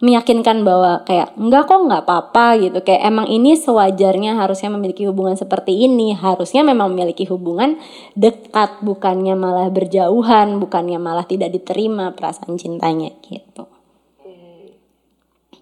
meyakinkan 0.05 0.69
bahwa 0.69 1.01
kayak 1.09 1.33
enggak 1.41 1.65
kok 1.65 1.81
nggak 1.81 2.03
apa-apa 2.05 2.47
gitu. 2.61 2.79
Kayak 2.85 3.09
emang 3.09 3.27
ini 3.33 3.57
sewajarnya 3.57 4.37
harusnya 4.37 4.69
memiliki 4.69 5.09
hubungan 5.09 5.33
seperti 5.33 5.73
ini 5.73 6.13
harusnya 6.13 6.61
memang 6.61 6.93
memiliki 6.93 7.25
hubungan 7.25 7.81
dekat 8.13 8.85
bukannya 8.85 9.33
malah 9.33 9.73
berjauhan 9.73 10.61
bukannya 10.61 11.01
malah 11.01 11.25
tidak 11.25 11.57
diterima 11.57 12.13
perasaan 12.13 12.61
cintanya 12.61 13.17
gitu. 13.25 13.65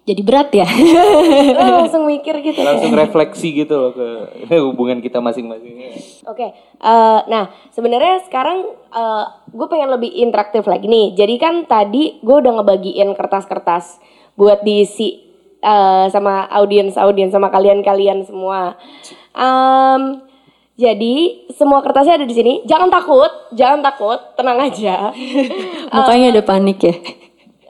Jadi 0.03 0.19
berat 0.19 0.51
ya? 0.51 0.67
Lo 1.63 1.79
langsung 1.79 2.03
mikir 2.03 2.43
gitu. 2.43 2.59
Langsung 2.59 2.91
refleksi 2.91 3.55
gitu 3.55 3.71
loh 3.79 3.95
ke 3.95 4.07
hubungan 4.59 4.99
kita 4.99 5.23
masing-masing. 5.23 5.79
Oke, 6.27 6.51
eh, 6.51 7.19
nah 7.31 7.47
sebenarnya 7.71 8.19
sekarang 8.27 8.67
gue 9.47 9.67
pengen 9.71 9.95
lebih 9.95 10.11
interaktif 10.11 10.67
lagi 10.67 10.91
nih. 10.91 11.15
Jadi 11.15 11.35
kan 11.39 11.63
tadi 11.63 12.19
gue 12.19 12.35
udah 12.35 12.59
ngebagiin 12.59 13.15
kertas-kertas 13.15 14.03
buat 14.33 14.61
diisi 14.65 15.21
eh, 15.63 16.05
sama 16.09 16.47
audiens-audiens 16.51 17.31
sama 17.31 17.49
kalian-kalian 17.53 18.25
semua. 18.27 18.75
Em, 19.33 20.21
jadi 20.73 21.47
semua 21.53 21.85
kertasnya 21.85 22.17
ada 22.17 22.27
di 22.27 22.35
sini. 22.35 22.53
Jangan 22.65 22.89
takut, 22.89 23.31
jangan 23.53 23.79
takut, 23.85 24.19
tenang 24.33 24.57
aja. 24.57 25.13
mukanya 25.93 26.39
udah 26.39 26.45
panik 26.45 26.79
ya 26.81 26.95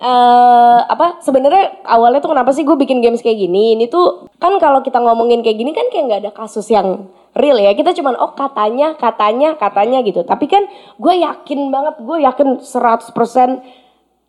eh 0.04 0.80
apa 0.84 1.24
sebenarnya 1.24 1.80
awalnya 1.88 2.20
tuh 2.20 2.36
kenapa 2.36 2.52
sih 2.52 2.68
gue 2.68 2.76
bikin 2.76 3.00
games 3.00 3.24
kayak 3.24 3.40
gini 3.40 3.80
ini 3.80 3.88
tuh 3.88 4.28
kan 4.36 4.52
kalau 4.60 4.84
kita 4.84 5.00
ngomongin 5.00 5.40
kayak 5.40 5.56
gini 5.56 5.72
kan 5.72 5.88
kayak 5.88 6.04
nggak 6.12 6.22
ada 6.28 6.32
kasus 6.36 6.68
yang 6.68 7.08
real 7.40 7.56
ya 7.56 7.72
kita 7.72 7.96
cuman 7.96 8.20
oh 8.20 8.36
katanya 8.36 9.00
katanya 9.00 9.56
katanya 9.56 10.04
gitu 10.04 10.28
tapi 10.28 10.52
kan 10.52 10.68
gue 11.00 11.14
yakin 11.24 11.72
banget 11.72 11.96
gue 12.04 12.18
yakin 12.20 12.48
100% 12.60 13.16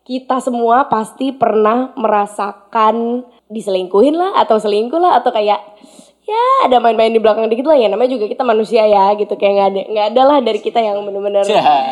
kita 0.05 0.37
semua 0.37 0.85
pasti 0.85 1.33
pernah 1.33 1.89
merasakan 1.97 3.25
diselingkuhin 3.49 4.13
lah 4.13 4.37
atau 4.37 4.61
selingkuh 4.61 5.01
lah 5.01 5.17
atau 5.17 5.33
kayak 5.33 5.57
ya 6.25 6.41
ada 6.65 6.81
main-main 6.81 7.13
di 7.13 7.17
belakang 7.17 7.49
dikit 7.49 7.65
lah 7.65 7.77
ya. 7.77 7.89
Namanya 7.89 8.13
juga 8.13 8.29
kita 8.29 8.45
manusia 8.45 8.85
ya 8.85 9.17
gitu. 9.17 9.33
Kayak 9.33 9.53
nggak 9.57 9.69
ada 9.73 9.81
nggak 9.89 10.07
ada 10.13 10.21
lah 10.21 10.37
dari 10.45 10.59
kita 10.61 10.77
yang 10.77 11.01
benar-benar 11.01 11.45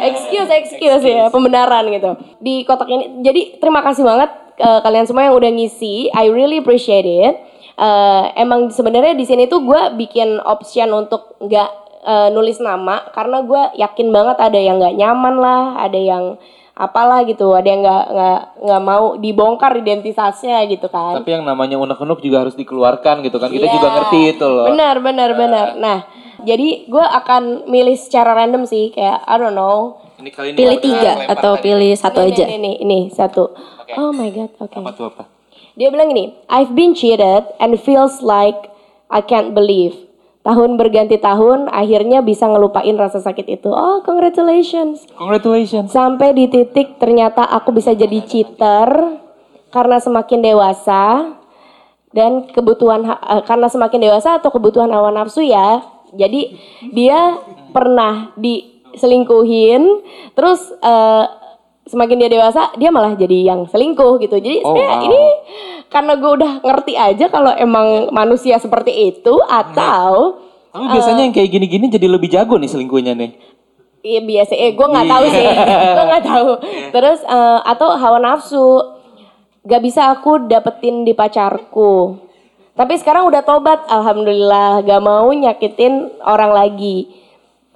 excuse 0.06 0.50
excuse 0.50 1.04
ya 1.06 1.34
pembenaran 1.34 1.90
gitu. 1.90 2.14
Di 2.38 2.62
kotak 2.70 2.90
ini 2.90 3.26
jadi 3.26 3.58
terima 3.58 3.82
kasih 3.82 4.06
banget 4.06 4.30
eh, 4.62 4.80
kalian 4.86 5.06
semua 5.10 5.26
yang 5.26 5.36
udah 5.38 5.50
ngisi. 5.50 6.14
I 6.14 6.30
really 6.30 6.62
appreciate 6.62 7.10
it. 7.10 7.36
Eh, 7.74 8.24
emang 8.38 8.70
sebenarnya 8.70 9.18
di 9.18 9.26
sini 9.26 9.50
tuh 9.50 9.66
gue 9.66 9.98
bikin 9.98 10.38
option 10.38 10.94
untuk 10.94 11.34
nggak 11.42 11.70
eh, 12.06 12.30
nulis 12.30 12.62
nama 12.62 13.10
karena 13.10 13.42
gue 13.42 13.62
yakin 13.82 14.14
banget 14.14 14.38
ada 14.38 14.60
yang 14.62 14.78
nggak 14.78 15.02
nyaman 15.02 15.36
lah 15.42 15.82
ada 15.82 15.98
yang 15.98 16.38
apalah 16.74 17.22
gitu 17.22 17.54
ada 17.54 17.66
yang 17.66 17.82
nggak 17.82 18.04
nggak 18.10 18.40
nggak 18.60 18.82
mau 18.82 19.14
dibongkar 19.16 19.78
identitasnya 19.78 20.58
gitu 20.66 20.88
kan 20.88 21.14
tapi 21.16 21.30
yang 21.32 21.46
namanya 21.46 21.78
unek-unek 21.78 22.18
juga 22.20 22.42
harus 22.42 22.54
dikeluarkan 22.54 23.22
gitu 23.22 23.38
kan 23.38 23.48
kita 23.48 23.64
Iya. 23.64 23.74
juga 23.74 23.88
ngerti 23.94 24.20
itu 24.32 24.46
loh 24.46 24.66
Benar, 24.68 24.96
benar, 25.00 25.30
benar. 25.34 25.68
Nah, 25.76 25.98
jadi 26.42 26.68
gue 26.86 27.06
akan 27.06 27.44
milih 27.68 27.94
secara 27.94 28.34
random 28.34 28.66
sih 28.66 28.90
kayak 28.90 29.22
I 29.22 29.36
don't 29.36 29.54
know. 29.54 30.02
Ini 30.16 30.30
kali 30.30 30.48
ini 30.50 30.58
Pilih 30.58 30.78
tiga 30.80 31.14
atau 31.28 31.54
tadi. 31.54 31.64
pilih 31.68 31.94
satu 31.94 32.20
Ini, 32.20 32.30
aja. 32.32 32.46
Ini, 32.46 32.56
ini, 32.56 32.72
ini 32.80 33.00
satu. 33.10 33.54
Oke. 33.54 33.94
Oh 33.94 34.10
my 34.10 34.30
god, 34.30 34.52
oke. 34.58 34.74
Apa 34.74 34.92
tuh 34.94 35.06
apa? 35.10 35.24
Dia 35.74 35.90
bilang 35.90 36.10
ini, 36.10 36.34
I've 36.48 36.72
been 36.72 36.94
cheated 36.94 37.44
and 37.58 37.78
feels 37.78 38.22
like 38.22 38.72
I 39.10 39.22
can't 39.22 39.52
believe. 39.52 39.94
Tahun 40.44 40.76
berganti 40.76 41.16
tahun, 41.18 41.72
akhirnya 41.72 42.20
bisa 42.20 42.44
ngelupain 42.46 42.92
rasa 42.94 43.18
sakit 43.18 43.48
itu. 43.50 43.72
Oh, 43.72 44.04
congratulations. 44.04 45.08
Congratulations. 45.16 45.88
Sampai 45.88 46.36
di 46.36 46.52
titik 46.52 47.00
ternyata 47.00 47.48
aku 47.48 47.72
bisa 47.72 47.96
jadi 47.96 48.20
cheater 48.22 49.20
karena 49.72 49.98
semakin 49.98 50.44
dewasa 50.44 51.32
dan 52.12 52.46
kebutuhan 52.46 53.08
ha- 53.08 53.40
eh, 53.40 53.44
karena 53.44 53.72
semakin 53.72 54.04
dewasa 54.04 54.36
atau 54.36 54.52
kebutuhan 54.52 54.92
hawa 54.92 55.10
nafsu 55.10 55.40
ya. 55.42 55.80
Jadi 56.12 56.60
dia 56.92 57.40
pernah 57.72 58.36
diselingkuhin, 58.36 59.82
terus 60.36 60.60
eh, 60.76 61.26
semakin 61.84 62.20
dia 62.20 62.30
dewasa 62.30 62.76
dia 62.76 62.92
malah 62.92 63.16
jadi 63.16 63.48
yang 63.48 63.64
selingkuh 63.66 64.20
gitu. 64.20 64.38
Jadi 64.38 64.60
Oh, 64.60 64.76
sebenarnya 64.76 64.98
wow. 65.00 65.08
ini 65.08 65.24
karena 65.92 66.14
gue 66.20 66.32
udah 66.42 66.52
ngerti 66.62 66.94
aja 66.96 67.26
kalau 67.28 67.52
emang 67.56 68.12
manusia 68.14 68.60
seperti 68.60 69.14
itu 69.14 69.34
atau 69.46 70.40
Tapi 70.74 70.90
biasanya 70.90 71.22
yang 71.30 71.36
kayak 71.36 71.50
gini-gini 71.54 71.86
jadi 71.86 72.08
lebih 72.10 72.34
jago 72.34 72.58
nih 72.58 72.70
selingkuhnya 72.70 73.14
nih. 73.14 73.32
Iya 74.04 74.20
biasa, 74.20 74.54
eh 74.60 74.76
gue 74.76 74.88
nggak 74.90 75.08
tahu 75.08 75.26
sih, 75.32 75.46
gue 75.96 76.06
nggak 76.12 76.26
tahu. 76.28 76.50
Terus 76.92 77.20
eh, 77.24 77.60
atau 77.64 77.90
hawa 77.96 78.20
nafsu, 78.20 78.68
gak 79.64 79.82
bisa 79.84 80.12
aku 80.12 80.44
dapetin 80.50 81.08
di 81.08 81.16
pacarku. 81.16 82.20
Tapi 82.74 82.98
sekarang 83.00 83.30
udah 83.30 83.46
tobat, 83.46 83.86
alhamdulillah, 83.86 84.82
gak 84.84 85.02
mau 85.06 85.30
nyakitin 85.30 86.10
orang 86.26 86.52
lagi. 86.52 87.06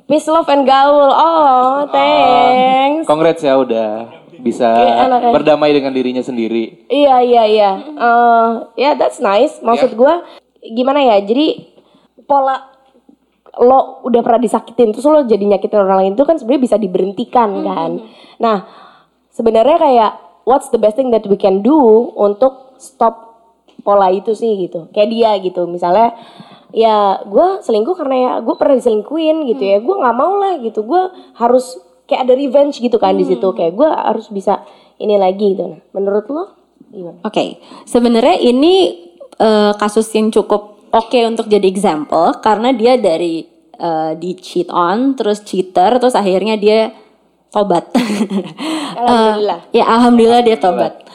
Peace, 0.09 0.25
love, 0.25 0.49
and 0.49 0.65
gaul. 0.65 1.11
Oh, 1.13 1.85
thanks. 1.91 3.05
Congrats 3.05 3.43
ya 3.43 3.59
udah 3.59 4.26
bisa 4.47 4.69
Iya, 4.71 4.93
enak 5.11 5.19
ya. 5.27 5.31
berdamai 5.35 5.71
dengan 5.75 5.91
dirinya 5.91 6.23
sendiri. 6.23 6.87
Iya 6.87 7.19
iya 7.19 7.43
iya. 7.43 7.71
Eh, 7.83 8.49
ya 8.79 8.91
that's 8.95 9.19
nice. 9.19 9.59
Maksud 9.59 9.99
gua 9.99 10.23
gimana 10.63 11.03
ya? 11.03 11.19
Jadi 11.19 11.75
pola 12.23 12.75
lo 13.57 14.05
udah 14.05 14.21
pernah 14.21 14.37
disakitin 14.37 14.93
terus 14.93 15.05
lo 15.09 15.25
jadi 15.25 15.41
nyakitin 15.41 15.81
orang 15.81 15.97
lain 16.05 16.13
itu 16.13 16.23
kan 16.23 16.37
sebenarnya 16.37 16.63
bisa 16.63 16.77
diberhentikan 16.77 17.49
kan. 17.65 17.91
Nah, 18.37 18.57
sebenarnya 19.33 19.77
kayak 19.81 20.11
what's 20.45 20.69
the 20.69 20.77
best 20.77 20.95
thing 20.95 21.09
that 21.09 21.25
we 21.25 21.35
can 21.35 21.65
do 21.65 21.75
untuk 22.13 22.77
stop 22.77 23.27
pola 23.81 24.13
itu 24.13 24.37
sih 24.37 24.67
gitu. 24.69 24.87
Kayak 24.93 25.09
dia 25.09 25.31
gitu. 25.41 25.65
Misalnya 25.65 26.13
ya 26.75 27.23
gue 27.25 27.63
selingkuh 27.63 27.95
karena 27.97 28.15
ya 28.15 28.31
gue 28.45 28.55
pernah 28.59 28.77
diselingkuhin 28.77 29.49
gitu 29.49 29.63
ya. 29.65 29.77
Gue 29.81 29.95
nggak 29.95 30.15
mau 30.17 30.37
lah 30.37 30.61
gitu. 30.61 30.85
Gue 30.85 31.09
harus 31.41 31.81
kayak 32.07 32.25
ada 32.25 32.33
revenge 32.33 32.79
gitu 32.79 32.97
kan 32.97 33.13
di 33.13 33.27
situ. 33.27 33.47
Kayak 33.53 33.75
gue 33.75 33.89
harus 33.89 34.27
bisa 34.31 34.63
ini 34.97 35.19
lagi 35.19 35.53
gitu. 35.53 35.67
Nah, 35.67 35.81
menurut 35.93 36.25
lo 36.31 36.43
gimana? 36.89 37.19
Oke, 37.27 37.59
sebenarnya 37.85 38.39
ini 38.41 39.05
eh, 39.37 39.73
kasus 39.77 40.07
yang 40.15 40.31
cukup 40.31 40.89
oke 40.89 41.19
untuk 41.27 41.45
jadi 41.51 41.67
example 41.67 42.39
karena 42.39 42.73
dia 42.73 42.97
dari 42.97 43.45
eh, 43.77 44.11
di 44.17 44.31
cheat 44.39 44.71
on, 44.71 45.13
terus 45.13 45.43
cheater, 45.43 45.99
terus 46.01 46.15
akhirnya 46.17 46.57
dia 46.57 46.95
tobat. 47.51 47.91
Alhamdulillah. 48.97 49.59
Eh, 49.71 49.77
ya 49.77 49.85
alhamdulillah 49.87 50.41
dia 50.41 50.57
tobat. 50.57 51.05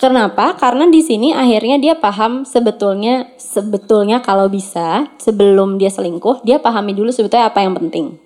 Kenapa? 0.00 0.56
Karena 0.56 0.88
di 0.88 1.04
sini 1.04 1.36
akhirnya 1.36 1.76
dia 1.76 1.92
paham 1.92 2.48
sebetulnya 2.48 3.36
sebetulnya 3.36 4.24
kalau 4.24 4.48
bisa 4.48 5.12
sebelum 5.20 5.76
dia 5.76 5.92
selingkuh 5.92 6.40
dia 6.40 6.56
pahami 6.56 6.96
dulu 6.96 7.12
sebetulnya 7.12 7.52
apa 7.52 7.60
yang 7.60 7.76
penting. 7.76 8.16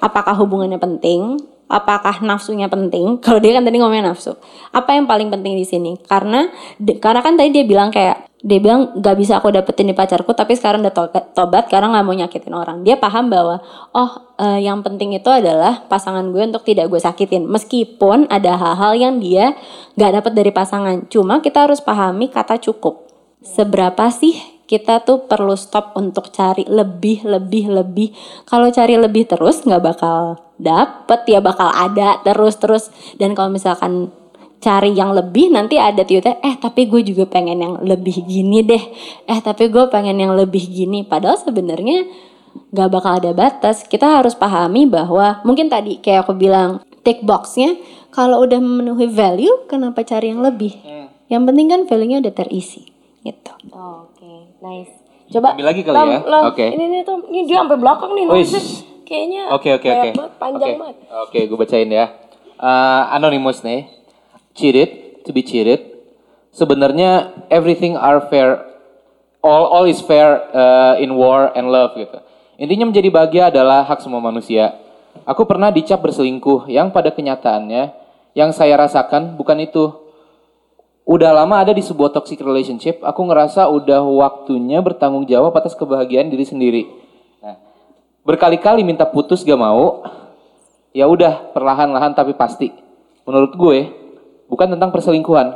Apakah 0.00 0.34
hubungannya 0.38 0.78
penting? 0.78 1.40
Apakah 1.66 2.22
nafsunya 2.22 2.70
penting? 2.70 3.16
Kalau 3.24 3.42
dia 3.42 3.56
kan 3.58 3.66
tadi 3.66 3.82
ngomongnya 3.82 4.14
nafsu. 4.14 4.38
Apa 4.70 4.94
yang 4.94 5.10
paling 5.10 5.28
penting 5.28 5.58
di 5.58 5.66
sini? 5.66 5.98
Karena 6.06 6.46
karena 7.02 7.20
kan 7.22 7.34
tadi 7.34 7.50
dia 7.50 7.64
bilang 7.66 7.90
kayak 7.90 8.26
dia 8.46 8.62
bilang 8.62 9.02
gak 9.02 9.18
bisa 9.18 9.42
aku 9.42 9.50
dapetin 9.50 9.90
di 9.90 9.96
pacarku 9.96 10.30
tapi 10.30 10.54
sekarang 10.54 10.84
udah 10.86 10.94
to- 10.94 11.32
tobat 11.34 11.66
karena 11.66 11.90
nggak 11.90 12.04
mau 12.06 12.14
nyakitin 12.14 12.54
orang. 12.54 12.86
Dia 12.86 12.94
paham 12.94 13.26
bahwa 13.26 13.58
oh 13.90 14.10
eh, 14.38 14.62
yang 14.62 14.86
penting 14.86 15.18
itu 15.18 15.26
adalah 15.26 15.82
pasangan 15.90 16.22
gue 16.30 16.46
untuk 16.46 16.62
tidak 16.62 16.86
gue 16.86 17.00
sakitin. 17.02 17.50
Meskipun 17.50 18.30
ada 18.30 18.54
hal-hal 18.54 18.92
yang 18.94 19.14
dia 19.18 19.58
gak 19.98 20.22
dapet 20.22 20.32
dari 20.38 20.54
pasangan. 20.54 21.10
Cuma 21.10 21.42
kita 21.42 21.66
harus 21.66 21.82
pahami 21.82 22.30
kata 22.30 22.62
cukup. 22.62 23.10
Seberapa 23.42 24.06
sih 24.14 24.55
kita 24.66 25.06
tuh 25.06 25.30
perlu 25.30 25.54
stop 25.54 25.94
untuk 25.94 26.34
cari 26.34 26.66
lebih 26.66 27.22
lebih 27.22 27.70
lebih. 27.70 28.10
Kalau 28.44 28.66
cari 28.74 28.98
lebih 28.98 29.30
terus 29.30 29.62
nggak 29.62 29.82
bakal 29.82 30.42
dapet. 30.58 31.22
Ya 31.30 31.38
bakal 31.38 31.70
ada 31.70 32.18
terus 32.26 32.58
terus. 32.58 32.90
Dan 33.14 33.38
kalau 33.38 33.54
misalkan 33.54 34.10
cari 34.58 34.90
yang 34.90 35.14
lebih 35.14 35.54
nanti 35.54 35.78
ada 35.78 36.02
tiba 36.02 36.42
eh 36.42 36.58
tapi 36.58 36.90
gue 36.90 37.06
juga 37.06 37.30
pengen 37.30 37.62
yang 37.62 37.74
lebih 37.78 38.26
gini 38.26 38.66
deh. 38.66 38.84
Eh 39.30 39.38
tapi 39.38 39.70
gue 39.70 39.86
pengen 39.86 40.18
yang 40.18 40.34
lebih 40.34 40.66
gini. 40.66 41.06
Padahal 41.06 41.38
sebenarnya 41.38 42.02
nggak 42.74 42.90
bakal 42.90 43.22
ada 43.22 43.30
batas. 43.30 43.86
Kita 43.86 44.18
harus 44.18 44.34
pahami 44.34 44.90
bahwa 44.90 45.40
mungkin 45.46 45.70
tadi 45.70 46.02
kayak 46.02 46.26
aku 46.26 46.34
bilang 46.34 46.82
tick 47.06 47.22
boxnya 47.22 47.78
kalau 48.10 48.42
udah 48.42 48.58
memenuhi 48.58 49.06
value 49.06 49.70
kenapa 49.70 50.02
cari 50.02 50.34
yang 50.34 50.42
lebih? 50.42 50.74
Yang 51.30 51.42
penting 51.42 51.66
kan 51.70 51.80
value-nya 51.86 52.18
udah 52.22 52.34
terisi 52.34 52.82
gitu. 53.26 53.52
Oh, 53.74 54.06
nice. 54.66 54.92
Coba 55.26 55.54
Ambil 55.54 55.66
lagi 55.66 55.82
kali 55.82 55.94
ya? 55.98 56.18
Oke. 56.46 56.66
Ini 56.70 56.84
nih 56.90 57.02
Tom, 57.02 57.20
ini 57.30 57.46
dia 57.46 57.58
sampai 57.62 57.78
belakang 57.78 58.10
nih 58.14 58.24
nulisnya. 58.26 58.62
Kayaknya 59.06 59.42
Oke 59.54 59.70
oke 59.70 59.86
oke. 59.86 60.10
panjang 60.38 60.70
Oke. 60.74 60.80
banget. 60.82 60.96
Oke, 61.30 61.38
gue 61.46 61.58
bacain 61.58 61.90
ya. 61.90 62.06
Eh, 62.58 63.02
anonymous 63.14 63.62
nih. 63.62 63.86
Cheated, 64.56 65.22
to 65.22 65.30
be 65.30 65.46
cheated. 65.46 65.94
Sebenarnya 66.50 67.30
everything 67.52 67.94
are 67.94 68.26
fair. 68.26 68.66
All 69.46 69.70
all 69.70 69.86
is 69.86 70.02
fair 70.02 70.42
eh, 70.50 71.06
in 71.06 71.14
war 71.14 71.54
and 71.54 71.70
love 71.70 71.94
gitu. 71.94 72.18
Intinya 72.58 72.90
menjadi 72.90 73.08
bahagia 73.12 73.42
adalah 73.54 73.86
hak 73.86 74.02
semua 74.02 74.18
manusia. 74.18 74.74
Aku 75.22 75.46
pernah 75.46 75.70
dicap 75.70 76.02
berselingkuh 76.02 76.66
yang 76.66 76.90
pada 76.90 77.12
kenyataannya 77.14 77.94
yang 78.34 78.50
saya 78.50 78.74
rasakan 78.74 79.38
bukan 79.38 79.62
itu. 79.62 80.05
Udah 81.06 81.30
lama 81.30 81.62
ada 81.62 81.70
di 81.70 81.86
sebuah 81.86 82.10
toxic 82.10 82.42
relationship, 82.42 82.98
aku 82.98 83.22
ngerasa 83.30 83.70
udah 83.70 84.02
waktunya 84.02 84.82
bertanggung 84.82 85.22
jawab 85.30 85.54
atas 85.54 85.78
kebahagiaan 85.78 86.26
diri 86.26 86.42
sendiri. 86.42 86.82
Nah, 87.38 87.62
berkali-kali 88.26 88.82
minta 88.82 89.06
putus 89.06 89.46
gak 89.46 89.54
mau, 89.54 90.02
ya 90.90 91.06
udah 91.06 91.54
perlahan-lahan 91.54 92.10
tapi 92.10 92.34
pasti. 92.34 92.74
Menurut 93.22 93.54
gue, 93.54 93.86
bukan 94.50 94.74
tentang 94.74 94.90
perselingkuhan, 94.90 95.54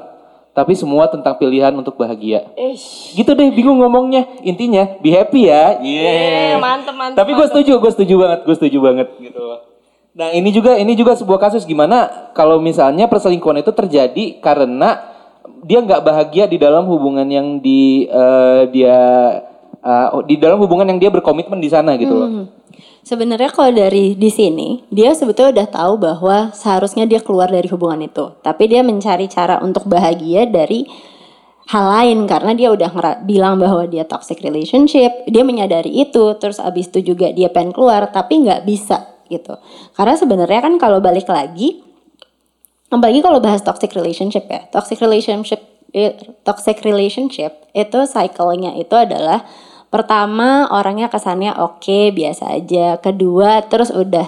tapi 0.55 0.79
semua 0.79 1.11
tentang 1.11 1.35
pilihan 1.35 1.75
untuk 1.75 1.99
bahagia. 1.99 2.47
Ish. 2.55 3.19
Gitu 3.19 3.35
deh, 3.35 3.51
bingung 3.51 3.83
ngomongnya. 3.83 4.31
Intinya, 4.47 5.03
be 5.03 5.11
happy 5.11 5.51
ya. 5.51 5.83
Yeah, 5.83 6.63
mantep, 6.63 6.95
mantep, 6.95 7.27
Tapi 7.27 7.35
gue 7.35 7.47
setuju, 7.51 7.83
gue 7.83 7.91
setuju 7.91 8.15
banget, 8.23 8.41
gue 8.47 8.55
setuju 8.55 8.79
banget 8.87 9.09
gitu. 9.19 9.67
Nah 10.15 10.31
ini 10.31 10.51
juga 10.55 10.79
ini 10.79 10.95
juga 10.99 11.19
sebuah 11.19 11.39
kasus 11.39 11.67
gimana 11.67 12.31
kalau 12.35 12.59
misalnya 12.59 13.07
perselingkuhan 13.07 13.63
itu 13.63 13.71
terjadi 13.71 14.43
karena 14.43 15.10
dia 15.65 15.79
nggak 15.81 16.03
bahagia 16.05 16.45
di 16.49 16.57
dalam 16.57 16.89
hubungan 16.89 17.27
yang 17.29 17.61
di 17.61 18.07
eh, 18.09 18.63
dia 18.73 18.99
eh, 19.81 20.09
di 20.25 20.37
dalam 20.41 20.59
hubungan 20.61 20.89
yang 20.89 20.99
dia 21.01 21.11
berkomitmen 21.13 21.61
di 21.61 21.71
sana 21.71 21.97
gitu 22.01 22.15
loh. 22.15 22.31
Sebenarnya 23.01 23.49
kalau 23.49 23.73
dari 23.73 24.13
di 24.13 24.29
sini 24.29 24.85
dia 24.93 25.17
sebetulnya 25.17 25.65
udah 25.65 25.69
tahu 25.73 25.93
bahwa 25.97 26.37
seharusnya 26.53 27.09
dia 27.09 27.21
keluar 27.25 27.49
dari 27.49 27.67
hubungan 27.73 28.05
itu, 28.05 28.37
tapi 28.45 28.69
dia 28.69 28.85
mencari 28.85 29.25
cara 29.27 29.57
untuk 29.65 29.89
bahagia 29.89 30.45
dari 30.45 30.85
hal 31.71 31.87
lain 31.87 32.27
karena 32.27 32.53
dia 32.53 32.69
udah 32.75 32.91
bilang 33.25 33.57
bahwa 33.57 33.87
dia 33.87 34.05
toxic 34.05 34.43
relationship, 34.43 35.25
dia 35.25 35.43
menyadari 35.47 36.03
itu, 36.03 36.35
terus 36.37 36.59
abis 36.59 36.91
itu 36.93 37.15
juga 37.15 37.31
dia 37.31 37.49
pengen 37.49 37.73
keluar 37.73 38.11
tapi 38.13 38.43
nggak 38.43 38.69
bisa 38.69 39.17
gitu. 39.31 39.55
Karena 39.95 40.15
sebenarnya 40.19 40.61
kan 40.67 40.75
kalau 40.77 40.99
balik 40.99 41.31
lagi, 41.31 41.81
apalagi 42.91 43.23
kalau 43.23 43.39
bahas 43.39 43.63
toxic 43.63 43.95
relationship 43.95 44.45
ya, 44.51 44.67
toxic 44.75 44.99
relationship 45.01 45.63
eh, 45.95 46.19
toxic 46.43 46.83
relationship 46.83 47.67
itu 47.73 47.99
cycle-nya 48.07 48.75
itu 48.79 48.95
adalah 48.95 49.47
pertama 49.91 50.71
orangnya 50.71 51.11
kesannya 51.11 51.55
oke 51.59 52.15
biasa 52.15 52.59
aja, 52.59 52.99
kedua 53.03 53.67
terus 53.67 53.91
udah 53.91 54.27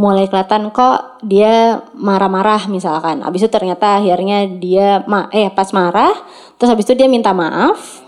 mulai 0.00 0.30
kelihatan 0.32 0.72
kok 0.72 1.20
dia 1.20 1.84
marah-marah 1.92 2.70
misalkan, 2.72 3.20
abis 3.20 3.44
itu 3.44 3.50
ternyata 3.52 4.00
akhirnya 4.00 4.48
dia 4.48 5.04
ma 5.04 5.28
eh 5.28 5.52
pas 5.52 5.68
marah, 5.76 6.14
terus 6.56 6.72
abis 6.72 6.88
itu 6.88 7.04
dia 7.04 7.08
minta 7.10 7.36
maaf, 7.36 8.00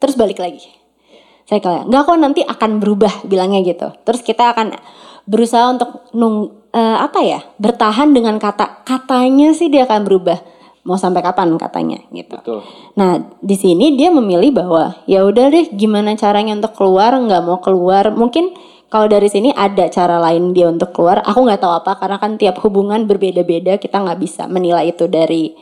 terus 0.00 0.16
balik 0.16 0.40
lagi. 0.40 0.64
Saya 1.46 1.62
kayak 1.62 1.86
nggak 1.86 2.02
kok 2.08 2.18
nanti 2.18 2.40
akan 2.42 2.82
berubah 2.82 3.22
bilangnya 3.22 3.62
gitu. 3.62 3.86
Terus 4.02 4.24
kita 4.26 4.50
akan 4.50 4.74
berusaha 5.30 5.70
untuk 5.70 6.10
nung 6.10 6.65
eh, 6.76 6.96
apa 7.00 7.24
ya? 7.24 7.40
Bertahan 7.56 8.12
dengan 8.12 8.36
kata 8.36 8.84
katanya 8.84 9.56
sih 9.56 9.72
dia 9.72 9.88
akan 9.88 10.04
berubah. 10.04 10.38
Mau 10.86 10.94
sampai 10.94 11.18
kapan 11.24 11.58
katanya 11.58 11.98
gitu. 12.14 12.38
Betul. 12.38 12.62
nah 12.94 13.18
di 13.42 13.58
sini 13.58 13.98
dia 13.98 14.06
memilih 14.14 14.54
bahwa 14.54 14.94
ya 15.10 15.26
udah 15.26 15.50
deh 15.50 15.66
gimana 15.74 16.14
caranya 16.14 16.54
untuk 16.54 16.78
keluar? 16.78 17.10
Nggak 17.18 17.42
mau 17.42 17.58
keluar. 17.58 18.14
Mungkin 18.14 18.54
kalau 18.86 19.10
dari 19.10 19.26
sini 19.26 19.50
ada 19.50 19.90
cara 19.90 20.22
lain 20.22 20.54
dia 20.54 20.70
untuk 20.70 20.94
keluar. 20.94 21.18
Aku 21.26 21.42
nggak 21.42 21.58
tahu 21.58 21.74
apa 21.74 21.98
karena 21.98 22.16
kan 22.22 22.38
tiap 22.38 22.62
hubungan 22.62 23.02
berbeda-beda. 23.10 23.82
Kita 23.82 23.98
nggak 23.98 24.18
bisa 24.22 24.46
menilai 24.46 24.94
itu 24.94 25.10
dari 25.10 25.58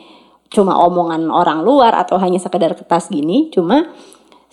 cuma 0.53 0.77
omongan 0.77 1.33
orang 1.33 1.65
luar 1.65 1.97
atau 1.97 2.21
hanya 2.21 2.37
sekedar 2.37 2.77
kertas 2.77 3.09
gini. 3.09 3.49
Cuma 3.49 3.89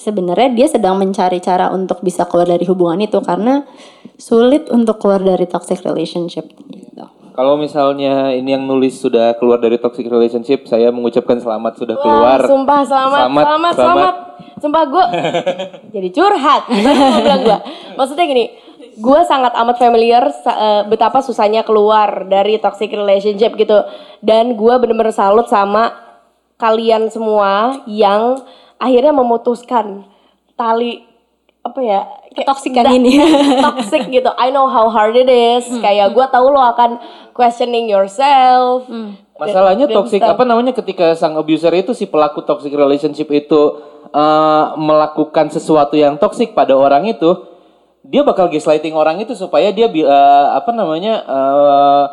sebenarnya 0.01 0.57
dia 0.57 0.67
sedang 0.73 0.97
mencari 0.97 1.37
cara 1.45 1.69
untuk 1.69 2.01
bisa 2.01 2.25
keluar 2.25 2.49
dari 2.49 2.65
hubungan 2.65 2.97
itu. 3.05 3.21
Karena 3.21 3.61
sulit 4.23 4.71
untuk 4.71 5.03
keluar 5.03 5.19
dari 5.19 5.51
toxic 5.51 5.83
relationship 5.83 6.47
gitu. 6.71 7.05
Kalau 7.33 7.57
misalnya 7.59 8.31
ini 8.37 8.55
yang 8.55 8.63
nulis 8.69 9.01
sudah 9.01 9.35
keluar 9.41 9.59
dari 9.59 9.81
toxic 9.81 10.07
relationship, 10.07 10.69
saya 10.69 10.95
mengucapkan 10.95 11.41
selamat 11.41 11.81
sudah 11.81 11.97
keluar. 11.99 12.39
Wah, 12.39 12.47
sumpah 12.47 12.81
selamat, 12.87 13.19
selamat, 13.19 13.43
selamat, 13.43 13.75
selamat. 13.75 14.15
Sumpah 14.63 14.83
gue 14.87 15.05
jadi 15.99 16.09
curhat. 16.13 16.63
bilang 17.25 17.43
gue. 17.43 17.59
Maksudnya 17.99 18.25
gini, 18.29 18.45
gue 18.95 19.21
sangat 19.27 19.57
amat 19.59 19.77
familiar 19.81 20.29
uh, 20.29 20.87
betapa 20.87 21.25
susahnya 21.25 21.67
keluar 21.67 22.29
dari 22.29 22.61
toxic 22.63 22.93
relationship 22.95 23.57
gitu. 23.59 23.81
Dan 24.23 24.55
gue 24.55 24.75
bener-bener 24.79 25.11
salut 25.11 25.49
sama 25.49 25.91
kalian 26.61 27.11
semua 27.11 27.81
yang 27.89 28.45
akhirnya 28.77 29.11
memutuskan 29.11 30.07
tali 30.55 31.03
apa 31.63 31.81
ya 31.81 32.01
ketoksikan 32.35 32.89
ini. 32.93 33.21
toxic 33.65 34.09
gitu. 34.17 34.31
I 34.37 34.51
know 34.51 34.67
how 34.69 34.89
hard 34.89 35.17
it 35.17 35.29
is. 35.29 35.69
Hmm. 35.69 35.81
kayak 35.85 36.13
gue 36.13 36.27
tahu 36.29 36.47
lo 36.53 36.61
akan 36.73 36.99
questioning 37.37 37.89
yourself. 37.89 38.89
Hmm. 38.89 39.17
masalahnya 39.43 39.91
toxic 39.91 40.23
apa 40.23 40.47
namanya 40.47 40.71
ketika 40.71 41.19
sang 41.19 41.35
abuser 41.35 41.75
itu 41.75 41.91
si 41.99 42.07
pelaku 42.07 42.47
toxic 42.47 42.71
relationship 42.71 43.27
itu 43.35 43.83
uh, 44.15 44.79
melakukan 44.79 45.51
sesuatu 45.51 45.99
yang 45.99 46.15
toxic 46.15 46.55
pada 46.55 46.79
orang 46.79 47.11
itu 47.11 47.51
dia 48.07 48.23
bakal 48.23 48.47
gaslighting 48.47 48.95
orang 48.95 49.19
itu 49.19 49.35
supaya 49.35 49.75
dia 49.75 49.91
uh, 49.91 50.47
apa 50.55 50.71
namanya 50.71 51.27
uh, 51.27 52.05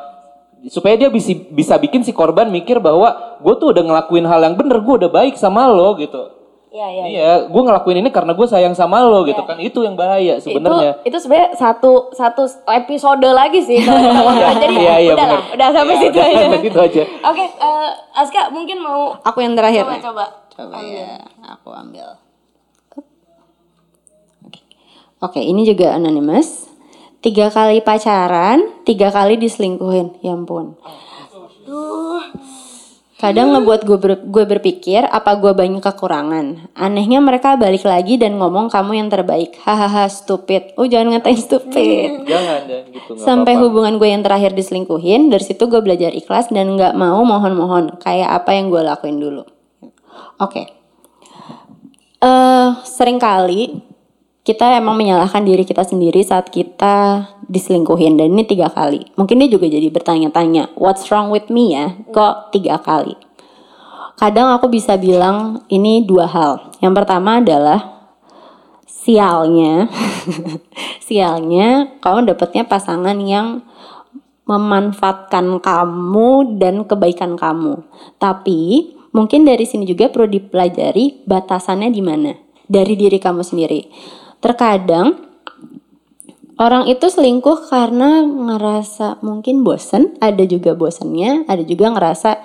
supaya 0.68 1.00
dia 1.00 1.08
bisa 1.08 1.32
bisa 1.50 1.80
bikin 1.80 2.04
si 2.04 2.12
korban 2.12 2.52
mikir 2.52 2.84
bahwa 2.84 3.40
gue 3.40 3.54
tuh 3.62 3.72
udah 3.72 3.84
ngelakuin 3.86 4.26
hal 4.28 4.44
yang 4.44 4.56
bener 4.60 4.84
gue 4.84 4.96
udah 5.06 5.12
baik 5.12 5.40
sama 5.40 5.70
lo 5.72 5.96
gitu 5.96 6.39
Iya, 6.70 6.88
iya. 6.94 7.04
Iya, 7.10 7.22
ya. 7.26 7.34
gue 7.50 7.62
ngelakuin 7.66 7.98
ini 7.98 8.10
karena 8.14 8.38
gue 8.38 8.46
sayang 8.46 8.78
sama 8.78 9.02
lo 9.02 9.26
ya. 9.26 9.34
gitu 9.34 9.42
kan. 9.42 9.58
Itu 9.58 9.82
yang 9.82 9.98
bahaya 9.98 10.38
sebenarnya. 10.38 11.02
Itu, 11.02 11.10
itu 11.10 11.18
sebenarnya 11.26 11.50
satu 11.58 12.14
satu 12.14 12.46
episode 12.70 13.26
lagi 13.26 13.66
sih 13.66 13.82
Jadi 14.62 14.76
iya, 14.78 14.96
iya, 15.02 15.14
udah 15.18 15.28
lah, 15.34 15.42
udah 15.58 15.68
sampai 15.74 15.96
ya, 15.98 16.02
situ 16.06 16.20
aja. 16.22 16.42
Sampai 16.46 16.62
situ 16.62 16.80
aja. 16.80 17.04
Oke, 17.34 17.34
okay, 17.34 17.48
uh, 17.58 17.66
eh, 17.66 18.22
Aska 18.22 18.54
mungkin 18.54 18.78
mau 18.86 19.18
aku 19.26 19.42
yang 19.42 19.58
terakhir. 19.58 19.82
Coba 19.82 19.98
coba. 19.98 20.26
Coba 20.54 20.76
ambil. 20.78 20.94
ya, 20.94 21.14
aku 21.58 21.70
ambil. 21.74 22.08
Oke, 25.20 25.42
okay, 25.42 25.44
ini 25.50 25.66
juga 25.66 25.98
anonymous. 25.98 26.70
Tiga 27.20 27.52
kali 27.52 27.84
pacaran, 27.84 28.86
tiga 28.86 29.10
kali 29.12 29.36
diselingkuhin. 29.42 30.22
Ya 30.24 30.38
ampun. 30.38 30.78
Duh 31.68 32.24
Kadang 33.20 33.52
ngebuat 33.52 33.84
gue 33.84 34.00
ber, 34.00 34.12
gue 34.24 34.46
berpikir 34.48 35.04
apa 35.04 35.36
gue 35.36 35.52
banyak 35.52 35.84
kekurangan. 35.84 36.72
Anehnya 36.72 37.20
mereka 37.20 37.60
balik 37.60 37.84
lagi 37.84 38.16
dan 38.16 38.40
ngomong 38.40 38.72
kamu 38.72 38.96
yang 38.96 39.12
terbaik. 39.12 39.60
Hahaha 39.60 40.08
stupid. 40.08 40.72
Oh 40.80 40.88
jangan 40.88 41.20
ngatain 41.20 41.36
stupid. 41.36 42.24
jangan 42.32 42.64
dan 42.64 42.88
gitu. 42.88 43.20
Sampai 43.20 43.60
apa 43.60 43.60
-apa. 43.60 43.64
hubungan 43.68 44.00
gue 44.00 44.08
yang 44.08 44.24
terakhir 44.24 44.56
diselingkuhin. 44.56 45.28
Dari 45.28 45.44
situ 45.44 45.68
gue 45.68 45.84
belajar 45.84 46.16
ikhlas 46.16 46.48
dan 46.48 46.80
nggak 46.80 46.96
mau 46.96 47.20
mohon-mohon 47.28 48.00
kayak 48.00 48.40
apa 48.40 48.56
yang 48.56 48.72
gue 48.72 48.88
lakuin 48.88 49.20
dulu. 49.20 49.44
Oke. 49.44 49.92
Okay. 50.40 50.66
Uh, 52.24 52.24
eh, 52.24 52.68
sering 52.88 53.20
kali 53.20 53.84
kita 54.50 54.82
emang 54.82 54.98
menyalahkan 54.98 55.46
diri 55.46 55.62
kita 55.62 55.86
sendiri 55.86 56.26
saat 56.26 56.50
kita 56.50 57.22
diselingkuhin 57.46 58.18
dan 58.18 58.34
ini 58.34 58.50
tiga 58.50 58.66
kali. 58.74 59.06
Mungkin 59.14 59.46
dia 59.46 59.46
juga 59.46 59.70
jadi 59.70 59.86
bertanya-tanya, 59.94 60.74
what's 60.74 61.06
wrong 61.14 61.30
with 61.30 61.54
me 61.54 61.78
ya? 61.78 61.94
Kok 62.10 62.50
tiga 62.50 62.82
kali? 62.82 63.14
Kadang 64.18 64.50
aku 64.50 64.66
bisa 64.74 64.98
bilang 64.98 65.62
ini 65.70 66.02
dua 66.02 66.26
hal. 66.26 66.74
Yang 66.82 66.94
pertama 66.98 67.38
adalah 67.38 68.10
sialnya, 68.90 69.86
sialnya 71.06 72.02
kamu 72.02 72.34
dapetnya 72.34 72.66
pasangan 72.66 73.22
yang 73.22 73.62
memanfaatkan 74.50 75.62
kamu 75.62 76.58
dan 76.58 76.90
kebaikan 76.90 77.38
kamu. 77.38 77.86
Tapi 78.18 78.98
mungkin 79.14 79.46
dari 79.46 79.70
sini 79.70 79.86
juga 79.86 80.10
perlu 80.10 80.26
dipelajari 80.26 81.22
batasannya 81.30 81.94
di 81.94 82.02
mana 82.02 82.34
dari 82.66 82.98
diri 82.98 83.22
kamu 83.22 83.46
sendiri 83.46 83.82
terkadang 84.40 85.30
orang 86.60 86.92
itu 86.92 87.08
selingkuh 87.08 87.72
karena 87.72 88.24
ngerasa 88.24 89.24
mungkin 89.24 89.64
bosen, 89.64 90.20
ada 90.20 90.44
juga 90.44 90.76
bosennya, 90.76 91.48
ada 91.48 91.64
juga 91.64 91.92
ngerasa 91.96 92.40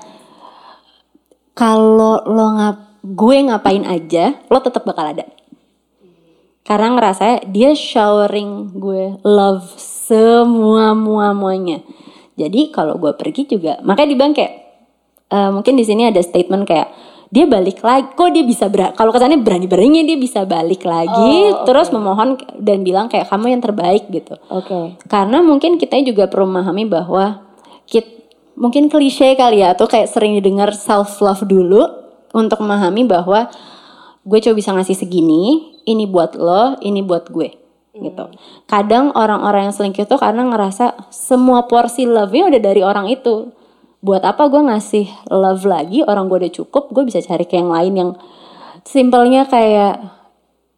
kalau 1.54 2.22
lo 2.26 2.46
ngap 2.58 2.76
gue 3.04 3.36
ngapain 3.46 3.84
aja, 3.86 4.38
lo 4.50 4.58
tetap 4.62 4.86
bakal 4.86 5.14
ada. 5.14 5.26
Karena 6.64 6.96
ngerasa 6.96 7.44
dia 7.52 7.76
showering 7.76 8.72
gue 8.80 9.20
love 9.20 9.68
semua 9.78 10.96
mua 10.96 11.36
muanya. 11.36 11.84
Jadi 12.34 12.72
kalau 12.72 12.96
gue 12.98 13.12
pergi 13.14 13.46
juga, 13.46 13.78
makanya 13.84 14.08
dibilang 14.10 14.34
kayak 14.34 14.54
uh, 15.30 15.50
mungkin 15.54 15.78
di 15.78 15.84
sini 15.86 16.08
ada 16.08 16.18
statement 16.24 16.64
kayak 16.66 16.88
dia 17.34 17.50
balik 17.50 17.82
lagi 17.82 18.14
kok 18.14 18.30
dia 18.30 18.46
bisa 18.46 18.70
ber 18.70 18.94
kalau 18.94 19.10
kesannya 19.10 19.42
berani 19.42 19.66
beraninya 19.66 20.06
dia 20.06 20.14
bisa 20.14 20.46
balik 20.46 20.86
lagi 20.86 21.50
oh, 21.50 21.66
okay. 21.66 21.66
terus 21.66 21.90
memohon 21.90 22.38
dan 22.62 22.86
bilang 22.86 23.10
kayak 23.10 23.26
kamu 23.26 23.58
yang 23.58 23.62
terbaik 23.62 24.06
gitu 24.06 24.38
oke 24.46 24.70
okay. 24.70 24.84
karena 25.10 25.42
mungkin 25.42 25.74
kita 25.74 25.98
juga 26.06 26.30
perlu 26.30 26.46
memahami 26.46 26.86
bahwa 26.86 27.42
kita 27.90 28.14
mungkin 28.54 28.86
klise 28.86 29.34
kali 29.34 29.66
ya 29.66 29.74
atau 29.74 29.90
kayak 29.90 30.06
sering 30.06 30.38
didengar 30.38 30.70
self 30.78 31.18
love 31.18 31.42
dulu 31.42 31.82
untuk 32.30 32.62
memahami 32.62 33.02
bahwa 33.02 33.50
gue 34.22 34.38
coba 34.38 34.54
bisa 34.54 34.70
ngasih 34.70 34.94
segini 34.94 35.74
ini 35.90 36.06
buat 36.06 36.38
lo 36.38 36.78
ini 36.80 37.02
buat 37.02 37.34
gue 37.34 37.50
gitu. 37.94 38.26
Hmm. 38.26 38.34
Kadang 38.66 39.14
orang-orang 39.14 39.70
yang 39.70 39.74
selingkuh 39.74 40.06
itu 40.06 40.16
karena 40.18 40.42
ngerasa 40.50 41.10
semua 41.14 41.70
porsi 41.70 42.10
love-nya 42.10 42.50
udah 42.50 42.60
dari 42.62 42.82
orang 42.82 43.06
itu 43.06 43.54
buat 44.04 44.20
apa 44.20 44.52
gue 44.52 44.60
ngasih 44.68 45.32
love 45.32 45.64
lagi 45.64 46.04
orang 46.04 46.28
gue 46.28 46.44
udah 46.44 46.52
cukup 46.52 46.92
gue 46.92 47.08
bisa 47.08 47.24
cari 47.24 47.48
ke 47.48 47.56
yang 47.56 47.72
lain 47.72 47.94
yang 47.96 48.10
simpelnya 48.84 49.48
kayak 49.48 49.96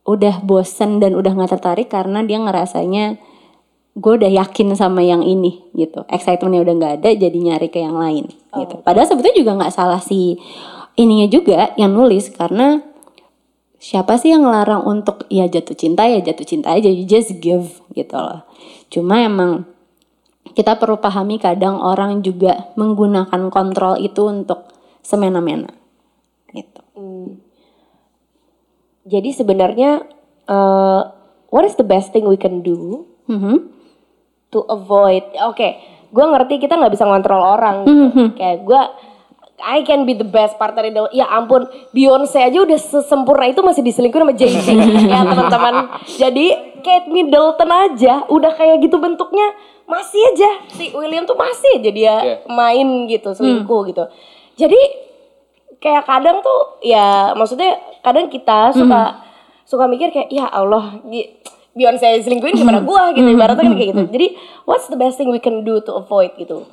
udah 0.07 0.39
bosen 0.47 1.03
dan 1.03 1.19
udah 1.19 1.35
nggak 1.35 1.59
tertarik 1.59 1.91
karena 1.91 2.23
dia 2.23 2.39
ngerasanya 2.39 3.19
gue 3.99 4.13
udah 4.23 4.31
yakin 4.31 4.79
sama 4.79 5.03
yang 5.03 5.27
ini 5.27 5.67
gitu. 5.75 6.07
Excitementnya 6.07 6.63
udah 6.63 6.75
nggak 6.79 6.95
ada 7.03 7.11
jadi 7.19 7.35
nyari 7.35 7.67
ke 7.67 7.83
yang 7.83 7.99
lain 7.99 8.31
oh. 8.55 8.63
gitu 8.63 8.79
padahal 8.87 9.11
sebetulnya 9.11 9.37
juga 9.43 9.53
nggak 9.59 9.75
salah 9.75 9.99
si 9.99 10.39
ininya 10.95 11.27
juga 11.27 11.75
yang 11.75 11.91
nulis 11.91 12.31
karena 12.31 12.79
siapa 13.83 14.23
sih 14.23 14.31
yang 14.31 14.47
ngelarang 14.47 14.87
untuk 14.87 15.27
ya 15.27 15.51
jatuh 15.51 15.75
cinta 15.75 16.07
ya 16.07 16.23
jatuh 16.23 16.47
cinta 16.47 16.79
aja 16.79 16.87
you 16.87 17.03
just 17.03 17.43
give 17.43 17.83
gitu 17.91 18.15
loh. 18.15 18.47
Cuma 18.87 19.19
emang 19.19 19.67
kita 20.55 20.79
perlu 20.79 21.01
pahami 21.01 21.41
kadang 21.41 21.81
orang 21.81 22.23
juga 22.23 22.71
menggunakan 22.79 23.51
kontrol 23.51 23.99
itu 23.99 24.29
untuk 24.29 24.71
semena-mena 25.03 25.71
gitu. 26.53 26.83
Hmm. 26.95 27.31
Jadi 29.07 29.31
sebenarnya 29.35 30.03
uh, 30.51 31.03
what 31.51 31.67
is 31.67 31.79
the 31.79 31.87
best 31.87 32.11
thing 32.11 32.27
we 32.27 32.39
can 32.39 32.63
do 32.63 33.07
mm 33.31 33.39
-hmm. 33.39 33.57
to 34.51 34.67
avoid? 34.67 35.23
Oke, 35.47 35.55
okay, 35.55 35.71
gue 36.11 36.25
ngerti 36.27 36.59
kita 36.59 36.75
nggak 36.75 36.95
bisa 36.95 37.07
ngontrol 37.07 37.43
orang. 37.43 37.87
Gitu. 37.87 37.95
Mm 37.95 38.11
-hmm. 38.11 38.29
Kayak 38.35 38.59
gue 38.67 38.83
I 39.57 39.81
can 39.89 40.05
be 40.05 40.13
the 40.13 40.27
best 40.27 40.61
partner 40.61 40.85
in 40.85 40.93
the 40.93 41.01
world. 41.01 41.17
Ya 41.17 41.27
ampun, 41.33 41.65
Beyonce 41.97 42.45
aja 42.45 42.61
udah 42.61 42.77
sesempurna 42.77 43.49
itu 43.49 43.65
masih 43.65 43.81
diselingkuhin 43.81 44.29
sama 44.29 44.35
Jay-Z 44.37 44.69
ya 45.13 45.25
teman-teman. 45.25 45.75
Jadi 46.05 46.47
Kate 46.87 47.11
Middleton 47.11 47.67
aja 47.67 48.23
udah 48.31 48.55
kayak 48.55 48.87
gitu 48.87 49.03
bentuknya 49.03 49.51
masih 49.91 50.23
aja 50.31 50.51
si 50.71 50.95
William 50.95 51.27
tuh 51.27 51.35
masih 51.35 51.83
aja 51.83 51.91
dia 51.91 52.07
yeah. 52.23 52.39
main 52.47 53.11
gitu 53.11 53.35
selingkuh 53.35 53.83
hmm. 53.83 53.91
gitu. 53.91 54.05
Jadi 54.55 54.81
kayak 55.83 56.07
kadang 56.07 56.47
tuh 56.47 56.79
ya 56.87 57.35
maksudnya 57.35 57.75
kadang 58.07 58.31
kita 58.31 58.71
suka 58.71 59.03
hmm. 59.03 59.19
suka 59.67 59.85
mikir 59.91 60.15
kayak 60.15 60.31
ya 60.31 60.47
Allah 60.47 61.03
Beyonce 61.77 62.23
selingkuhin 62.23 62.57
gimana 62.57 62.81
gua 62.87 63.11
gitu 63.13 63.27
hmm. 63.27 63.37
ibaratnya 63.37 63.75
kayak 63.75 63.89
gitu. 63.91 64.03
Hmm. 64.07 64.13
Jadi 64.15 64.27
what's 64.65 64.87
the 64.87 64.97
best 64.97 65.19
thing 65.19 65.29
we 65.35 65.43
can 65.43 65.67
do 65.67 65.83
to 65.83 65.91
avoid 65.99 66.31
gitu? 66.39 66.65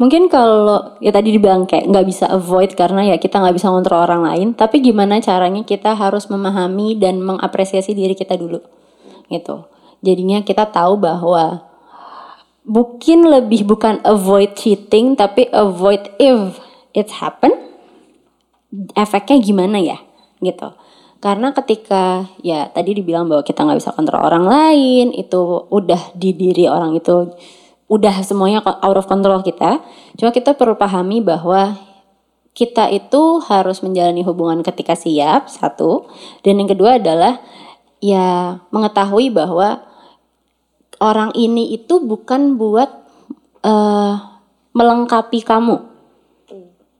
Mungkin 0.00 0.32
kalau 0.32 0.96
ya 1.04 1.12
tadi 1.12 1.28
dibilang 1.36 1.68
kayak 1.68 1.84
nggak 1.92 2.06
bisa 2.08 2.24
avoid 2.32 2.72
karena 2.72 3.12
ya 3.12 3.20
kita 3.20 3.36
nggak 3.36 3.52
bisa 3.52 3.68
ngontrol 3.68 4.00
orang 4.00 4.24
lain, 4.24 4.56
tapi 4.56 4.80
gimana 4.80 5.20
caranya 5.20 5.60
kita 5.60 5.92
harus 5.92 6.24
memahami 6.32 6.96
dan 6.96 7.20
mengapresiasi 7.20 7.92
diri 7.92 8.16
kita 8.16 8.32
dulu, 8.40 8.64
gitu. 9.30 9.70
Jadinya 10.02 10.42
kita 10.42 10.68
tahu 10.68 11.00
bahwa 11.00 11.70
mungkin 12.66 13.24
lebih 13.24 13.64
bukan 13.64 14.02
avoid 14.04 14.58
cheating, 14.58 15.16
tapi 15.16 15.48
avoid 15.54 16.12
if 16.20 16.60
it 16.92 17.08
happen, 17.22 17.54
efeknya 18.98 19.40
gimana 19.40 19.78
ya, 19.80 19.98
gitu. 20.44 20.74
Karena 21.20 21.52
ketika 21.52 22.32
ya 22.40 22.72
tadi 22.72 22.96
dibilang 22.96 23.28
bahwa 23.28 23.44
kita 23.44 23.60
nggak 23.60 23.78
bisa 23.80 23.92
kontrol 23.92 24.24
orang 24.24 24.48
lain, 24.48 25.12
itu 25.12 25.68
udah 25.68 26.16
di 26.16 26.32
diri 26.32 26.64
orang 26.64 26.96
itu 26.96 27.28
udah 27.92 28.24
semuanya 28.24 28.64
out 28.64 28.96
of 28.96 29.04
control 29.04 29.44
kita. 29.44 29.84
Cuma 30.16 30.32
kita 30.32 30.56
perlu 30.56 30.80
pahami 30.80 31.20
bahwa 31.20 31.76
kita 32.56 32.88
itu 32.88 33.38
harus 33.46 33.84
menjalani 33.84 34.24
hubungan 34.24 34.64
ketika 34.64 34.96
siap 34.96 35.52
satu, 35.52 36.08
dan 36.40 36.56
yang 36.56 36.72
kedua 36.72 36.96
adalah 36.96 37.44
ya 38.00 38.60
mengetahui 38.72 39.32
bahwa 39.32 39.84
orang 41.00 41.32
ini 41.36 41.76
itu 41.76 42.00
bukan 42.00 42.56
buat 42.56 42.90
eh, 43.64 44.14
melengkapi 44.72 45.40
kamu. 45.44 45.88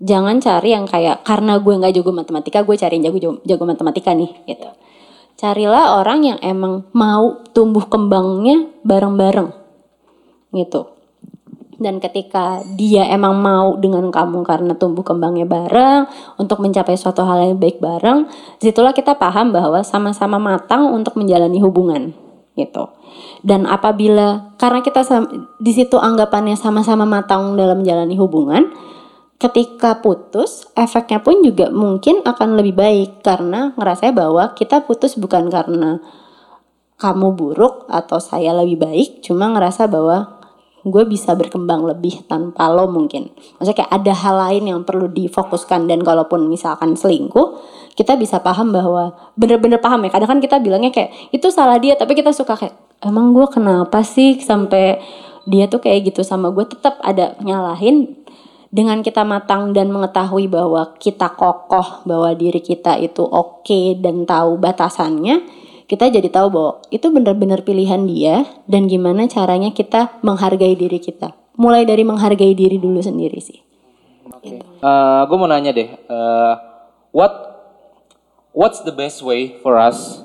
Jangan 0.01 0.41
cari 0.41 0.73
yang 0.73 0.89
kayak 0.89 1.29
karena 1.29 1.61
gue 1.61 1.77
nggak 1.77 1.93
jago 1.93 2.13
matematika 2.17 2.65
gue 2.65 2.73
cari 2.73 2.97
yang 2.97 3.13
jago 3.13 3.41
jago 3.45 3.65
matematika 3.69 4.17
nih 4.17 4.33
gitu. 4.49 4.69
Carilah 5.37 5.97
orang 5.97 6.21
yang 6.25 6.39
emang 6.45 6.89
mau 6.93 7.45
tumbuh 7.53 7.89
kembangnya 7.89 8.69
bareng-bareng 8.85 9.61
gitu 10.53 11.00
dan 11.81 11.97
ketika 11.97 12.61
dia 12.77 13.09
emang 13.09 13.41
mau 13.41 13.75
dengan 13.81 14.13
kamu 14.13 14.45
karena 14.45 14.77
tumbuh 14.77 15.01
kembangnya 15.01 15.49
bareng 15.49 16.05
untuk 16.37 16.61
mencapai 16.61 16.95
suatu 16.95 17.25
hal 17.25 17.41
yang 17.41 17.57
baik 17.57 17.81
bareng 17.81 18.29
di 18.61 18.69
situlah 18.69 18.93
kita 18.93 19.17
paham 19.17 19.51
bahwa 19.51 19.81
sama-sama 19.81 20.37
matang 20.37 20.93
untuk 20.93 21.17
menjalani 21.17 21.57
hubungan 21.59 22.13
gitu. 22.55 22.93
Dan 23.41 23.65
apabila 23.65 24.53
karena 24.61 24.85
kita 24.85 25.01
di 25.57 25.73
situ 25.73 25.97
anggapannya 25.97 26.55
sama-sama 26.61 27.09
matang 27.09 27.57
dalam 27.57 27.81
menjalani 27.81 28.15
hubungan 28.21 28.69
ketika 29.41 30.05
putus, 30.05 30.69
efeknya 30.77 31.25
pun 31.25 31.41
juga 31.41 31.73
mungkin 31.73 32.21
akan 32.21 32.61
lebih 32.61 32.77
baik 32.77 33.11
karena 33.25 33.73
ngerasa 33.81 34.13
bahwa 34.13 34.53
kita 34.53 34.85
putus 34.85 35.17
bukan 35.17 35.49
karena 35.49 36.05
kamu 37.01 37.33
buruk 37.33 37.89
atau 37.89 38.21
saya 38.21 38.53
lebih 38.53 38.85
baik, 38.85 39.25
cuma 39.25 39.49
ngerasa 39.49 39.89
bahwa 39.89 40.40
gue 40.81 41.05
bisa 41.05 41.37
berkembang 41.37 41.85
lebih 41.85 42.25
tanpa 42.25 42.73
lo 42.73 42.89
mungkin. 42.89 43.29
Maksudnya 43.61 43.85
kayak 43.85 43.93
ada 43.93 44.13
hal 44.17 44.37
lain 44.49 44.65
yang 44.73 44.81
perlu 44.85 45.13
difokuskan 45.13 45.85
dan 45.85 46.01
kalaupun 46.01 46.49
misalkan 46.49 46.97
selingkuh, 46.97 47.61
kita 47.93 48.17
bisa 48.17 48.41
paham 48.41 48.73
bahwa 48.73 49.13
bener-bener 49.37 49.77
paham 49.77 50.09
ya. 50.09 50.11
Kadang 50.13 50.39
kan 50.39 50.41
kita 50.41 50.57
bilangnya 50.59 50.89
kayak 50.89 51.35
itu 51.37 51.53
salah 51.53 51.77
dia, 51.77 51.97
tapi 52.01 52.17
kita 52.17 52.33
suka 52.33 52.57
kayak 52.57 52.75
emang 53.05 53.37
gue 53.37 53.47
kenapa 53.53 54.01
sih 54.01 54.41
sampai 54.41 55.01
dia 55.49 55.69
tuh 55.69 55.81
kayak 55.81 56.13
gitu 56.13 56.21
sama 56.25 56.53
gue 56.53 56.69
tetap 56.69 57.01
ada 57.01 57.37
nyalahin 57.41 58.21
dengan 58.71 59.03
kita 59.03 59.27
matang 59.27 59.75
dan 59.75 59.91
mengetahui 59.91 60.47
bahwa 60.47 60.95
kita 61.03 61.35
kokoh 61.35 62.07
bahwa 62.07 62.31
diri 62.39 62.63
kita 62.63 62.95
itu 63.03 63.27
oke 63.27 63.67
okay 63.67 63.99
dan 63.99 64.23
tahu 64.23 64.61
batasannya 64.63 65.43
kita 65.91 66.07
jadi 66.07 66.31
tahu 66.31 66.55
bahwa 66.55 66.73
itu 66.95 67.11
benar-benar 67.11 67.67
pilihan 67.67 68.07
dia 68.07 68.47
dan 68.71 68.87
gimana 68.87 69.27
caranya 69.27 69.75
kita 69.75 70.23
menghargai 70.23 70.79
diri 70.79 71.03
kita 71.03 71.35
mulai 71.59 71.83
dari 71.83 72.07
menghargai 72.07 72.55
diri 72.55 72.79
dulu 72.79 73.03
sendiri 73.03 73.43
sih 73.43 73.59
okay. 74.31 74.63
uh, 74.79 74.87
eh, 74.87 75.21
gue 75.27 75.37
mau 75.37 75.51
nanya 75.51 75.75
deh 75.75 75.91
uh, 76.07 76.55
what 77.11 77.35
what's 78.55 78.87
the 78.87 78.95
best 78.95 79.19
way 79.27 79.59
for 79.67 79.75
us 79.75 80.23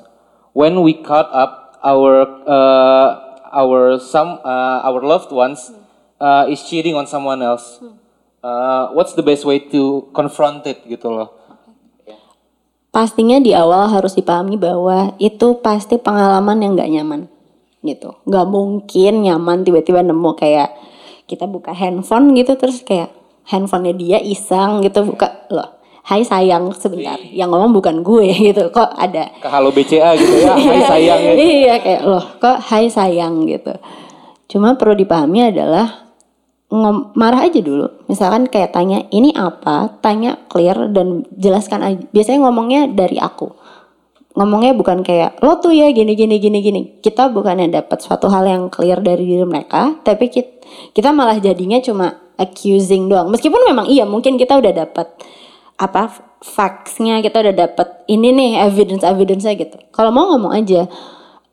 when 0.54 0.86
we 0.86 0.94
cut 0.94 1.26
up 1.34 1.74
our 1.82 2.22
uh, 2.46 3.10
our 3.50 3.98
some 3.98 4.38
uh, 4.46 4.86
our 4.86 5.02
loved 5.02 5.34
ones 5.34 5.74
uh, 6.22 6.46
is 6.46 6.62
cheating 6.62 6.94
on 6.94 7.10
someone 7.10 7.42
else 7.42 7.82
uh, 8.46 8.94
what's 8.94 9.18
the 9.18 9.22
best 9.26 9.42
way 9.42 9.58
to 9.58 10.06
confront 10.14 10.62
it 10.70 10.78
gitu 10.86 11.10
loh? 11.10 11.34
Pastinya 12.96 13.36
di 13.36 13.52
awal 13.52 13.92
harus 13.92 14.16
dipahami 14.16 14.56
bahwa 14.56 15.12
itu 15.20 15.60
pasti 15.60 16.00
pengalaman 16.00 16.64
yang 16.64 16.72
nggak 16.80 16.90
nyaman 16.96 17.20
gitu. 17.84 18.16
Nggak 18.24 18.46
mungkin 18.48 19.20
nyaman 19.20 19.68
tiba-tiba 19.68 20.00
nemu 20.00 20.32
kayak 20.32 20.72
kita 21.28 21.44
buka 21.44 21.76
handphone 21.76 22.32
gitu 22.32 22.56
terus 22.56 22.80
kayak 22.80 23.12
handphonenya 23.44 23.92
dia 24.00 24.18
iseng 24.24 24.80
gitu 24.80 25.12
buka 25.12 25.44
loh. 25.52 25.76
Hai 26.08 26.24
sayang 26.24 26.72
sebentar, 26.72 27.20
yang 27.20 27.52
ngomong 27.52 27.76
bukan 27.76 28.00
gue 28.00 28.32
gitu. 28.48 28.72
Kok 28.72 28.96
ada 28.96 29.28
ke 29.44 29.48
halo 29.52 29.76
BCA 29.76 30.16
gitu 30.16 30.34
ya, 30.40 30.56
hai 30.56 30.80
sayang 30.96 31.20
ya. 31.20 31.32
iya 31.36 31.74
kayak 31.76 32.00
loh, 32.00 32.24
kok 32.40 32.64
hai 32.72 32.88
sayang 32.88 33.44
gitu. 33.44 33.76
Cuma 34.48 34.72
perlu 34.80 34.96
dipahami 34.96 35.52
adalah 35.52 36.05
ngom 36.66 37.14
marah 37.14 37.46
aja 37.46 37.62
dulu. 37.62 37.86
Misalkan 38.10 38.50
kayak 38.50 38.74
tanya 38.74 39.06
ini 39.14 39.30
apa, 39.38 40.02
tanya 40.02 40.42
clear 40.50 40.90
dan 40.90 41.22
jelaskan 41.38 41.80
aja. 41.82 42.02
Biasanya 42.10 42.42
ngomongnya 42.42 42.90
dari 42.90 43.22
aku. 43.22 43.54
Ngomongnya 44.36 44.76
bukan 44.76 45.00
kayak 45.00 45.40
lo 45.40 45.62
tuh 45.62 45.72
ya 45.72 45.88
gini 45.94 46.12
gini 46.18 46.36
gini 46.42 46.58
gini. 46.60 46.82
Kita 47.00 47.30
bukannya 47.30 47.70
dapat 47.70 48.02
suatu 48.02 48.28
hal 48.28 48.44
yang 48.44 48.68
clear 48.68 49.00
dari 49.00 49.24
diri 49.24 49.46
mereka, 49.46 49.96
tapi 50.02 50.28
kita, 50.28 51.08
malah 51.14 51.38
jadinya 51.40 51.78
cuma 51.80 52.18
accusing 52.36 53.08
doang. 53.08 53.32
Meskipun 53.32 53.62
memang 53.64 53.86
iya 53.88 54.04
mungkin 54.04 54.36
kita 54.36 54.58
udah 54.58 54.72
dapat 54.74 55.08
apa 55.76 56.08
factsnya 56.40 57.20
kita 57.20 57.40
udah 57.44 57.54
dapat 57.68 57.88
ini 58.08 58.32
nih 58.34 58.50
evidence 58.66 59.06
evidence 59.06 59.46
gitu. 59.46 59.76
Kalau 59.94 60.10
mau 60.10 60.34
ngomong 60.34 60.52
aja. 60.52 60.84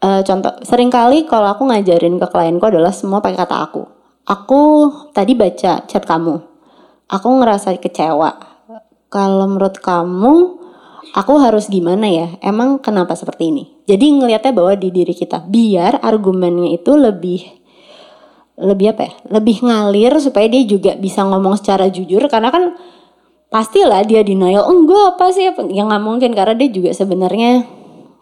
Uh, 0.04 0.20
contoh 0.20 0.52
sering 0.68 0.92
kali 0.92 1.24
kalau 1.24 1.48
aku 1.48 1.64
ngajarin 1.64 2.20
ke 2.20 2.28
klienku 2.28 2.68
adalah 2.68 2.92
semua 2.92 3.24
pakai 3.24 3.40
kata 3.40 3.56
aku 3.64 3.93
Aku 4.24 4.88
tadi 5.12 5.36
baca 5.36 5.84
chat 5.84 6.04
kamu. 6.08 6.40
Aku 7.12 7.28
ngerasa 7.44 7.76
kecewa. 7.76 8.40
Kalau 9.12 9.46
menurut 9.52 9.84
kamu, 9.84 10.64
aku 11.12 11.34
harus 11.44 11.68
gimana 11.68 12.08
ya? 12.08 12.28
Emang 12.40 12.80
kenapa 12.80 13.20
seperti 13.20 13.52
ini? 13.52 13.64
Jadi 13.84 14.16
ngelihatnya 14.16 14.56
bahwa 14.56 14.80
di 14.80 14.96
diri 14.96 15.12
kita, 15.12 15.44
biar 15.44 16.00
argumennya 16.00 16.72
itu 16.72 16.96
lebih 16.96 17.44
lebih 18.64 18.96
apa 18.96 19.02
ya? 19.12 19.14
Lebih 19.28 19.68
ngalir 19.68 20.16
supaya 20.24 20.48
dia 20.48 20.64
juga 20.64 20.96
bisa 20.96 21.28
ngomong 21.28 21.60
secara 21.60 21.92
jujur 21.92 22.24
karena 22.32 22.48
kan 22.48 22.80
pastilah 23.52 24.08
dia 24.08 24.24
denial 24.24 24.66
enggak 24.72 25.20
apa 25.20 25.30
sih 25.30 25.52
yang 25.70 25.92
nggak 25.92 26.02
mungkin 26.02 26.32
karena 26.34 26.58
dia 26.58 26.74
juga 26.74 26.90
sebenarnya 26.90 27.68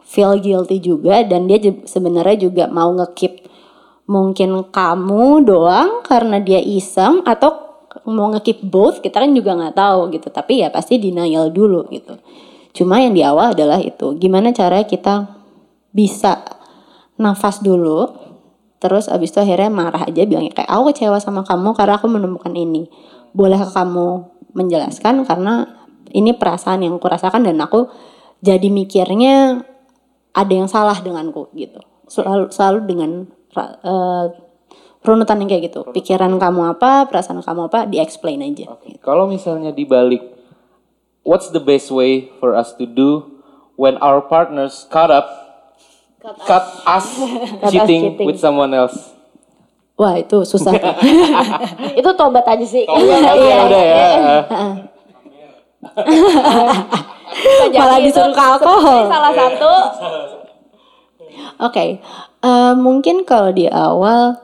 feel 0.04 0.36
guilty 0.44 0.84
juga 0.84 1.24
dan 1.24 1.48
dia 1.48 1.62
sebenarnya 1.88 2.52
juga 2.52 2.68
mau 2.68 2.92
ngekip 2.92 3.48
mungkin 4.12 4.68
kamu 4.68 5.48
doang 5.48 6.04
karena 6.04 6.44
dia 6.44 6.60
iseng 6.60 7.24
atau 7.24 7.72
mau 8.12 8.28
ngekip 8.36 8.60
both 8.68 9.00
kita 9.00 9.24
kan 9.24 9.32
juga 9.32 9.56
nggak 9.56 9.76
tahu 9.80 10.12
gitu. 10.12 10.28
Tapi 10.28 10.60
ya 10.60 10.68
pasti 10.68 11.00
denial 11.00 11.48
dulu 11.56 11.88
gitu. 11.88 12.20
Cuma 12.76 13.00
yang 13.00 13.16
di 13.16 13.24
awal 13.24 13.56
adalah 13.56 13.80
itu. 13.80 14.12
Gimana 14.20 14.52
cara 14.52 14.84
kita 14.84 15.32
bisa 15.96 16.44
nafas 17.16 17.64
dulu 17.64 18.12
terus 18.82 19.06
abis 19.06 19.30
itu 19.30 19.40
akhirnya 19.46 19.70
marah 19.70 20.10
aja 20.10 20.26
bilangnya 20.26 20.58
kayak 20.58 20.72
aku 20.74 20.90
kecewa 20.90 21.22
sama 21.22 21.46
kamu 21.48 21.72
karena 21.72 21.96
aku 21.96 22.08
menemukan 22.12 22.52
ini. 22.52 22.92
Boleh 23.32 23.64
kamu 23.64 24.28
menjelaskan? 24.52 25.24
Karena 25.24 25.64
ini 26.12 26.36
perasaan 26.36 26.84
yang 26.84 27.00
aku 27.00 27.08
rasakan 27.08 27.48
dan 27.48 27.64
aku 27.64 27.88
jadi 28.44 28.68
mikirnya 28.68 29.64
ada 30.36 30.52
yang 30.52 30.68
salah 30.68 31.00
denganku 31.00 31.48
gitu. 31.56 31.80
Selalu 32.12 32.52
selalu 32.52 32.80
dengan 32.84 33.12
uh, 33.56 34.26
runutan 35.02 35.42
yang 35.42 35.50
kayak 35.50 35.64
gitu. 35.74 35.82
Pikiran 35.90 36.32
kamu 36.38 36.78
apa, 36.78 37.10
perasaan 37.10 37.42
kamu 37.42 37.68
apa, 37.68 37.90
di-explain 37.90 38.42
aja. 38.42 38.72
Okay. 38.80 39.02
Kalau 39.02 39.26
misalnya 39.26 39.74
dibalik, 39.74 40.22
what's 41.26 41.50
the 41.50 41.62
best 41.62 41.90
way 41.90 42.30
for 42.38 42.54
us 42.54 42.74
to 42.78 42.86
do 42.86 43.42
when 43.76 43.98
our 44.00 44.22
partners 44.22 44.86
cut 44.90 45.10
up, 45.10 45.28
cut, 46.22 46.38
cut 46.46 46.66
us, 46.96 47.18
cheating, 47.70 48.18
cheating 48.18 48.28
with 48.28 48.38
someone 48.38 48.74
else? 48.74 49.14
Wah 49.98 50.18
itu 50.18 50.42
susah. 50.42 50.74
itu 52.00 52.10
tobat 52.18 52.46
aja 52.48 52.66
sih. 52.66 52.90
Tobat 52.90 53.22
aja 53.22 53.38
iya, 53.38 53.58
udah 53.70 53.84
ya. 53.86 54.10
Malah 57.78 58.00
disuruh 58.02 58.34
ke 58.34 58.42
alkohol. 58.42 59.10
Salah 59.10 59.34
satu 59.34 59.74
Oke, 61.62 61.78
okay. 61.78 61.90
Uh, 62.42 62.50
eh, 62.50 62.74
mungkin 62.78 63.24
kalau 63.24 63.54
di 63.54 63.70
awal 63.70 64.38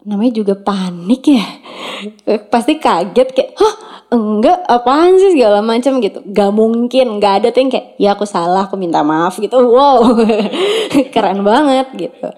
namanya 0.00 0.32
juga 0.40 0.54
panik 0.56 1.22
ya, 1.28 1.44
pasti 2.48 2.80
kaget 2.80 3.28
kayak, 3.36 3.52
hah 3.60 3.74
enggak 4.10 4.58
apaan 4.64 5.20
sih 5.20 5.36
segala 5.36 5.60
macam 5.60 6.00
gitu, 6.00 6.24
gak 6.32 6.50
mungkin, 6.56 7.20
gak 7.20 7.44
ada 7.44 7.48
tuh 7.52 7.60
yang 7.62 7.70
kayak, 7.70 7.88
ya 8.00 8.10
aku 8.16 8.24
salah, 8.24 8.64
aku 8.64 8.80
minta 8.80 9.04
maaf 9.04 9.36
gitu, 9.36 9.60
wow, 9.60 10.00
keren 11.14 11.44
banget 11.44 11.86
gitu. 11.94 12.28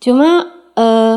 Cuma 0.00 0.50
uh, 0.74 1.16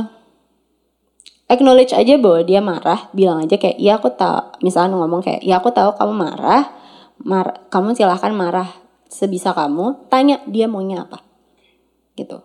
acknowledge 1.47 1.95
aja 1.95 2.19
bahwa 2.19 2.43
dia 2.43 2.59
marah, 2.59 3.07
bilang 3.15 3.47
aja 3.47 3.55
kayak, 3.55 3.79
ya 3.79 3.95
aku 3.95 4.11
tahu, 4.13 4.59
misalnya 4.61 4.99
ngomong 4.99 5.23
kayak, 5.23 5.41
ya 5.41 5.63
aku 5.63 5.71
tahu 5.71 5.95
kamu 5.95 6.13
marah, 6.13 6.75
mar 7.23 7.65
kamu 7.71 7.95
silahkan 7.95 8.35
marah 8.35 8.67
sebisa 9.07 9.55
kamu, 9.55 10.11
tanya 10.11 10.43
dia 10.43 10.67
maunya 10.67 11.07
apa 11.07 11.23
gitu. 12.19 12.43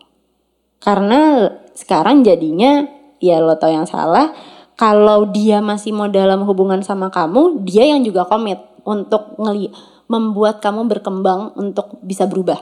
Karena 0.81 1.53
sekarang 1.77 2.25
jadinya 2.25 2.89
ya 3.21 3.39
lo 3.39 3.55
tau 3.57 3.69
yang 3.69 3.85
salah, 3.85 4.33
kalau 4.75 5.29
dia 5.29 5.61
masih 5.61 5.93
mau 5.93 6.09
dalam 6.09 6.43
hubungan 6.49 6.81
sama 6.81 7.13
kamu, 7.13 7.63
dia 7.63 7.85
yang 7.85 8.01
juga 8.01 8.25
komit 8.25 8.57
untuk 8.83 9.37
ngeli 9.37 9.69
membuat 10.09 10.59
kamu 10.59 10.89
berkembang 10.89 11.53
untuk 11.55 12.01
bisa 12.03 12.25
berubah 12.27 12.59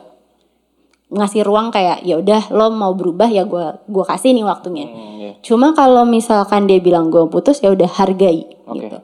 ngasih 1.09 1.41
ruang 1.41 1.73
kayak 1.73 2.05
ya 2.05 2.21
udah 2.21 2.53
lo 2.53 2.69
mau 2.69 2.93
berubah 2.93 3.33
ya 3.33 3.49
gue 3.49 3.81
gua 3.89 4.05
kasih 4.05 4.37
nih 4.37 4.45
waktunya 4.45 4.85
Hmm, 4.85 5.17
iya. 5.17 5.33
cuma 5.41 5.73
kalau 5.73 6.05
misalkan 6.05 6.69
dia 6.69 6.85
bilang 6.85 7.09
gue 7.09 7.25
putus 7.33 7.65
ya 7.65 7.73
udah 7.73 7.89
hargai 7.89 8.45
Oke. 8.69 8.77
gitu 8.85 8.99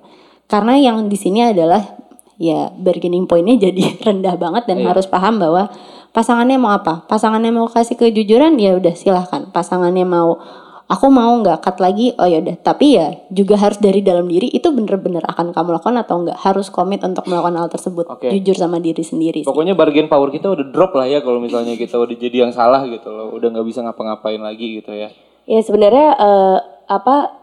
karena 0.45 0.77
yang 0.77 1.09
di 1.09 1.17
sini 1.17 1.49
adalah 1.49 1.81
ya 2.37 2.69
bargaining 2.77 3.25
pointnya 3.25 3.57
jadi 3.57 3.83
rendah 4.13 4.37
banget 4.37 4.69
dan 4.69 4.85
Iya. 4.85 4.93
harus 4.93 5.09
paham 5.09 5.41
bahwa 5.41 5.73
pasangannya 6.15 6.57
mau 6.57 6.71
apa 6.71 7.03
pasangannya 7.11 7.51
mau 7.51 7.67
kasih 7.67 7.99
kejujuran 7.99 8.55
ya 8.57 8.79
udah 8.79 8.95
silahkan 8.95 9.51
pasangannya 9.51 10.07
mau 10.07 10.39
aku 10.85 11.07
mau 11.09 11.33
nggak 11.41 11.65
cut 11.65 11.77
lagi 11.81 12.13
oh 12.15 12.29
ya 12.29 12.45
udah 12.45 12.57
tapi 12.61 13.01
ya 13.01 13.19
juga 13.33 13.57
harus 13.57 13.81
dari 13.81 14.05
dalam 14.05 14.29
diri 14.29 14.53
itu 14.53 14.69
bener-bener 14.71 15.25
akan 15.25 15.51
kamu 15.51 15.81
lakukan 15.81 15.97
atau 15.99 16.23
nggak 16.23 16.39
harus 16.45 16.69
komit 16.69 17.01
untuk 17.03 17.25
melakukan 17.25 17.57
hal 17.57 17.69
tersebut 17.73 18.07
Oke. 18.07 18.29
jujur 18.31 18.55
sama 18.55 18.79
diri 18.79 19.01
sendiri 19.01 19.43
sih. 19.43 19.49
Pokoknya 19.49 19.73
bargain 19.75 20.07
power 20.07 20.29
kita 20.29 20.53
udah 20.53 20.67
drop 20.71 20.93
lah 20.95 21.09
ya 21.09 21.25
kalau 21.25 21.41
misalnya 21.41 21.75
kita 21.75 21.97
udah 21.97 22.15
jadi 22.15 22.47
yang 22.47 22.53
salah 22.53 22.85
gitu 22.87 23.09
loh, 23.09 23.33
udah 23.33 23.49
nggak 23.51 23.67
bisa 23.67 23.81
ngapa-ngapain 23.81 24.41
lagi 24.41 24.81
gitu 24.81 24.93
ya. 24.93 25.09
Ya 25.49 25.61
sebenarnya 25.65 26.09
eh, 26.21 26.59
apa 26.87 27.43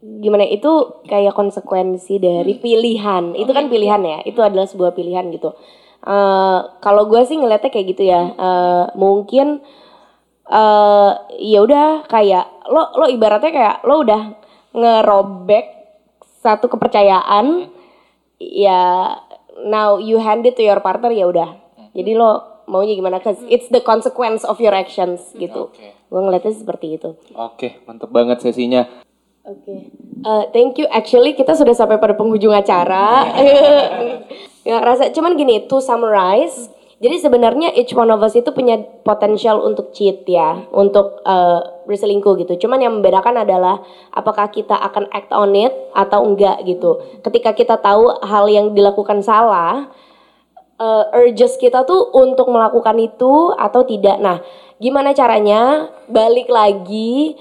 gimana 0.00 0.48
itu 0.48 1.02
kayak 1.06 1.36
konsekuensi 1.36 2.18
dari 2.18 2.58
pilihan. 2.58 3.38
Itu 3.38 3.54
kan 3.54 3.70
pilihan 3.70 4.02
ya. 4.02 4.18
Itu 4.26 4.42
adalah 4.42 4.66
sebuah 4.66 4.96
pilihan 4.96 5.30
gitu. 5.30 5.54
Eh 6.00 6.60
kalau 6.80 7.04
gue 7.06 7.20
sih 7.28 7.36
ngeliatnya 7.36 7.68
kayak 7.68 7.86
gitu 7.92 8.02
ya. 8.08 8.22
Eh, 8.32 8.84
mungkin 8.96 9.60
eh 10.50 11.10
ya 11.38 11.58
udah 11.62 12.10
kayak 12.10 12.46
lo 12.72 12.90
lo 12.98 13.06
ibaratnya 13.06 13.52
kayak 13.54 13.76
lo 13.86 14.02
udah 14.02 14.22
ngerobek 14.74 15.66
satu 16.40 16.66
kepercayaan 16.66 17.70
ya 18.40 19.14
now 19.62 20.00
you 20.00 20.16
hand 20.18 20.48
it 20.48 20.56
to 20.56 20.64
your 20.64 20.80
partner 20.80 21.12
ya 21.12 21.28
udah. 21.28 21.60
Jadi 21.92 22.16
lo 22.16 22.64
maunya 22.70 22.94
gimana? 22.94 23.18
Cause 23.18 23.42
it's 23.50 23.66
the 23.68 23.82
consequence 23.82 24.46
of 24.46 24.56
your 24.62 24.72
actions 24.72 25.34
gitu. 25.36 25.68
Oke. 25.68 26.08
Gue 26.08 26.20
ngeliatnya 26.22 26.54
seperti 26.54 26.96
itu. 26.96 27.18
Oke, 27.34 27.82
mantep 27.84 28.10
banget 28.10 28.42
sesinya. 28.42 28.86
Oke. 29.42 29.90
Uh, 30.22 30.44
thank 30.54 30.78
you. 30.78 30.86
Actually 30.88 31.34
kita 31.34 31.58
sudah 31.58 31.74
sampai 31.74 31.98
pada 31.98 32.14
penghujung 32.14 32.54
acara. 32.54 33.26
Nggak 34.64 34.82
rasa. 34.84 35.04
Cuman 35.12 35.36
gini, 35.36 35.64
to 35.66 35.80
summarize. 35.80 36.68
Jadi 37.00 37.16
sebenarnya 37.16 37.72
each 37.72 37.96
one 37.96 38.12
of 38.12 38.20
us 38.20 38.36
itu 38.36 38.52
punya 38.52 38.76
potensial 39.08 39.64
untuk 39.64 39.88
cheat 39.96 40.20
ya, 40.28 40.68
untuk 40.68 41.24
uh, 41.24 41.80
berselingkuh 41.88 42.36
gitu. 42.44 42.68
Cuman 42.68 42.76
yang 42.76 43.00
membedakan 43.00 43.40
adalah 43.40 43.80
apakah 44.12 44.52
kita 44.52 44.76
akan 44.76 45.08
act 45.08 45.32
on 45.32 45.56
it 45.56 45.72
atau 45.96 46.20
enggak 46.28 46.60
gitu. 46.68 47.00
Ketika 47.24 47.56
kita 47.56 47.80
tahu 47.80 48.04
hal 48.20 48.52
yang 48.52 48.76
dilakukan 48.76 49.24
salah, 49.24 49.88
uh, 50.76 51.04
urges 51.16 51.56
kita 51.56 51.88
tuh 51.88 52.12
untuk 52.12 52.52
melakukan 52.52 53.00
itu 53.00 53.56
atau 53.56 53.80
tidak. 53.88 54.20
Nah, 54.20 54.44
gimana 54.76 55.16
caranya? 55.16 55.88
Balik 56.04 56.52
lagi, 56.52 57.32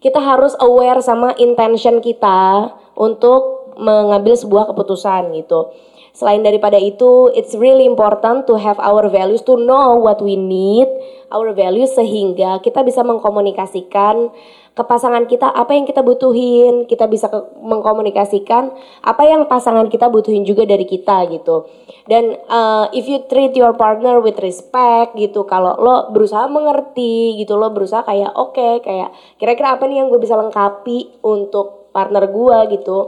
kita 0.00 0.24
harus 0.24 0.56
aware 0.56 1.04
sama 1.04 1.36
intention 1.36 2.00
kita 2.00 2.72
untuk 2.96 3.76
mengambil 3.76 4.36
sebuah 4.36 4.72
keputusan 4.72 5.36
gitu. 5.36 5.68
Selain 6.12 6.44
daripada 6.44 6.76
itu, 6.76 7.32
it's 7.32 7.56
really 7.56 7.88
important 7.88 8.44
to 8.44 8.60
have 8.60 8.76
our 8.84 9.08
values, 9.08 9.40
to 9.48 9.56
know 9.56 9.96
what 9.96 10.20
we 10.20 10.36
need, 10.36 10.84
our 11.32 11.56
values 11.56 11.96
sehingga 11.96 12.60
kita 12.60 12.84
bisa 12.84 13.00
mengkomunikasikan 13.00 14.28
ke 14.72 14.82
pasangan 14.84 15.24
kita 15.24 15.48
apa 15.48 15.72
yang 15.72 15.88
kita 15.88 16.04
butuhin, 16.04 16.84
kita 16.84 17.08
bisa 17.08 17.32
mengkomunikasikan 17.60 18.72
apa 19.04 19.22
yang 19.24 19.48
pasangan 19.48 19.88
kita 19.88 20.12
butuhin 20.12 20.44
juga 20.44 20.68
dari 20.68 20.84
kita 20.84 21.32
gitu. 21.32 21.64
Dan 22.04 22.36
uh, 22.44 22.92
if 22.92 23.08
you 23.08 23.24
treat 23.32 23.56
your 23.56 23.72
partner 23.72 24.20
with 24.20 24.36
respect 24.44 25.16
gitu, 25.16 25.48
kalau 25.48 25.80
lo 25.80 26.12
berusaha 26.12 26.44
mengerti 26.44 27.40
gitu, 27.40 27.56
lo 27.56 27.72
berusaha 27.72 28.04
kayak 28.04 28.36
oke, 28.36 28.84
kayak 28.84 29.16
kira-kira 29.40 29.80
apa 29.80 29.88
nih 29.88 30.04
yang 30.04 30.12
gue 30.12 30.20
bisa 30.20 30.36
lengkapi 30.36 31.24
untuk 31.24 31.88
partner 31.88 32.28
gue 32.28 32.58
gitu. 32.76 32.98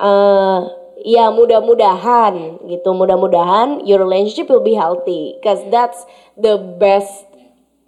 eh 0.00 0.79
ya 1.04 1.32
mudah-mudahan 1.32 2.64
gitu, 2.68 2.90
mudah-mudahan 2.92 3.84
your 3.88 4.00
relationship 4.02 4.48
will 4.48 4.64
be 4.64 4.76
healthy, 4.76 5.36
cause 5.40 5.60
that's 5.72 6.04
the 6.36 6.56
best 6.78 7.28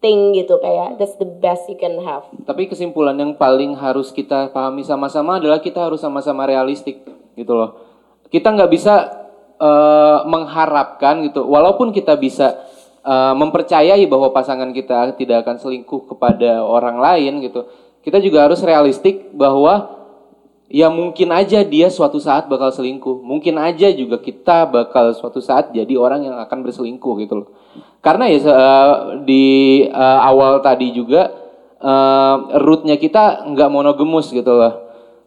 thing 0.03 0.35
gitu 0.35 0.59
kayak 0.59 0.99
that's 0.99 1.15
the 1.23 1.29
best 1.29 1.71
you 1.71 1.79
can 1.79 2.03
have. 2.03 2.27
Tapi 2.43 2.67
kesimpulan 2.67 3.15
yang 3.15 3.39
paling 3.39 3.79
harus 3.79 4.11
kita 4.11 4.51
pahami 4.51 4.83
sama-sama 4.83 5.39
adalah 5.39 5.63
kita 5.63 5.79
harus 5.79 6.03
sama-sama 6.03 6.43
realistik 6.43 7.07
gitu 7.39 7.55
loh. 7.55 7.79
Kita 8.27 8.51
nggak 8.51 8.71
bisa 8.73 8.95
eh, 9.63 10.19
mengharapkan 10.27 11.23
gitu, 11.23 11.47
walaupun 11.47 11.95
kita 11.95 12.19
bisa 12.19 12.67
eh, 13.07 13.35
mempercayai 13.39 14.03
bahwa 14.11 14.35
pasangan 14.35 14.75
kita 14.75 15.15
tidak 15.15 15.47
akan 15.47 15.63
selingkuh 15.63 16.11
kepada 16.11 16.67
orang 16.67 16.99
lain 16.99 17.39
gitu. 17.47 17.63
Kita 18.03 18.19
juga 18.19 18.51
harus 18.51 18.59
realistik 18.67 19.31
bahwa 19.31 20.02
ya 20.73 20.89
mungkin 20.89 21.29
aja 21.37 21.61
dia 21.61 21.93
suatu 21.93 22.17
saat 22.17 22.49
bakal 22.49 22.73
selingkuh. 22.73 23.21
Mungkin 23.21 23.61
aja 23.61 23.93
juga 23.93 24.17
kita 24.17 24.65
bakal 24.65 25.13
suatu 25.13 25.45
saat 25.45 25.71
jadi 25.77 25.93
orang 26.01 26.25
yang 26.25 26.37
akan 26.41 26.65
berselingkuh 26.65 27.15
gitu 27.21 27.45
loh. 27.45 27.49
Karena 28.01 28.27
ya 28.33 28.41
eh, 28.41 28.95
di 29.29 29.45
eh, 29.85 30.21
awal 30.25 30.65
tadi 30.65 30.97
juga 30.97 31.29
eh, 31.77 32.37
rootnya 32.57 32.97
kita 32.97 33.47
nggak 33.53 33.69
monogemus 33.69 34.33
gitu 34.33 34.57
loh. 34.57 34.75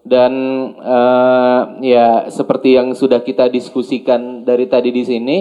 Dan 0.02 0.34
eh, 0.82 1.62
ya 1.94 2.08
seperti 2.34 2.74
yang 2.74 2.98
sudah 2.98 3.22
kita 3.22 3.46
diskusikan 3.54 4.42
dari 4.42 4.66
tadi 4.66 4.90
di 4.90 5.06
sini 5.06 5.38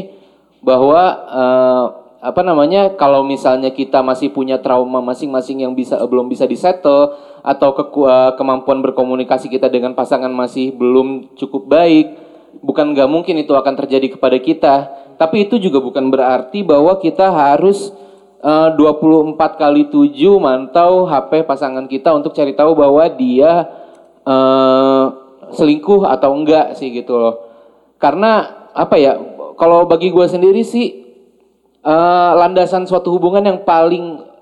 bahwa 0.60 1.02
eh, 1.32 2.03
apa 2.24 2.40
namanya 2.40 2.96
kalau 2.96 3.20
misalnya 3.20 3.68
kita 3.68 4.00
masih 4.00 4.32
punya 4.32 4.56
trauma 4.56 5.04
masing-masing 5.04 5.60
yang 5.60 5.76
bisa 5.76 6.00
belum 6.08 6.32
bisa 6.32 6.48
disettle 6.48 7.12
atau 7.44 7.76
keku- 7.76 8.08
eh, 8.08 8.32
kemampuan 8.40 8.80
berkomunikasi 8.80 9.52
kita 9.52 9.68
dengan 9.68 9.92
pasangan 9.92 10.32
masih 10.32 10.72
belum 10.72 11.36
cukup 11.36 11.68
baik 11.68 12.06
bukan 12.64 12.96
nggak 12.96 13.08
mungkin 13.12 13.36
itu 13.44 13.52
akan 13.52 13.76
terjadi 13.76 14.16
kepada 14.16 14.40
kita. 14.40 14.74
Tapi 15.20 15.46
itu 15.46 15.60
juga 15.60 15.84
bukan 15.84 16.08
berarti 16.08 16.64
bahwa 16.64 16.96
kita 16.96 17.28
harus 17.28 17.92
eh, 18.40 18.68
24 18.72 19.36
kali 19.60 19.92
7 19.92 20.40
mantau 20.40 21.04
HP 21.04 21.44
pasangan 21.44 21.84
kita 21.84 22.08
untuk 22.16 22.32
cari 22.32 22.56
tahu 22.56 22.72
bahwa 22.72 23.04
dia 23.12 23.68
eh, 24.24 25.04
selingkuh 25.52 26.08
atau 26.08 26.32
enggak 26.32 26.72
sih 26.80 26.88
gitu 26.88 27.20
loh. 27.20 27.36
Karena 28.00 28.64
apa 28.72 28.96
ya 28.96 29.20
kalau 29.60 29.84
bagi 29.84 30.08
gue 30.08 30.26
sendiri 30.26 30.64
sih 30.66 31.03
eh, 31.84 32.32
landasan 32.40 32.88
suatu 32.88 33.12
hubungan 33.12 33.44
yang 33.44 33.60
paling 33.62 34.34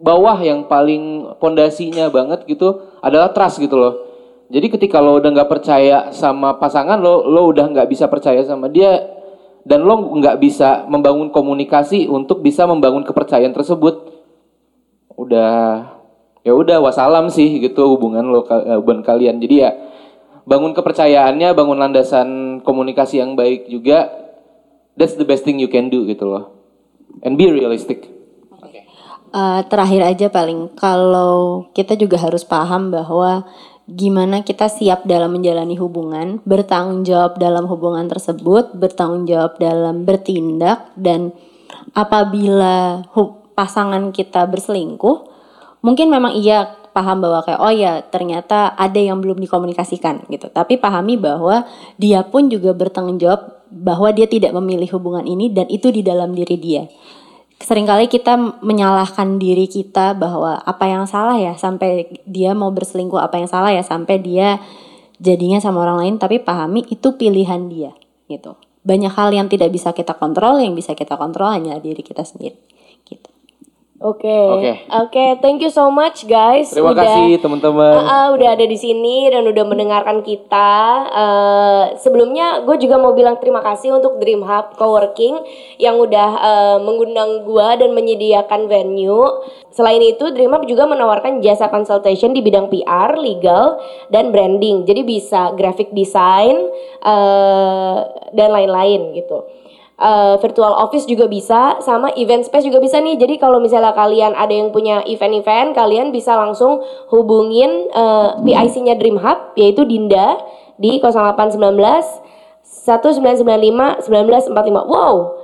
bawah 0.00 0.40
yang 0.40 0.64
paling 0.64 1.36
pondasinya 1.36 2.08
banget 2.08 2.48
gitu 2.48 2.96
adalah 3.04 3.32
trust 3.36 3.60
gitu 3.60 3.76
loh. 3.76 3.94
Jadi 4.50 4.66
ketika 4.72 4.98
lo 4.98 5.20
udah 5.20 5.30
nggak 5.30 5.50
percaya 5.52 6.10
sama 6.10 6.58
pasangan 6.58 6.98
lo, 6.98 7.22
lo 7.22 7.46
udah 7.54 7.70
nggak 7.70 7.86
bisa 7.86 8.10
percaya 8.10 8.42
sama 8.42 8.66
dia 8.66 8.98
dan 9.62 9.86
lo 9.86 10.10
nggak 10.18 10.42
bisa 10.42 10.88
membangun 10.90 11.30
komunikasi 11.30 12.10
untuk 12.10 12.42
bisa 12.42 12.66
membangun 12.66 13.06
kepercayaan 13.06 13.54
tersebut. 13.54 14.10
Udah 15.14 15.86
ya 16.40 16.56
udah 16.56 16.80
wassalam 16.80 17.28
sih 17.28 17.60
gitu 17.60 17.94
hubungan 17.94 18.26
lo 18.26 18.42
eh, 18.48 18.74
hubungan 18.80 19.06
kalian. 19.06 19.38
Jadi 19.38 19.54
ya 19.62 19.70
bangun 20.48 20.74
kepercayaannya, 20.74 21.54
bangun 21.54 21.78
landasan 21.78 22.28
komunikasi 22.66 23.22
yang 23.22 23.38
baik 23.38 23.70
juga. 23.70 24.10
That's 24.98 25.14
the 25.14 25.28
best 25.28 25.46
thing 25.46 25.62
you 25.62 25.70
can 25.70 25.94
do 25.94 26.02
gitu 26.10 26.26
loh. 26.26 26.59
And 27.20 27.36
be 27.36 27.50
realistic. 27.50 28.20
Eh, 29.30 29.60
terakhir 29.70 30.02
aja 30.02 30.26
paling 30.26 30.74
kalau 30.74 31.70
kita 31.70 31.94
juga 31.94 32.18
harus 32.18 32.42
paham 32.42 32.90
bahwa 32.90 33.46
gimana 33.86 34.42
kita 34.42 34.66
siap 34.66 35.06
dalam 35.06 35.38
menjalani 35.38 35.78
hubungan, 35.78 36.42
bertanggung 36.42 37.06
jawab 37.06 37.38
dalam 37.38 37.70
hubungan 37.70 38.10
tersebut, 38.10 38.74
bertanggung 38.74 39.30
jawab 39.30 39.54
dalam 39.62 40.02
bertindak 40.02 40.90
dan 40.98 41.30
apabila 41.94 43.06
pasangan 43.54 44.10
kita 44.10 44.50
berselingkuh, 44.50 45.22
mungkin 45.86 46.10
memang 46.10 46.34
iya 46.34 46.66
paham 46.90 47.22
bahwa 47.22 47.46
kayak 47.46 47.60
oh 47.62 47.70
ya 47.70 48.02
ternyata 48.02 48.74
ada 48.74 48.98
yang 48.98 49.22
belum 49.22 49.38
dikomunikasikan 49.38 50.26
gitu. 50.26 50.50
Tapi 50.50 50.74
pahami 50.74 51.14
bahwa 51.14 51.70
dia 52.02 52.26
pun 52.26 52.50
juga 52.50 52.74
bertanggung 52.74 53.22
jawab 53.22 53.59
bahwa 53.70 54.10
dia 54.10 54.26
tidak 54.26 54.50
memilih 54.52 54.90
hubungan 54.98 55.24
ini 55.24 55.50
dan 55.50 55.70
itu 55.70 55.94
di 55.94 56.02
dalam 56.02 56.34
diri 56.34 56.58
dia. 56.58 56.84
Seringkali 57.60 58.08
kita 58.08 58.60
menyalahkan 58.64 59.36
diri 59.38 59.68
kita 59.68 60.16
bahwa 60.16 60.58
apa 60.64 60.84
yang 60.88 61.04
salah 61.04 61.36
ya 61.36 61.54
sampai 61.54 62.08
dia 62.24 62.56
mau 62.56 62.72
berselingkuh 62.72 63.20
apa 63.20 63.36
yang 63.38 63.48
salah 63.48 63.70
ya 63.70 63.84
sampai 63.84 64.16
dia 64.18 64.58
jadinya 65.20 65.60
sama 65.60 65.84
orang 65.84 66.08
lain 66.08 66.14
tapi 66.16 66.40
pahami 66.40 66.88
itu 66.88 67.14
pilihan 67.14 67.68
dia 67.68 67.92
gitu. 68.32 68.56
Banyak 68.80 69.12
hal 69.12 69.28
yang 69.36 69.46
tidak 69.52 69.70
bisa 69.76 69.92
kita 69.92 70.16
kontrol 70.16 70.56
yang 70.56 70.72
bisa 70.72 70.96
kita 70.96 71.20
kontrol 71.20 71.52
hanya 71.52 71.76
diri 71.78 72.00
kita 72.00 72.24
sendiri 72.24 72.56
Oke. 74.00 74.32
Oke. 74.32 74.72
Oke, 74.88 75.24
thank 75.44 75.60
you 75.60 75.68
so 75.68 75.92
much 75.92 76.24
guys. 76.24 76.72
Terima 76.72 76.96
udah, 76.96 77.04
kasih 77.04 77.36
teman-teman. 77.36 78.00
Ah, 78.00 78.08
ah, 78.08 78.26
udah 78.32 78.56
ada 78.56 78.64
di 78.64 78.72
sini 78.72 79.28
dan 79.28 79.44
udah 79.44 79.64
mendengarkan 79.68 80.24
kita. 80.24 80.72
Eh, 81.12 81.82
sebelumnya 82.00 82.64
gue 82.64 82.80
juga 82.80 82.96
mau 82.96 83.12
bilang 83.12 83.36
terima 83.36 83.60
kasih 83.60 84.00
untuk 84.00 84.16
Dream 84.16 84.40
Hub 84.40 84.72
Coworking 84.80 85.44
yang 85.76 86.00
udah 86.00 86.30
eh, 86.32 86.78
mengundang 86.80 87.44
gue 87.44 87.68
dan 87.76 87.92
menyediakan 87.92 88.72
venue. 88.72 89.44
Selain 89.68 90.00
itu, 90.00 90.32
Dream 90.32 90.56
Hub 90.56 90.64
juga 90.64 90.88
menawarkan 90.88 91.44
jasa 91.44 91.68
consultation 91.68 92.32
di 92.32 92.40
bidang 92.40 92.72
PR, 92.72 93.20
legal, 93.20 93.84
dan 94.08 94.32
branding. 94.32 94.88
Jadi 94.88 95.04
bisa 95.04 95.52
graphic 95.52 95.92
design 95.92 96.56
eh, 97.04 97.96
dan 98.32 98.48
lain-lain 98.48 99.12
gitu. 99.12 99.59
Eh, 100.00 100.36
virtual 100.40 100.72
office 100.80 101.04
juga 101.04 101.28
bisa 101.28 101.76
sama 101.84 102.08
event 102.16 102.40
space 102.40 102.64
juga 102.64 102.80
bisa 102.80 102.96
nih. 103.04 103.20
Jadi 103.20 103.36
kalau 103.36 103.60
misalnya 103.60 103.92
kalian 103.92 104.32
ada 104.32 104.48
yang 104.48 104.72
punya 104.72 105.04
event-event 105.04 105.76
kalian 105.76 106.08
bisa 106.08 106.32
langsung 106.40 106.80
hubungin 107.12 107.92
eh, 107.92 108.28
PIC-nya 108.40 108.96
Dream 108.96 109.20
Hub 109.20 109.52
yaitu 109.60 109.84
Dinda 109.84 110.40
di 110.80 111.04
0819 111.04 111.60
1995 112.64 114.08
1945 114.08 114.88
wow 114.88 115.36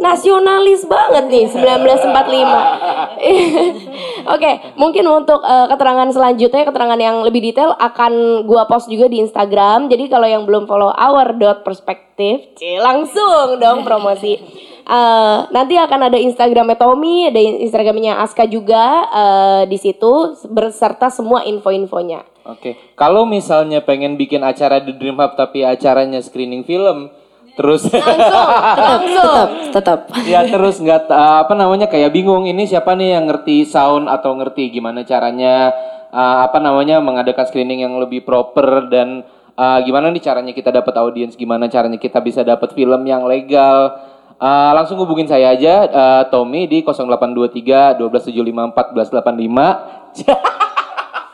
nasionalis 0.00 0.88
banget 0.88 1.24
nih 1.28 1.44
1945 1.54 3.16
Oke, 4.34 4.50
mungkin 4.74 5.04
untuk 5.06 5.38
eh, 5.44 5.66
keterangan 5.70 6.10
selanjutnya, 6.10 6.66
keterangan 6.66 6.98
yang 6.98 7.22
lebih 7.22 7.40
detail 7.46 7.78
akan 7.78 8.42
gua 8.42 8.66
post 8.66 8.90
juga 8.90 9.06
di 9.06 9.22
Instagram. 9.22 9.86
Jadi 9.86 10.10
kalau 10.10 10.26
yang 10.26 10.42
belum 10.42 10.66
follow 10.66 10.90
our 10.90 11.30
dot 11.38 11.62
perspektif, 11.62 12.58
cie, 12.58 12.82
langsung 12.82 13.60
dong 13.62 13.86
promosi. 13.86 14.34
Eh, 14.86 15.38
nanti 15.50 15.74
akan 15.74 16.06
ada 16.06 16.14
Instagramnya 16.14 16.78
Tommy, 16.78 17.26
ada 17.26 17.42
Instagramnya 17.42 18.22
Aska 18.22 18.46
juga 18.46 19.02
eh, 19.10 19.62
di 19.66 19.82
situ 19.82 20.38
berserta 20.46 21.10
semua 21.10 21.42
info-infonya. 21.42 22.22
Oke, 22.46 22.78
kalau 22.94 23.26
misalnya 23.26 23.82
pengen 23.82 24.14
bikin 24.14 24.46
acara 24.46 24.78
di 24.78 24.94
Dream 24.94 25.18
Hub 25.18 25.34
tapi 25.34 25.66
acaranya 25.66 26.22
screening 26.22 26.62
film, 26.62 27.10
terus 27.56 27.88
Langsung. 27.88 29.72
Tetap, 29.72 30.08
tetap. 30.08 30.28
ya 30.28 30.44
terus 30.44 30.76
nggak 30.78 31.08
apa 31.08 31.52
namanya 31.56 31.88
kayak 31.88 32.12
bingung 32.12 32.44
ini 32.44 32.68
siapa 32.68 32.92
nih 32.92 33.16
yang 33.16 33.24
ngerti 33.26 33.64
sound 33.64 34.06
atau 34.12 34.36
ngerti 34.36 34.70
gimana 34.70 35.02
caranya 35.02 35.72
uh, 36.12 36.46
apa 36.46 36.58
namanya 36.60 37.00
mengadakan 37.00 37.44
screening 37.48 37.84
yang 37.84 37.96
lebih 38.00 38.24
proper 38.24 38.88
dan 38.92 39.24
uh, 39.56 39.78
gimana 39.82 40.12
nih 40.12 40.22
caranya 40.22 40.52
kita 40.52 40.70
dapat 40.72 40.94
audiens, 41.00 41.34
gimana 41.34 41.68
caranya 41.68 41.98
kita 41.98 42.20
bisa 42.24 42.44
dapat 42.44 42.72
film 42.76 43.04
yang 43.08 43.28
legal. 43.28 44.00
Uh, 44.36 44.76
langsung 44.76 45.00
hubungin 45.00 45.24
saya 45.24 45.56
aja 45.56 45.88
uh, 45.88 46.22
Tommy 46.28 46.68
di 46.68 46.84
0823 46.84 47.96
1275 47.96 48.76
1485. 48.76 50.65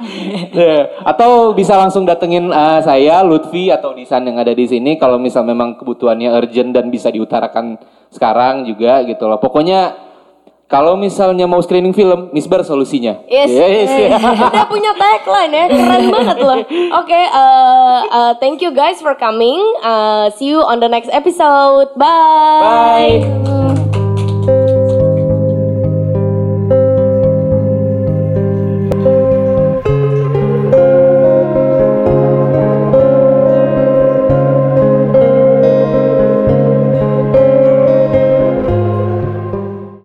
Ya, 0.53 1.00
atau 1.03 1.57
bisa 1.57 1.78
langsung 1.80 2.05
datengin 2.05 2.53
uh, 2.53 2.78
saya 2.84 3.24
Lutfi 3.24 3.72
atau 3.72 3.96
Disan 3.96 4.28
yang 4.28 4.36
ada 4.36 4.53
di 4.53 4.68
sini 4.68 5.00
kalau 5.00 5.16
misal 5.16 5.48
memang 5.48 5.80
kebutuhannya 5.80 6.28
urgent 6.28 6.76
dan 6.76 6.92
bisa 6.92 7.09
diutarakan 7.09 7.80
sekarang 8.12 8.68
juga 8.68 9.00
gitu 9.09 9.24
loh. 9.24 9.40
Pokoknya 9.40 9.96
kalau 10.72 10.96
misalnya 10.96 11.44
mau 11.44 11.61
screening 11.61 11.92
film, 11.92 12.32
Misbar 12.32 12.64
solusinya. 12.64 13.20
Yes. 13.28 13.53
Yes. 13.53 13.92
Udah 14.24 14.64
punya 14.72 14.96
tagline 14.96 15.53
ya, 15.53 15.64
keren 15.68 16.09
banget 16.09 16.38
loh. 16.40 16.61
Oke, 16.96 17.20
uh, 17.28 18.00
uh, 18.09 18.32
thank 18.40 18.64
you 18.64 18.72
guys 18.72 18.96
for 18.96 19.12
coming. 19.12 19.61
Uh, 19.84 20.32
see 20.32 20.48
you 20.48 20.64
on 20.64 20.80
the 20.80 20.88
next 20.88 21.12
episode. 21.12 21.92
Bye. 21.92 23.20
Bye. 23.20 24.11